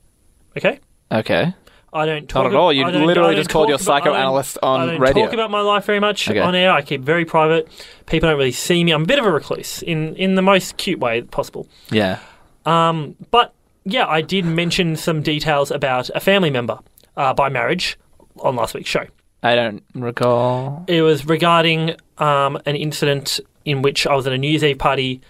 Okay, 0.56 0.80
Okay. 1.10 1.54
I 1.94 2.06
don't 2.06 2.26
talk 2.28 2.44
Not 2.44 2.52
at 2.52 2.56
all. 2.58 2.72
You 2.72 2.86
literally 2.86 3.34
just 3.34 3.50
called 3.50 3.68
your 3.68 3.76
about- 3.76 4.02
I 4.02 4.04
psychoanalyst 4.04 4.58
on 4.62 4.80
I 4.80 4.86
don't 4.92 5.00
radio. 5.00 5.24
talk 5.24 5.34
about 5.34 5.50
my 5.50 5.60
life 5.60 5.84
very 5.84 6.00
much 6.00 6.28
Okay. 6.30 6.38
on 6.40 6.54
air. 6.54 6.72
I 6.72 6.80
keep 6.82 7.02
very 7.02 7.24
private. 7.26 7.68
People 8.06 8.28
don't 8.30 8.38
really 8.38 8.52
see 8.52 8.82
me. 8.82 8.92
I'm 8.92 9.02
a 9.02 9.06
bit 9.06 9.18
of 9.18 9.26
a 9.26 9.30
recluse 9.30 9.82
in 9.82 10.16
in 10.16 10.34
the 10.34 10.42
most 10.42 10.76
cute 10.78 10.98
way 11.00 11.20
possible. 11.22 11.66
Yeah. 11.90 12.18
Um, 12.64 13.16
but 13.30 13.52
yeah, 13.84 14.06
I 14.06 14.20
did 14.22 14.44
mention 14.46 14.96
some 14.96 15.20
details 15.22 15.70
about 15.70 16.08
a 16.14 16.20
family 16.20 16.50
member 16.50 16.78
uh, 17.16 17.34
by 17.34 17.48
marriage 17.48 17.98
on 18.40 18.56
last 18.56 18.74
week's 18.74 18.88
show. 18.88 19.04
I 19.42 19.54
don't 19.56 19.82
recall. 19.94 20.84
It 20.86 21.02
was 21.02 21.26
regarding 21.26 21.96
um, 22.18 22.58
an 22.64 22.76
incident 22.76 23.40
in 23.64 23.82
which 23.82 24.06
I 24.06 24.14
was 24.14 24.26
at 24.26 24.32
a 24.32 24.38
New 24.38 24.48
Year's 24.48 24.64
Eve 24.64 24.78
party. 24.78 25.20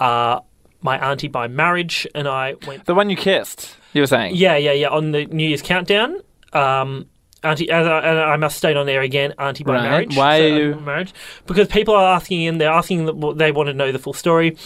Uh, 0.00 0.40
my 0.82 0.98
auntie 0.98 1.28
by 1.28 1.48
marriage 1.48 2.06
and 2.14 2.26
I 2.28 2.54
went. 2.66 2.84
The 2.86 2.94
one 2.94 3.08
you 3.10 3.16
kissed. 3.16 3.76
You 3.92 4.02
were 4.02 4.06
saying. 4.06 4.34
Yeah, 4.36 4.56
yeah, 4.56 4.72
yeah. 4.72 4.88
On 4.88 5.12
the 5.12 5.26
New 5.26 5.46
Year's 5.46 5.62
countdown, 5.62 6.20
um, 6.52 7.06
auntie, 7.44 7.70
and 7.70 7.88
I, 7.88 8.32
I 8.32 8.36
must 8.36 8.56
state 8.56 8.76
on 8.76 8.86
there 8.86 9.00
again, 9.02 9.34
auntie 9.38 9.64
by 9.64 9.74
Right. 9.74 9.82
marriage. 9.82 10.16
Why 10.16 10.38
So, 10.38 10.44
are 10.44 10.48
you- 10.58 10.74
marriage? 10.76 11.12
Because 11.46 11.68
people 11.68 11.94
are 11.94 12.14
asking, 12.14 12.46
and 12.46 12.60
they're 12.60 12.70
asking, 12.70 13.04
that 13.06 13.34
they 13.36 13.52
want 13.52 13.68
to 13.68 13.74
know 13.74 13.92
the 13.92 13.98
full 13.98 14.12
story. 14.12 14.56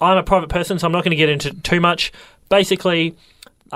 I'm 0.00 0.18
a 0.18 0.22
private 0.22 0.48
person, 0.50 0.78
so 0.78 0.86
I'm 0.86 0.92
not 0.92 1.04
going 1.04 1.10
to 1.10 1.16
get 1.16 1.28
into 1.28 1.50
too 1.62 1.80
much. 1.80 2.12
Basically, 2.48 3.14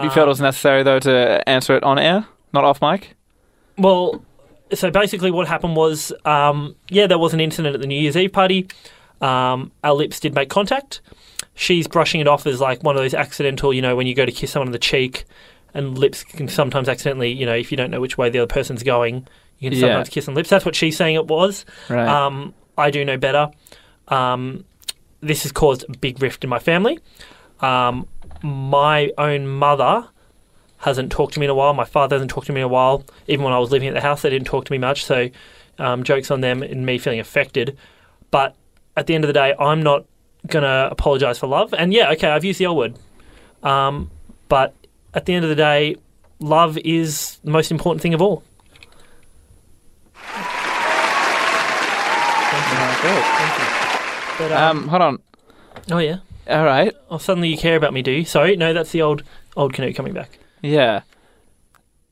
You 0.00 0.10
felt 0.10 0.26
it 0.26 0.28
was 0.28 0.40
necessary 0.40 0.82
though 0.84 1.00
to 1.00 1.48
answer 1.48 1.74
it 1.76 1.82
on 1.82 1.98
air, 1.98 2.24
not 2.52 2.62
off 2.64 2.80
mic. 2.82 3.16
Well, 3.78 4.22
so 4.74 4.90
basically, 4.90 5.30
what 5.30 5.48
happened 5.48 5.76
was, 5.76 6.12
um, 6.24 6.76
yeah, 6.88 7.06
there 7.06 7.18
was 7.18 7.32
an 7.34 7.40
incident 7.40 7.74
at 7.74 7.80
the 7.80 7.86
New 7.86 7.98
Year's 8.00 8.16
Eve 8.16 8.32
party. 8.32 8.68
Um, 9.20 9.72
our 9.84 9.94
lips 9.94 10.18
did 10.20 10.34
make 10.34 10.48
contact. 10.48 11.00
She's 11.54 11.86
brushing 11.86 12.20
it 12.20 12.28
off 12.28 12.46
as 12.46 12.60
like 12.60 12.82
one 12.82 12.96
of 12.96 13.02
those 13.02 13.14
accidental, 13.14 13.72
you 13.74 13.82
know, 13.82 13.94
when 13.96 14.06
you 14.06 14.14
go 14.14 14.24
to 14.24 14.32
kiss 14.32 14.52
someone 14.52 14.68
on 14.68 14.72
the 14.72 14.78
cheek, 14.78 15.24
and 15.74 15.98
lips 15.98 16.24
can 16.24 16.48
sometimes 16.48 16.88
accidentally, 16.88 17.30
you 17.30 17.46
know, 17.46 17.54
if 17.54 17.70
you 17.70 17.76
don't 17.76 17.90
know 17.90 18.00
which 18.00 18.16
way 18.18 18.28
the 18.30 18.38
other 18.40 18.46
person's 18.52 18.82
going, 18.82 19.26
you 19.58 19.70
can 19.70 19.78
Yeah. 19.78 19.86
sometimes 19.88 20.08
kiss 20.08 20.26
on 20.28 20.34
lips. 20.34 20.48
That's 20.48 20.64
what 20.64 20.74
she's 20.74 20.96
saying 20.96 21.14
it 21.16 21.26
was. 21.26 21.64
Right. 21.88 22.08
Um, 22.08 22.54
I 22.78 22.90
do 22.90 23.04
know 23.04 23.16
better. 23.18 23.50
Um, 24.08 24.64
this 25.20 25.42
has 25.42 25.52
caused 25.52 25.84
a 25.88 25.92
big 25.98 26.20
rift 26.22 26.42
in 26.44 26.50
my 26.50 26.58
family. 26.58 26.98
Um, 27.60 28.06
my 28.42 29.12
own 29.18 29.46
mother 29.46 30.06
hasn't 30.78 31.12
talked 31.12 31.34
to 31.34 31.40
me 31.40 31.46
in 31.46 31.50
a 31.50 31.54
while. 31.54 31.74
My 31.74 31.84
father 31.84 32.16
hasn't 32.16 32.30
talked 32.30 32.46
to 32.46 32.52
me 32.54 32.60
in 32.62 32.64
a 32.64 32.68
while. 32.68 33.04
Even 33.28 33.44
when 33.44 33.52
I 33.52 33.58
was 33.58 33.70
living 33.70 33.86
at 33.88 33.94
the 33.94 34.00
house, 34.00 34.22
they 34.22 34.30
didn't 34.30 34.46
talk 34.46 34.64
to 34.64 34.72
me 34.72 34.78
much. 34.78 35.04
So, 35.04 35.28
um, 35.78 36.02
jokes 36.04 36.30
on 36.30 36.40
them 36.40 36.62
and 36.62 36.86
me 36.86 36.96
feeling 36.98 37.20
affected. 37.20 37.76
But 38.30 38.56
at 38.96 39.06
the 39.06 39.14
end 39.14 39.24
of 39.24 39.28
the 39.28 39.32
day, 39.34 39.54
I'm 39.58 39.82
not 39.82 40.04
going 40.46 40.62
to 40.62 40.88
apologize 40.90 41.38
for 41.38 41.46
love. 41.46 41.72
And 41.76 41.92
yeah, 41.92 42.10
okay, 42.12 42.28
I've 42.28 42.44
used 42.44 42.58
the 42.60 42.64
L 42.66 42.76
word. 42.76 42.98
Um, 43.62 44.10
but 44.48 44.74
at 45.14 45.26
the 45.26 45.34
end 45.34 45.44
of 45.44 45.48
the 45.48 45.54
day, 45.56 45.96
love 46.38 46.78
is 46.78 47.38
the 47.44 47.50
most 47.50 47.70
important 47.70 48.02
thing 48.02 48.14
of 48.14 48.22
all. 48.22 48.42
But, 54.38 54.52
um, 54.52 54.78
Um, 54.78 54.88
hold 54.88 55.02
on. 55.02 55.18
oh 55.90 55.98
yeah. 55.98 56.18
All 56.48 56.64
right. 56.64 56.94
Oh, 57.10 57.18
suddenly 57.18 57.48
you 57.48 57.58
care 57.58 57.76
about 57.76 57.92
me, 57.92 58.02
do 58.02 58.10
you? 58.10 58.24
Sorry, 58.24 58.56
no, 58.56 58.72
that's 58.72 58.90
the 58.92 59.02
old 59.02 59.22
old 59.56 59.72
canoe 59.74 59.92
coming 59.92 60.12
back. 60.14 60.38
Yeah. 60.62 61.02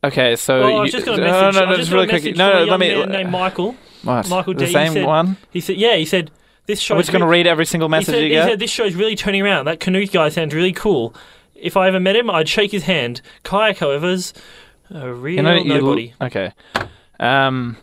Okay, 0.05 0.37
so 0.37 0.62
Oh, 0.62 0.77
I 0.77 0.81
was 0.83 0.93
just 0.93 1.07
got 1.07 1.19
a 1.19 1.23
message. 1.23 1.55
no, 1.55 1.61
I 1.61 1.64
no, 1.64 1.71
was 1.71 1.79
just 1.79 1.91
really 1.93 2.07
quick. 2.07 2.37
No, 2.37 2.53
no, 2.53 2.64
let 2.64 2.81
me. 2.81 2.95
man 2.95 3.09
named 3.11 3.31
Michael. 3.31 3.75
what? 4.03 4.29
Michael 4.29 4.55
the 4.55 4.67
same 4.67 4.88
he 4.88 4.99
said, 4.99 5.07
one. 5.07 5.37
He 5.51 5.61
said, 5.61 5.77
"Yeah." 5.77 5.97
He 5.97 6.05
said, 6.05 6.31
"This 6.68 6.78
show." 6.81 6.94
We're 6.94 7.00
just 7.00 7.11
going 7.11 7.22
to 7.22 7.26
read 7.26 7.48
every 7.48 7.66
single 7.66 7.88
He 7.88 7.90
message 7.90 8.14
said, 8.14 8.18
you 8.18 8.28
he 8.28 8.31
get. 8.31 8.48
said, 8.48 8.59
"This 8.61 8.70
show's 8.70 8.94
really 8.94 9.16
turning 9.16 9.42
around. 9.42 9.64
That 9.64 9.81
canoe 9.81 10.07
guy 10.07 10.28
sounds 10.28 10.54
really 10.54 10.72
cool. 10.72 11.12
If 11.57 11.76
I 11.76 11.88
ever 11.88 11.98
met 11.98 12.14
him, 12.14 12.31
I'd 12.31 12.48
shake 12.48 12.70
his 12.70 12.85
hand. 12.85 13.20
Kayak, 13.42 13.78
however, 13.78 14.11
is 14.11 14.33
a 14.90 15.12
real 15.12 15.37
you 15.38 15.42
know, 15.42 15.54
you- 15.54 15.64
nobody." 15.64 16.14
Okay. 16.20 16.52
Um. 17.18 17.76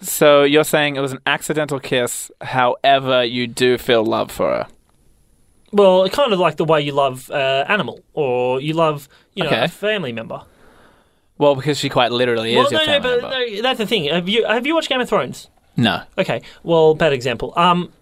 So 0.00 0.42
you're 0.42 0.64
saying 0.64 0.96
it 0.96 1.00
was 1.00 1.12
an 1.12 1.20
accidental 1.26 1.78
kiss. 1.80 2.30
However, 2.40 3.24
you 3.24 3.46
do 3.46 3.78
feel 3.78 4.04
love 4.04 4.30
for 4.30 4.48
her. 4.50 4.66
Well, 5.72 6.08
kind 6.10 6.32
of 6.32 6.38
like 6.38 6.56
the 6.56 6.64
way 6.64 6.80
you 6.82 6.92
love 6.92 7.30
uh, 7.30 7.64
animal, 7.68 8.00
or 8.12 8.60
you 8.60 8.74
love, 8.74 9.08
you 9.34 9.44
know, 9.44 9.48
Okay. 9.48 9.64
a 9.64 9.68
family 9.68 10.12
member. 10.12 10.42
Well, 11.38 11.54
because 11.54 11.78
she 11.78 11.88
quite 11.88 12.12
literally 12.12 12.54
is 12.56 12.70
your 12.70 12.80
no, 12.80 12.86
no, 12.86 12.92
family 12.92 13.00
but 13.20 13.22
member. 13.22 13.50
no, 13.56 13.62
that's 13.62 13.78
the 13.78 13.86
thing. 13.86 14.04
Have 14.04 14.28
you 14.28 14.44
have 14.44 14.66
you 14.66 14.74
watched 14.74 14.88
Game 14.90 15.00
of 15.00 15.08
Thrones? 15.08 15.48
No. 15.76 16.02
Okay, 16.18 16.42
well, 16.62 16.94
bad 16.94 17.12
example. 17.12 17.52
Um, 17.56 17.92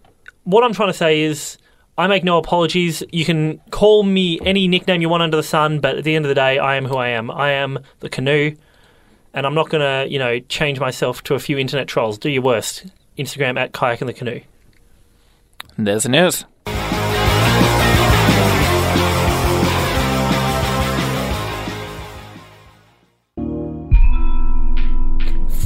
what 0.45 0.65
I'm 0.65 0.73
trying 0.73 0.89
to 0.89 0.95
say 0.95 1.23
is, 1.23 1.57
I 1.99 2.07
make 2.07 2.25
no 2.25 2.39
apologies. 2.39 3.03
You 3.13 3.25
can 3.25 3.59
call 3.71 4.03
me 4.03 4.41
any 4.45 4.67
nickname 4.69 5.03
you 5.03 5.09
want 5.09 5.23
under 5.23 5.37
the 5.37 5.43
sun, 5.43 5.81
but 5.81 5.99
at 5.99 6.05
the 6.05 6.15
end 6.17 6.25
of 6.25 6.29
the 6.31 6.35
day, 6.35 6.59
I 6.59 6.77
am 6.77 6.87
who 6.87 6.97
I 6.97 7.09
am. 7.09 7.31
I 7.31 7.51
am 7.51 7.79
the 8.01 8.09
canoe, 8.09 8.57
and 9.35 9.47
I'm 9.47 9.55
not 9.55 9.69
gonna, 9.69 10.07
you 10.09 10.19
know, 10.19 10.41
change 10.41 10.81
myself 10.81 11.23
to 11.25 11.35
a 11.35 11.39
few 11.39 11.59
internet 11.59 11.89
trolls. 11.89 12.19
Do 12.19 12.31
your 12.31 12.43
worst. 12.43 12.87
Instagram 13.19 13.59
at 13.59 13.73
kayak 13.73 14.01
and 14.01 14.09
the 14.09 14.15
canoe. 14.15 14.41
There's 15.77 16.05
the 16.05 16.09
news. 16.09 16.47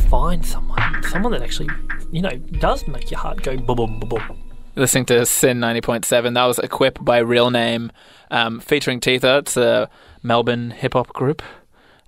Find 0.08 0.44
someone, 0.46 0.73
someone 1.14 1.30
that 1.30 1.42
actually, 1.42 1.68
you 2.10 2.20
know, 2.20 2.36
does 2.58 2.88
make 2.88 3.08
your 3.08 3.20
heart 3.20 3.40
go 3.40 3.56
boom, 3.56 3.76
boom, 3.76 4.00
boom, 4.00 4.08
boom. 4.08 4.50
listening 4.74 5.04
to 5.06 5.24
SYN 5.24 5.60
90.7. 5.60 6.34
That 6.34 6.44
was 6.44 6.58
Equip 6.58 7.04
by 7.04 7.18
Real 7.18 7.52
Name, 7.52 7.92
um, 8.32 8.58
featuring 8.58 8.98
Teether. 8.98 9.38
It's 9.38 9.56
a 9.56 9.88
Melbourne 10.24 10.72
hip 10.72 10.94
hop 10.94 11.12
group. 11.12 11.40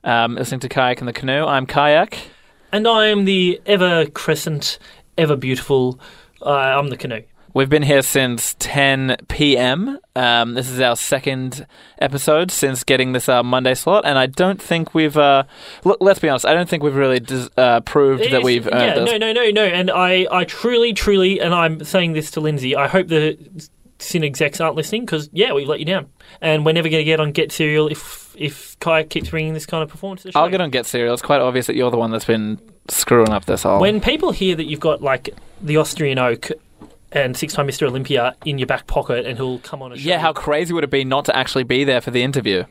Um, 0.02 0.34
listening 0.34 0.58
to 0.58 0.68
Kayak 0.68 0.98
in 0.98 1.06
the 1.06 1.12
Canoe. 1.12 1.44
I'm 1.44 1.66
Kayak. 1.66 2.18
And 2.72 2.88
I 2.88 3.06
am 3.06 3.26
the 3.26 3.60
ever 3.64 4.06
crescent, 4.06 4.80
ever 5.16 5.36
beautiful. 5.36 6.00
Uh, 6.42 6.50
I'm 6.50 6.88
the 6.88 6.96
canoe. 6.96 7.22
We've 7.56 7.70
been 7.70 7.84
here 7.84 8.02
since 8.02 8.54
10 8.58 9.16
p.m. 9.28 9.98
Um, 10.14 10.52
this 10.52 10.68
is 10.68 10.78
our 10.78 10.94
second 10.94 11.66
episode 11.98 12.50
since 12.50 12.84
getting 12.84 13.12
this 13.12 13.30
uh, 13.30 13.42
Monday 13.42 13.72
slot, 13.72 14.04
and 14.04 14.18
I 14.18 14.26
don't 14.26 14.60
think 14.60 14.94
we've. 14.94 15.16
Uh, 15.16 15.44
look, 15.82 15.96
let's 16.02 16.18
be 16.18 16.28
honest. 16.28 16.44
I 16.44 16.52
don't 16.52 16.68
think 16.68 16.82
we've 16.82 16.94
really 16.94 17.18
des- 17.18 17.48
uh, 17.56 17.80
proved 17.80 18.30
that 18.30 18.42
we've 18.42 18.66
yeah, 18.66 18.96
this. 18.96 19.10
no, 19.10 19.16
no, 19.16 19.32
no, 19.32 19.48
no. 19.48 19.64
And 19.64 19.90
I, 19.90 20.26
I 20.30 20.44
truly, 20.44 20.92
truly, 20.92 21.40
and 21.40 21.54
I'm 21.54 21.82
saying 21.82 22.12
this 22.12 22.30
to 22.32 22.42
Lindsay. 22.42 22.76
I 22.76 22.88
hope 22.88 23.08
the 23.08 23.38
SYN 24.00 24.24
execs 24.24 24.60
aren't 24.60 24.76
listening 24.76 25.06
because 25.06 25.30
yeah, 25.32 25.54
we 25.54 25.64
let 25.64 25.78
you 25.78 25.86
down, 25.86 26.10
and 26.42 26.66
we're 26.66 26.72
never 26.72 26.90
going 26.90 27.00
to 27.00 27.04
get 27.04 27.20
on 27.20 27.32
Get 27.32 27.52
Serial 27.52 27.88
if 27.88 28.36
if 28.36 28.78
Kai 28.80 29.04
keeps 29.04 29.30
bringing 29.30 29.54
this 29.54 29.64
kind 29.64 29.82
of 29.82 29.88
performance. 29.88 30.20
To 30.24 30.28
the 30.28 30.32
show. 30.32 30.40
I'll 30.40 30.50
get 30.50 30.60
on 30.60 30.68
Get 30.68 30.84
Serial. 30.84 31.14
It's 31.14 31.22
quite 31.22 31.40
obvious 31.40 31.68
that 31.68 31.74
you're 31.74 31.90
the 31.90 31.96
one 31.96 32.10
that's 32.10 32.26
been 32.26 32.60
screwing 32.88 33.30
up 33.30 33.46
this 33.46 33.62
whole. 33.62 33.80
When 33.80 34.02
people 34.02 34.32
hear 34.32 34.54
that 34.56 34.66
you've 34.66 34.78
got 34.78 35.00
like 35.00 35.30
the 35.62 35.78
Austrian 35.78 36.18
Oak 36.18 36.50
and 37.12 37.36
six-time 37.36 37.66
Mr. 37.68 37.86
Olympia 37.86 38.34
in 38.44 38.58
your 38.58 38.66
back 38.66 38.86
pocket, 38.86 39.26
and 39.26 39.36
he'll 39.38 39.58
come 39.60 39.80
on 39.82 39.92
a 39.92 39.96
show. 39.96 40.08
yeah, 40.08 40.18
how 40.18 40.32
crazy 40.32 40.72
would 40.74 40.84
it 40.84 40.90
be 40.90 41.04
not 41.04 41.24
to 41.26 41.36
actually 41.36 41.64
be 41.64 41.84
there 41.84 42.00
for 42.00 42.10
the 42.10 42.22
interview? 42.22 42.64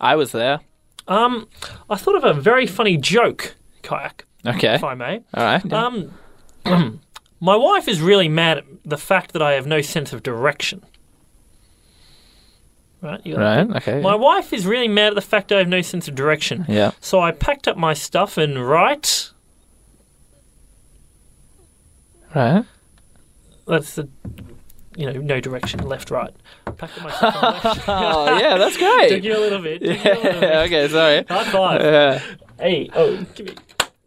I 0.00 0.16
was 0.16 0.32
there. 0.32 0.60
Um, 1.08 1.48
I 1.88 1.96
thought 1.96 2.16
of 2.16 2.24
a 2.24 2.34
very 2.34 2.66
funny 2.66 2.96
joke, 2.96 3.54
Kayak, 3.82 4.24
Okay. 4.44 4.74
if 4.74 4.84
I 4.84 4.94
may. 4.94 5.22
All 5.34 5.44
right. 5.44 5.62
yeah. 5.64 5.86
Um, 6.64 7.00
my 7.40 7.54
wife 7.56 7.86
is 7.86 8.00
really 8.00 8.28
mad 8.28 8.58
at 8.58 8.64
the 8.84 8.96
fact 8.98 9.32
that 9.32 9.42
I 9.42 9.52
have 9.52 9.66
no 9.66 9.80
sense 9.82 10.12
of 10.12 10.22
direction. 10.22 10.84
Right? 13.02 13.20
Right. 13.24 13.70
Okay. 13.76 14.00
My 14.00 14.16
wife 14.16 14.52
is 14.52 14.66
really 14.66 14.88
mad 14.88 15.08
at 15.08 15.14
the 15.14 15.20
fact 15.20 15.52
I 15.52 15.58
have 15.58 15.68
no 15.68 15.80
sense 15.82 16.08
of 16.08 16.14
direction. 16.16 16.64
yeah. 16.66 16.90
So 17.00 17.20
I 17.20 17.30
packed 17.30 17.68
up 17.68 17.76
my 17.76 17.92
stuff 17.94 18.36
and 18.36 18.66
right. 18.66 19.30
Right. 22.34 22.64
That's 23.66 23.94
the, 23.96 24.08
you 24.96 25.06
know, 25.12 25.20
no 25.20 25.40
direction, 25.40 25.80
left, 25.80 26.10
right. 26.10 26.34
Packed 26.76 27.00
my 27.02 27.10
stuff 27.10 27.34
and 27.42 27.64
left. 27.64 27.88
Oh 27.88 28.38
yeah, 28.38 28.56
that's 28.58 28.76
Took 28.76 28.96
great. 28.96 29.24
you 29.24 29.36
a 29.36 29.38
little 29.40 29.60
bit. 29.62 29.80
took 29.82 30.04
you 30.04 30.12
a 30.12 30.14
little 30.14 30.40
bit. 30.40 30.42
Yeah. 30.42 30.60
Okay. 30.60 30.88
Sorry. 30.88 31.24
High 31.28 31.44
five. 31.50 31.80
Yeah. 31.82 32.22
Hey, 32.58 32.88
oh, 32.94 33.24
give 33.34 33.46
me. 33.46 33.54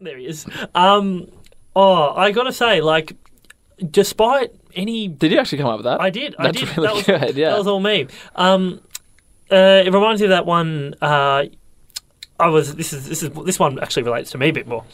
There 0.00 0.16
he 0.16 0.26
is. 0.26 0.46
Um, 0.74 1.30
oh, 1.76 2.14
I 2.14 2.30
gotta 2.30 2.52
say, 2.52 2.80
like, 2.80 3.16
despite 3.90 4.52
any 4.74 5.08
Did 5.08 5.32
you 5.32 5.38
actually 5.38 5.58
come 5.58 5.66
up 5.68 5.78
with 5.78 5.84
that? 5.84 6.00
I 6.00 6.10
did. 6.10 6.34
I 6.38 6.44
That's 6.44 6.60
did. 6.60 6.76
really 6.76 6.86
that 6.86 6.94
was, 6.94 7.04
good, 7.04 7.36
yeah. 7.36 7.50
That 7.50 7.58
was 7.58 7.66
all 7.66 7.80
me. 7.80 8.06
Um, 8.34 8.80
uh, 9.50 9.82
it 9.84 9.92
reminds 9.92 10.20
me 10.20 10.26
of 10.26 10.30
that 10.30 10.46
one. 10.46 10.94
Uh, 11.02 11.44
I 12.38 12.48
was. 12.48 12.74
This 12.76 12.92
is. 12.92 13.08
This 13.08 13.22
is. 13.22 13.30
This 13.44 13.58
one 13.58 13.78
actually 13.78 14.04
relates 14.04 14.30
to 14.30 14.38
me 14.38 14.48
a 14.48 14.52
bit 14.52 14.66
more. 14.66 14.84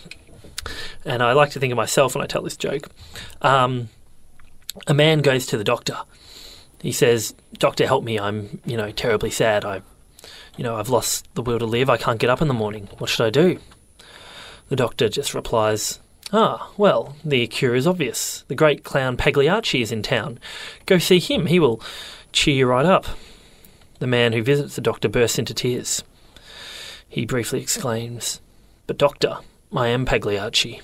And 1.05 1.23
I 1.23 1.33
like 1.35 1.51
to 1.51 1.61
think 1.61 1.71
of 1.73 1.77
myself 1.77 2.15
when 2.15 2.25
I 2.25 2.27
tell 2.27 2.43
this 2.43 2.57
joke. 2.57 2.89
Um, 3.43 3.89
a 4.87 4.95
man 4.95 5.21
goes 5.21 5.47
to 5.47 5.57
the 5.57 5.65
doctor. 5.65 5.99
He 6.81 6.93
says, 6.93 7.35
"Doctor, 7.55 7.87
help 7.87 8.05
me. 8.05 8.19
I'm, 8.19 8.61
you 8.65 8.77
know, 8.77 8.91
terribly 8.91 9.31
sad. 9.31 9.65
I, 9.65 9.83
you 10.57 10.65
know, 10.65 10.77
I've 10.77 10.91
lost 10.91 11.27
the 11.35 11.43
will 11.43 11.59
to 11.59 11.67
live. 11.67 11.91
I 11.91 11.97
can't 11.97 12.21
get 12.21 12.31
up 12.31 12.43
in 12.43 12.49
the 12.49 12.55
morning. 12.55 12.89
What 12.99 13.11
should 13.11 13.27
I 13.27 13.31
do?" 13.31 13.59
The 14.69 14.77
doctor 14.77 15.09
just 15.09 15.35
replies, 15.35 16.01
Ah, 16.33 16.73
well, 16.77 17.15
the 17.25 17.47
cure 17.47 17.77
is 17.77 17.87
obvious. 17.87 18.45
The 18.49 18.57
great 18.57 18.83
clown 18.83 19.17
Pagliacci 19.17 19.81
is 19.81 19.93
in 19.93 20.03
town. 20.03 20.41
Go 20.85 20.99
see 20.99 21.21
him, 21.21 21.47
he 21.47 21.61
will 21.61 21.81
cheer 22.33 22.57
you 22.57 22.67
right 22.67 22.85
up. 22.85 23.07
The 24.01 24.09
man 24.09 24.33
who 24.33 24.43
visits 24.43 24.75
the 24.75 24.81
doctor 24.81 25.09
bursts 25.09 25.39
into 25.39 25.55
tears. 25.55 26.03
He 27.09 27.25
briefly 27.25 27.63
exclaims, 27.63 28.41
But 28.89 28.99
doctor, 28.99 29.39
I 29.73 29.87
am 29.89 30.05
Pagliacci. 30.05 30.81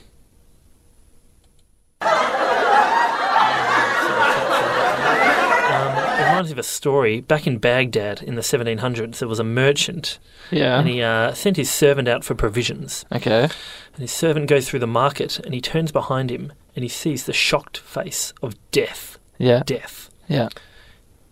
Reminds 6.43 6.51
me 6.51 6.55
of 6.55 6.59
a 6.59 6.69
story. 6.69 7.21
Back 7.21 7.47
in 7.47 7.59
Baghdad 7.59 8.23
in 8.23 8.35
the 8.35 8.41
1700s, 8.41 9.19
there 9.19 9.29
was 9.29 9.39
a 9.39 9.45
merchant, 9.45 10.19
yeah. 10.51 10.79
and 10.79 10.89
he 10.89 11.01
uh, 11.01 11.35
sent 11.35 11.57
his 11.57 11.71
servant 11.71 12.09
out 12.09 12.25
for 12.25 12.35
provisions. 12.35 13.05
okay. 13.13 13.45
And 13.45 14.01
his 14.01 14.11
servant 14.11 14.49
goes 14.49 14.69
through 14.69 14.81
the 14.81 14.87
market 14.87 15.39
and 15.39 15.55
he 15.55 15.61
turns 15.61 15.93
behind 15.93 16.31
him 16.31 16.53
and 16.75 16.83
he 16.83 16.89
sees 16.89 17.27
the 17.27 17.33
shocked 17.33 17.79
face 17.79 18.33
of 18.43 18.57
death. 18.71 19.19
Yeah. 19.39 19.63
Death. 19.65 20.11
Yeah. 20.29 20.49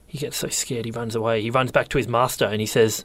He 0.07 0.19
gets 0.19 0.37
so 0.37 0.49
scared 0.49 0.85
he 0.85 0.91
runs 0.91 1.15
away. 1.15 1.41
He 1.41 1.51
runs 1.51 1.73
back 1.73 1.89
to 1.89 1.99
his 1.99 2.07
master 2.07 2.45
and 2.45 2.61
he 2.61 2.67
says, 2.67 3.05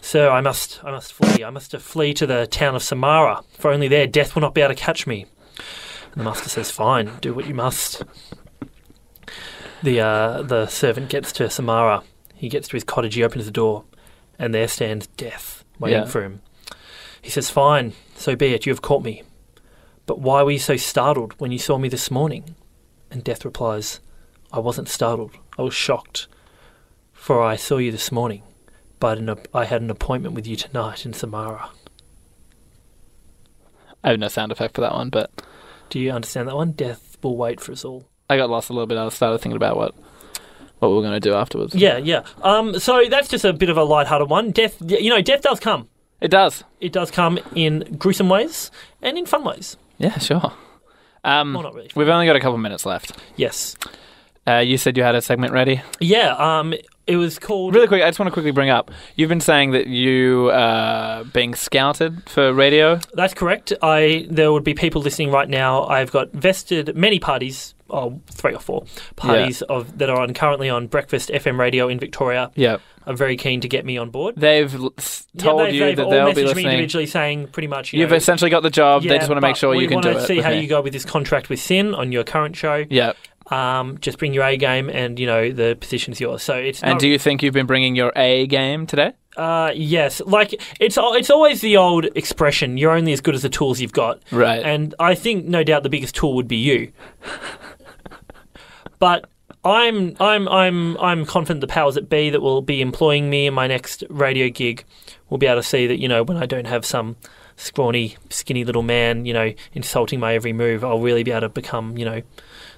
Sir, 0.00 0.30
I 0.30 0.40
must 0.40 0.82
I 0.84 0.92
must 0.92 1.12
flee. 1.12 1.42
I 1.42 1.50
must 1.50 1.76
flee 1.78 2.14
to 2.14 2.26
the 2.26 2.46
town 2.46 2.76
of 2.76 2.82
Samara, 2.82 3.42
for 3.58 3.72
only 3.72 3.88
there 3.88 4.06
death 4.06 4.34
will 4.34 4.42
not 4.42 4.54
be 4.54 4.60
able 4.60 4.74
to 4.74 4.80
catch 4.80 5.06
me. 5.06 5.26
And 6.12 6.20
the 6.20 6.24
master 6.24 6.48
says, 6.48 6.70
Fine, 6.70 7.10
do 7.20 7.34
what 7.34 7.46
you 7.46 7.54
must. 7.54 8.04
The 9.82 10.00
uh, 10.00 10.42
the 10.42 10.66
servant 10.66 11.08
gets 11.08 11.32
to 11.32 11.50
Samara. 11.50 12.02
He 12.34 12.48
gets 12.48 12.68
to 12.68 12.76
his 12.76 12.84
cottage, 12.84 13.14
he 13.14 13.24
opens 13.24 13.44
the 13.44 13.50
door, 13.50 13.84
and 14.38 14.54
there 14.54 14.68
stands 14.68 15.06
death 15.08 15.64
waiting 15.78 16.00
Yeah. 16.00 16.06
for 16.06 16.22
him. 16.22 16.40
He 17.20 17.30
says, 17.30 17.50
Fine, 17.50 17.92
so 18.16 18.34
be 18.34 18.52
it, 18.54 18.66
you 18.66 18.72
have 18.72 18.82
caught 18.82 19.02
me. 19.04 19.22
But 20.06 20.18
why 20.20 20.42
were 20.42 20.50
you 20.50 20.58
so 20.58 20.76
startled 20.76 21.34
when 21.38 21.52
you 21.52 21.58
saw 21.58 21.78
me 21.78 21.88
this 21.88 22.10
morning? 22.10 22.56
And 23.12 23.22
Death 23.22 23.44
replies, 23.44 24.00
I 24.52 24.58
wasn't 24.58 24.88
startled, 24.88 25.32
I 25.56 25.62
was 25.62 25.74
shocked. 25.74 26.26
For 27.12 27.40
I 27.40 27.54
saw 27.54 27.76
you 27.76 27.92
this 27.92 28.10
morning, 28.10 28.42
but 28.98 29.18
an, 29.18 29.32
I 29.54 29.64
had 29.66 29.80
an 29.82 29.90
appointment 29.90 30.34
with 30.34 30.46
you 30.46 30.56
tonight 30.56 31.06
in 31.06 31.12
Samara. 31.12 31.70
I 34.02 34.10
have 34.10 34.18
no 34.18 34.26
sound 34.28 34.50
effect 34.50 34.74
for 34.74 34.80
that 34.80 34.92
one, 34.94 35.10
but 35.10 35.30
Do 35.90 36.00
you 36.00 36.10
understand 36.10 36.48
that 36.48 36.56
one? 36.56 36.72
Death 36.72 37.16
will 37.22 37.36
wait 37.36 37.60
for 37.60 37.70
us 37.70 37.84
all. 37.84 38.08
I 38.32 38.36
got 38.36 38.50
lost 38.50 38.70
a 38.70 38.72
little 38.72 38.86
bit. 38.86 38.98
I 38.98 39.08
started 39.10 39.38
thinking 39.38 39.56
about 39.56 39.76
what 39.76 39.94
what 40.78 40.88
we 40.88 40.96
were 40.96 41.02
going 41.02 41.12
to 41.14 41.20
do 41.20 41.34
afterwards. 41.34 41.74
Yeah, 41.74 41.98
yeah. 41.98 42.24
Um, 42.42 42.78
so 42.80 43.04
that's 43.08 43.28
just 43.28 43.44
a 43.44 43.52
bit 43.52 43.68
of 43.68 43.76
a 43.76 43.84
light-hearted 43.84 44.28
one. 44.28 44.50
Death, 44.50 44.78
you 44.84 45.10
know, 45.10 45.20
death 45.22 45.42
does 45.42 45.60
come. 45.60 45.88
It 46.20 46.30
does. 46.30 46.64
It 46.80 46.92
does 46.92 47.10
come 47.10 47.38
in 47.54 47.96
gruesome 47.98 48.28
ways 48.28 48.70
and 49.00 49.16
in 49.16 49.26
fun 49.26 49.44
ways. 49.44 49.76
Yeah, 49.98 50.18
sure. 50.18 50.52
Um, 51.22 51.54
Well, 51.54 51.62
not 51.62 51.74
really. 51.74 51.90
We've 51.94 52.08
only 52.08 52.26
got 52.26 52.34
a 52.34 52.40
couple 52.40 52.58
minutes 52.58 52.84
left. 52.84 53.12
Yes. 53.36 53.76
Uh, 54.46 54.56
you 54.58 54.76
said 54.76 54.96
you 54.96 55.04
had 55.04 55.14
a 55.14 55.22
segment 55.22 55.52
ready. 55.52 55.82
Yeah. 56.00 56.34
Um, 56.34 56.74
it 57.06 57.16
was 57.16 57.38
called. 57.38 57.74
Really 57.74 57.86
quick, 57.86 58.02
I 58.02 58.08
just 58.08 58.18
want 58.18 58.28
to 58.28 58.32
quickly 58.32 58.50
bring 58.50 58.70
up. 58.70 58.90
You've 59.16 59.28
been 59.28 59.40
saying 59.40 59.72
that 59.72 59.86
you 59.86 60.48
uh, 60.50 61.24
being 61.24 61.54
scouted 61.54 62.28
for 62.28 62.52
radio. 62.52 62.98
That's 63.14 63.34
correct. 63.34 63.72
I 63.82 64.26
there 64.30 64.52
would 64.52 64.64
be 64.64 64.74
people 64.74 65.00
listening 65.00 65.30
right 65.30 65.48
now. 65.48 65.84
I've 65.84 66.10
got 66.10 66.32
vested 66.32 66.96
many 66.96 67.18
parties, 67.20 67.74
oh, 67.92 68.20
three 68.30 68.54
or 68.54 68.60
four 68.60 68.84
parties 69.16 69.62
of 69.62 69.98
that 69.98 70.10
are 70.10 70.20
on 70.20 70.34
currently 70.34 70.68
on 70.68 70.86
Breakfast 70.86 71.28
FM 71.28 71.58
radio 71.58 71.88
in 71.88 71.98
Victoria. 71.98 72.50
Yeah, 72.54 72.78
are 73.06 73.14
very 73.14 73.36
keen 73.36 73.60
to 73.60 73.68
get 73.68 73.84
me 73.84 73.98
on 73.98 74.10
board. 74.10 74.36
they've 74.36 74.74
l- 74.74 74.90
told 75.38 75.60
yeah, 75.60 75.64
they've, 75.66 75.74
you 75.74 75.80
they've 75.84 75.96
that 75.96 76.10
they'll 76.10 76.32
be 76.34 76.42
me 76.42 76.46
listening. 76.48 76.66
individually 76.66 77.06
saying 77.06 77.48
pretty 77.48 77.68
much. 77.68 77.92
You 77.92 78.00
You've 78.00 78.10
know, 78.10 78.16
essentially 78.16 78.50
got 78.50 78.62
the 78.62 78.70
job. 78.70 79.02
they 79.02 79.18
just 79.18 79.28
want 79.28 79.40
to 79.40 79.46
make 79.46 79.56
sure 79.56 79.74
you 79.74 79.88
can 79.88 80.00
do 80.00 80.08
it. 80.08 80.12
We 80.12 80.16
want 80.16 80.26
to 80.28 80.34
see 80.34 80.40
how 80.40 80.50
me. 80.50 80.60
you 80.60 80.68
go 80.68 80.80
with 80.80 80.92
this 80.92 81.04
contract 81.04 81.48
with 81.48 81.60
SYN 81.60 81.94
on 81.94 82.12
your 82.12 82.24
current 82.24 82.56
show. 82.56 82.84
Yeah. 82.88 83.12
Um, 83.50 83.98
just 83.98 84.18
bring 84.18 84.32
your 84.32 84.44
A 84.44 84.56
game, 84.56 84.88
and 84.88 85.18
you 85.18 85.26
know 85.26 85.50
the 85.50 85.76
position's 85.78 86.20
yours. 86.20 86.42
So 86.42 86.54
it's 86.54 86.82
And 86.82 86.98
do 86.98 87.08
you 87.08 87.18
think 87.18 87.42
you've 87.42 87.52
been 87.52 87.66
bringing 87.66 87.96
your 87.96 88.12
A 88.16 88.46
game 88.46 88.86
today? 88.86 89.12
Uh, 89.36 89.72
yes, 89.74 90.20
like 90.20 90.52
it's 90.78 90.98
it's 91.00 91.30
always 91.30 91.60
the 91.60 91.76
old 91.76 92.04
expression: 92.16 92.78
"You're 92.78 92.92
only 92.92 93.12
as 93.12 93.20
good 93.20 93.34
as 93.34 93.42
the 93.42 93.48
tools 93.48 93.80
you've 93.80 93.92
got." 93.92 94.22
Right. 94.30 94.62
And 94.62 94.94
I 94.98 95.14
think, 95.14 95.46
no 95.46 95.64
doubt, 95.64 95.82
the 95.82 95.88
biggest 95.88 96.14
tool 96.14 96.34
would 96.34 96.48
be 96.48 96.56
you. 96.56 96.92
but 99.02 99.28
I'm 99.64 100.16
I'm 100.20 100.48
I'm 100.48 100.96
I'm 100.98 101.26
confident 101.26 101.60
the 101.60 101.66
powers 101.66 101.96
that 101.96 102.08
be 102.08 102.30
that 102.30 102.40
will 102.40 102.62
be 102.62 102.80
employing 102.80 103.28
me 103.28 103.48
in 103.48 103.54
my 103.54 103.66
next 103.66 104.04
radio 104.08 104.48
gig 104.48 104.84
will 105.28 105.38
be 105.38 105.46
able 105.46 105.60
to 105.60 105.66
see 105.66 105.88
that 105.88 105.98
you 105.98 106.06
know 106.06 106.22
when 106.22 106.36
I 106.36 106.46
don't 106.46 106.66
have 106.68 106.86
some 106.86 107.16
scrawny, 107.56 108.16
skinny 108.30 108.64
little 108.64 108.82
man, 108.82 109.24
you 109.24 109.32
know, 109.32 109.52
insulting 109.72 110.20
my 110.20 110.34
every 110.34 110.52
move, 110.52 110.84
I'll 110.84 111.00
really 111.00 111.24
be 111.24 111.32
able 111.32 111.42
to 111.42 111.48
become, 111.48 111.98
you 111.98 112.04
know, 112.04 112.22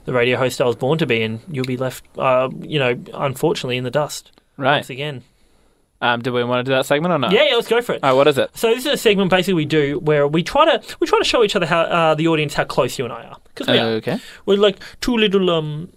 the 0.07 0.12
radio 0.14 0.39
host 0.39 0.61
I 0.61 0.64
was 0.64 0.77
born 0.77 0.99
to 0.99 1.07
be, 1.07 1.22
and 1.22 1.41
you'll 1.51 1.64
be 1.66 1.77
left, 1.77 2.05
uh, 2.18 2.49
you 2.61 2.79
know, 2.79 2.99
unfortunately 3.12 3.77
in 3.77 3.85
the 3.85 3.91
dust 3.91 4.33
Right. 4.57 4.77
once 4.77 4.91
again. 4.91 5.22
Um, 6.01 6.20
do 6.20 6.33
we 6.33 6.43
want 6.45 6.64
to 6.66 6.70
do 6.70 6.75
that 6.77 6.87
segment 6.87 7.12
or 7.14 7.18
not? 7.18 7.33
Yeah, 7.33 7.45
yeah, 7.49 7.55
let's 7.55 7.68
go 7.68 7.81
for 7.81 7.95
it. 7.95 8.01
Oh, 8.03 8.16
what 8.16 8.29
is 8.29 8.37
it? 8.37 8.51
So 8.55 8.68
this 8.75 8.85
is 8.85 8.93
a 8.93 8.97
segment 8.97 9.31
basically 9.31 9.55
we 9.55 9.64
do 9.64 9.99
where 10.01 10.27
we 10.27 10.43
try 10.43 10.64
to 10.64 10.97
we 11.01 11.07
try 11.07 11.18
to 11.18 11.25
show 11.25 11.43
each 11.45 11.55
other 11.57 11.66
how 11.66 11.81
uh, 11.83 12.14
the 12.14 12.29
audience 12.29 12.55
how 12.55 12.64
close 12.64 12.99
you 12.99 13.05
and 13.05 13.12
I 13.12 13.25
are 13.25 13.37
because 13.45 13.68
we 13.68 13.79
are. 13.79 13.87
okay. 14.01 14.18
We're 14.47 14.59
like 14.59 14.81
two 15.01 15.16
little 15.16 15.49
um 15.51 15.91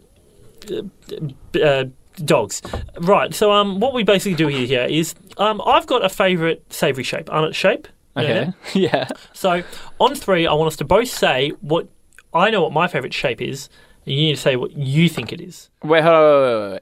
uh, 0.71 1.85
dogs, 2.25 2.61
right? 2.99 3.33
So 3.33 3.51
um, 3.51 3.79
what 3.79 3.93
we 3.93 4.03
basically 4.03 4.35
do 4.35 4.47
here, 4.47 4.65
here 4.67 4.85
is 4.89 5.15
um, 5.37 5.61
I've 5.65 5.85
got 5.87 6.03
a 6.03 6.09
favourite 6.09 6.61
savoury 6.71 7.03
shape, 7.03 7.31
Arnott 7.31 7.55
shape. 7.55 7.87
You 8.15 8.23
know 8.23 8.29
Okay. 8.29 8.45
that? 8.45 8.75
yeah. 8.75 9.07
So 9.33 9.63
on 9.99 10.15
three, 10.15 10.47
I 10.47 10.53
want 10.53 10.67
us 10.67 10.75
to 10.77 10.85
both 10.85 11.07
say 11.07 11.49
what 11.61 11.87
I 12.33 12.49
know 12.49 12.61
what 12.63 12.73
my 12.73 12.87
favourite 12.87 13.13
shape 13.13 13.41
is, 13.41 13.69
And 14.05 14.15
You 14.15 14.21
need 14.27 14.35
to 14.35 14.41
say 14.41 14.55
what 14.55 14.71
you 14.73 15.07
think 15.09 15.31
it 15.31 15.39
is. 15.41 15.69
Wait, 15.83 16.01
hold 16.03 16.15
on, 16.15 16.21
wait, 16.23 16.41
wait, 16.41 16.61
wait, 16.63 16.71
wait. 16.73 16.81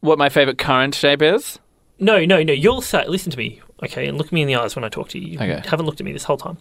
What 0.00 0.18
my 0.18 0.28
favorite 0.28 0.58
current 0.58 0.94
shape 0.94 1.22
is? 1.22 1.58
No, 1.98 2.24
no, 2.24 2.42
no. 2.42 2.52
You'll 2.52 2.80
say, 2.82 3.06
listen 3.06 3.30
to 3.32 3.38
me, 3.38 3.60
okay, 3.84 4.06
and 4.08 4.18
look 4.18 4.32
me 4.32 4.42
in 4.42 4.48
the 4.48 4.56
eyes 4.56 4.74
when 4.74 4.84
I 4.84 4.88
talk 4.88 5.08
to 5.10 5.18
you. 5.18 5.32
You 5.32 5.38
Okay. 5.38 5.62
haven't 5.68 5.86
looked 5.86 6.00
at 6.00 6.04
me 6.04 6.12
this 6.12 6.24
whole 6.24 6.36
time. 6.38 6.58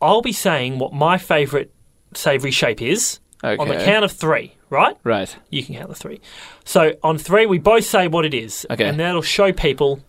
I'll 0.00 0.22
be 0.22 0.32
saying 0.32 0.78
what 0.78 0.92
my 0.92 1.18
favourite 1.18 1.70
savoury 2.14 2.52
shape 2.52 2.80
is 2.82 3.18
on 3.42 3.68
the 3.68 3.76
count 3.84 4.04
of 4.04 4.12
three, 4.12 4.54
right? 4.70 4.96
Right. 5.04 5.36
You 5.50 5.62
can 5.64 5.74
count 5.76 5.88
the 5.88 5.94
three. 5.94 6.20
So 6.64 6.94
on 7.02 7.18
three, 7.18 7.46
we 7.46 7.58
both 7.58 7.84
say 7.84 8.08
what 8.08 8.24
it 8.24 8.34
is. 8.34 8.66
Okay. 8.70 8.88
And 8.88 8.98
that'll 9.00 9.22
show 9.22 9.52
people 9.52 10.00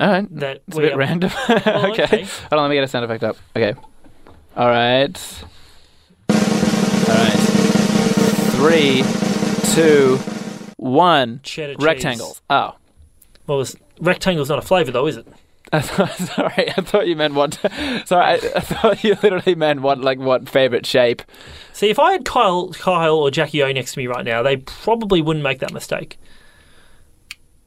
All 0.00 0.08
right. 0.10 0.26
that 0.38 0.62
It's 0.68 0.76
a 0.76 0.80
bit 0.80 0.92
are- 0.94 0.98
random. 0.98 1.30
Well, 1.48 1.90
okay. 1.92 2.04
okay. 2.04 2.22
Hold 2.24 2.52
on, 2.52 2.58
let 2.62 2.68
me 2.70 2.74
get 2.76 2.84
a 2.84 2.88
sound 2.88 3.04
effect 3.04 3.24
up. 3.24 3.36
Okay. 3.56 3.78
All 4.56 4.68
right. 4.68 5.44
All 6.30 6.36
right. 7.08 7.40
Three, 8.56 9.02
two, 9.74 10.16
one. 10.76 11.40
Cheddar 11.42 11.74
cheese. 11.96 12.40
Oh. 12.48 12.76
Well, 13.46 13.64
rectangle's 14.00 14.48
not 14.48 14.58
a 14.58 14.62
flavour, 14.62 14.90
though, 14.90 15.06
is 15.06 15.16
it? 15.18 15.26
I 15.72 15.80
thought, 15.80 16.10
sorry, 16.12 16.70
I 16.76 16.80
thought 16.82 17.06
you 17.08 17.16
meant 17.16 17.34
what? 17.34 17.54
Sorry, 18.06 18.24
I, 18.24 18.34
I 18.34 18.60
thought 18.60 19.02
you 19.02 19.16
literally 19.22 19.54
meant 19.56 19.80
what, 19.82 19.98
like 20.00 20.18
what 20.18 20.48
favorite 20.48 20.86
shape. 20.86 21.22
See, 21.72 21.90
if 21.90 21.98
I 21.98 22.12
had 22.12 22.24
Kyle, 22.24 22.68
Kyle 22.68 23.16
or 23.16 23.30
Jackie 23.30 23.62
O 23.62 23.72
next 23.72 23.94
to 23.94 23.98
me 23.98 24.06
right 24.06 24.24
now, 24.24 24.42
they 24.42 24.58
probably 24.58 25.20
wouldn't 25.22 25.42
make 25.42 25.58
that 25.60 25.72
mistake. 25.72 26.18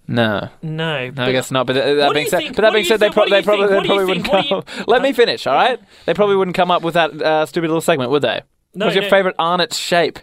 No, 0.09 0.47
No. 0.61 1.09
no, 1.09 1.23
I 1.23 1.31
guess 1.33 1.51
not. 1.51 1.67
But 1.67 1.73
that 1.73 1.97
What 1.97 2.13
being 2.13 2.27
said, 2.27 2.37
think? 2.39 2.55
but 2.55 2.61
that 2.61 2.67
What 2.69 2.73
being 2.75 2.85
said, 2.85 2.99
they, 3.01 3.09
pro- 3.09 3.25
they 3.27 3.41
they 3.41 3.47
What 3.47 3.67
do 3.67 3.73
you 3.73 3.85
probably 3.85 4.05
wouldn't? 4.05 4.25
Come. 4.25 4.45
you- 4.49 4.63
Let 4.87 5.01
me 5.01 5.11
finish, 5.11 5.45
all 5.45 5.55
right? 5.55 5.77
They 6.05 6.13
probably 6.13 6.37
wouldn't 6.37 6.55
come 6.55 6.71
up 6.71 6.81
with 6.81 6.93
that 6.93 7.11
uh, 7.21 7.45
stupid 7.45 7.67
little 7.67 7.81
segment, 7.81 8.11
would 8.11 8.21
they? 8.21 8.41
No, 8.73 8.85
What's 8.85 8.95
your 8.95 9.03
no. 9.03 9.09
favorite 9.09 9.35
Arnott 9.37 9.73
shape? 9.73 10.19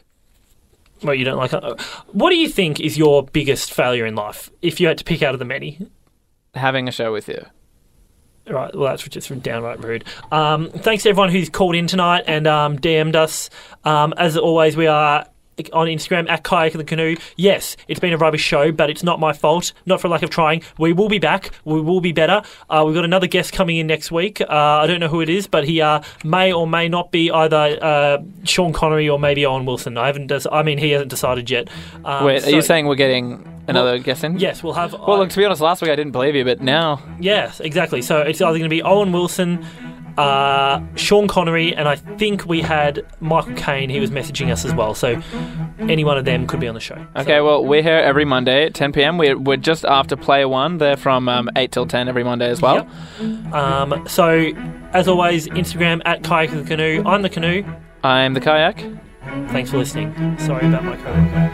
Well, 1.02 1.14
you 1.14 1.24
don't 1.26 1.36
like 1.36 1.52
it. 1.52 1.80
What 2.12 2.30
do 2.30 2.36
you 2.36 2.48
think 2.48 2.80
is 2.80 2.96
your 2.96 3.24
biggest 3.24 3.74
failure 3.74 4.06
in 4.06 4.14
life, 4.14 4.50
if 4.62 4.80
you 4.80 4.86
had 4.86 4.96
to 4.98 5.04
pick 5.04 5.22
out 5.22 5.34
of 5.34 5.38
the 5.38 5.44
many? 5.44 5.86
Having 6.54 6.88
a 6.88 6.92
show 6.92 7.12
with 7.12 7.28
you. 7.28 7.44
Right, 8.46 8.74
well, 8.74 8.90
that's 8.90 9.02
just 9.08 9.28
from 9.28 9.38
downright 9.40 9.82
rude. 9.82 10.04
Um, 10.30 10.68
thanks 10.70 11.04
to 11.04 11.08
everyone 11.08 11.30
who's 11.30 11.48
called 11.48 11.74
in 11.74 11.86
tonight 11.86 12.24
and 12.26 12.46
um, 12.46 12.78
DM'd 12.78 13.16
us. 13.16 13.48
Um, 13.84 14.12
as 14.18 14.36
always, 14.36 14.76
we 14.76 14.86
are 14.86 15.26
on 15.72 15.86
Instagram 15.86 16.28
at 16.28 16.42
Kayak 16.42 16.74
the 16.74 16.84
Canoe. 16.84 17.16
Yes, 17.36 17.76
it's 17.88 18.00
been 18.00 18.12
a 18.12 18.18
rubbish 18.18 18.42
show, 18.42 18.72
but 18.72 18.90
it's 18.90 19.02
not 19.02 19.20
my 19.20 19.32
fault, 19.32 19.72
not 19.86 20.00
for 20.00 20.08
lack 20.08 20.22
of 20.22 20.30
trying. 20.30 20.62
We 20.78 20.92
will 20.92 21.08
be 21.08 21.18
back. 21.18 21.50
We 21.64 21.80
will 21.80 22.00
be 22.00 22.12
better. 22.12 22.42
Uh, 22.68 22.82
we've 22.86 22.94
got 22.94 23.04
another 23.04 23.26
guest 23.26 23.52
coming 23.52 23.76
in 23.76 23.86
next 23.86 24.10
week. 24.10 24.40
Uh, 24.40 24.46
I 24.48 24.86
don't 24.86 25.00
know 25.00 25.08
who 25.08 25.20
it 25.20 25.28
is, 25.28 25.46
but 25.46 25.64
he 25.64 25.80
uh, 25.80 26.02
may 26.24 26.52
or 26.52 26.66
may 26.66 26.88
not 26.88 27.12
be 27.12 27.30
either 27.30 27.78
uh, 27.80 28.18
Sean 28.44 28.72
Connery 28.72 29.08
or 29.08 29.18
maybe 29.18 29.46
Owen 29.46 29.64
Wilson. 29.64 29.96
I 29.96 30.06
haven't. 30.06 30.26
Des- 30.26 30.48
I 30.50 30.62
mean, 30.62 30.78
he 30.78 30.90
hasn't 30.90 31.10
decided 31.10 31.48
yet. 31.50 31.68
Um, 32.04 32.24
Wait, 32.24 32.44
are 32.46 32.50
you 32.50 32.62
saying 32.62 32.86
we're 32.86 32.94
getting 32.94 33.53
another 33.66 33.94
in? 33.94 34.38
Yes, 34.38 34.62
we'll 34.62 34.74
have. 34.74 34.92
Well, 34.92 35.18
look, 35.18 35.30
to 35.30 35.36
be 35.36 35.44
honest, 35.44 35.60
last 35.60 35.82
week 35.82 35.90
I 35.90 35.96
didn't 35.96 36.12
believe 36.12 36.34
you, 36.34 36.44
but 36.44 36.60
now 36.60 37.02
Yes, 37.18 37.60
exactly. 37.60 38.02
So 38.02 38.20
it's 38.20 38.40
either 38.40 38.58
going 38.58 38.68
to 38.68 38.74
be 38.74 38.82
Owen 38.82 39.12
Wilson, 39.12 39.64
uh, 40.16 40.80
Sean 40.96 41.26
Connery, 41.28 41.74
and 41.74 41.88
I 41.88 41.96
think 41.96 42.46
we 42.46 42.60
had 42.60 43.04
Michael 43.20 43.54
Caine. 43.54 43.90
He 43.90 44.00
was 44.00 44.10
messaging 44.10 44.50
us 44.50 44.64
as 44.64 44.74
well. 44.74 44.94
So 44.94 45.20
any 45.80 46.04
one 46.04 46.18
of 46.18 46.24
them 46.24 46.46
could 46.46 46.60
be 46.60 46.68
on 46.68 46.74
the 46.74 46.80
show. 46.80 47.04
Okay, 47.16 47.40
well, 47.40 47.64
we're 47.64 47.82
here 47.82 47.98
every 47.98 48.24
Monday 48.24 48.66
at 48.66 48.74
10 48.74 48.92
p.m. 48.92 49.18
We're, 49.18 49.38
we're 49.38 49.56
just 49.56 49.84
after 49.84 50.16
Player 50.16 50.48
One. 50.48 50.78
They're 50.78 50.96
from 50.96 51.28
um, 51.28 51.50
8 51.56 51.72
till 51.72 51.86
10 51.86 52.08
every 52.08 52.24
Monday 52.24 52.48
as 52.48 52.60
well. 52.60 52.88
Yep. 53.20 53.52
Um, 53.54 54.06
so 54.08 54.50
as 54.92 55.08
always, 55.08 55.48
Instagram 55.48 56.00
at 56.04 56.22
Kayak 56.22 56.50
the 56.50 56.62
Canoe. 56.62 57.02
I'm 57.04 57.22
the 57.22 57.30
Canoe. 57.30 57.64
I'm 58.02 58.34
the 58.34 58.40
Kayak. 58.40 58.84
Thanks 59.48 59.70
for 59.70 59.78
listening. 59.78 60.38
Sorry 60.38 60.66
about 60.66 60.84
my 60.84 60.96
coworker. 60.96 61.50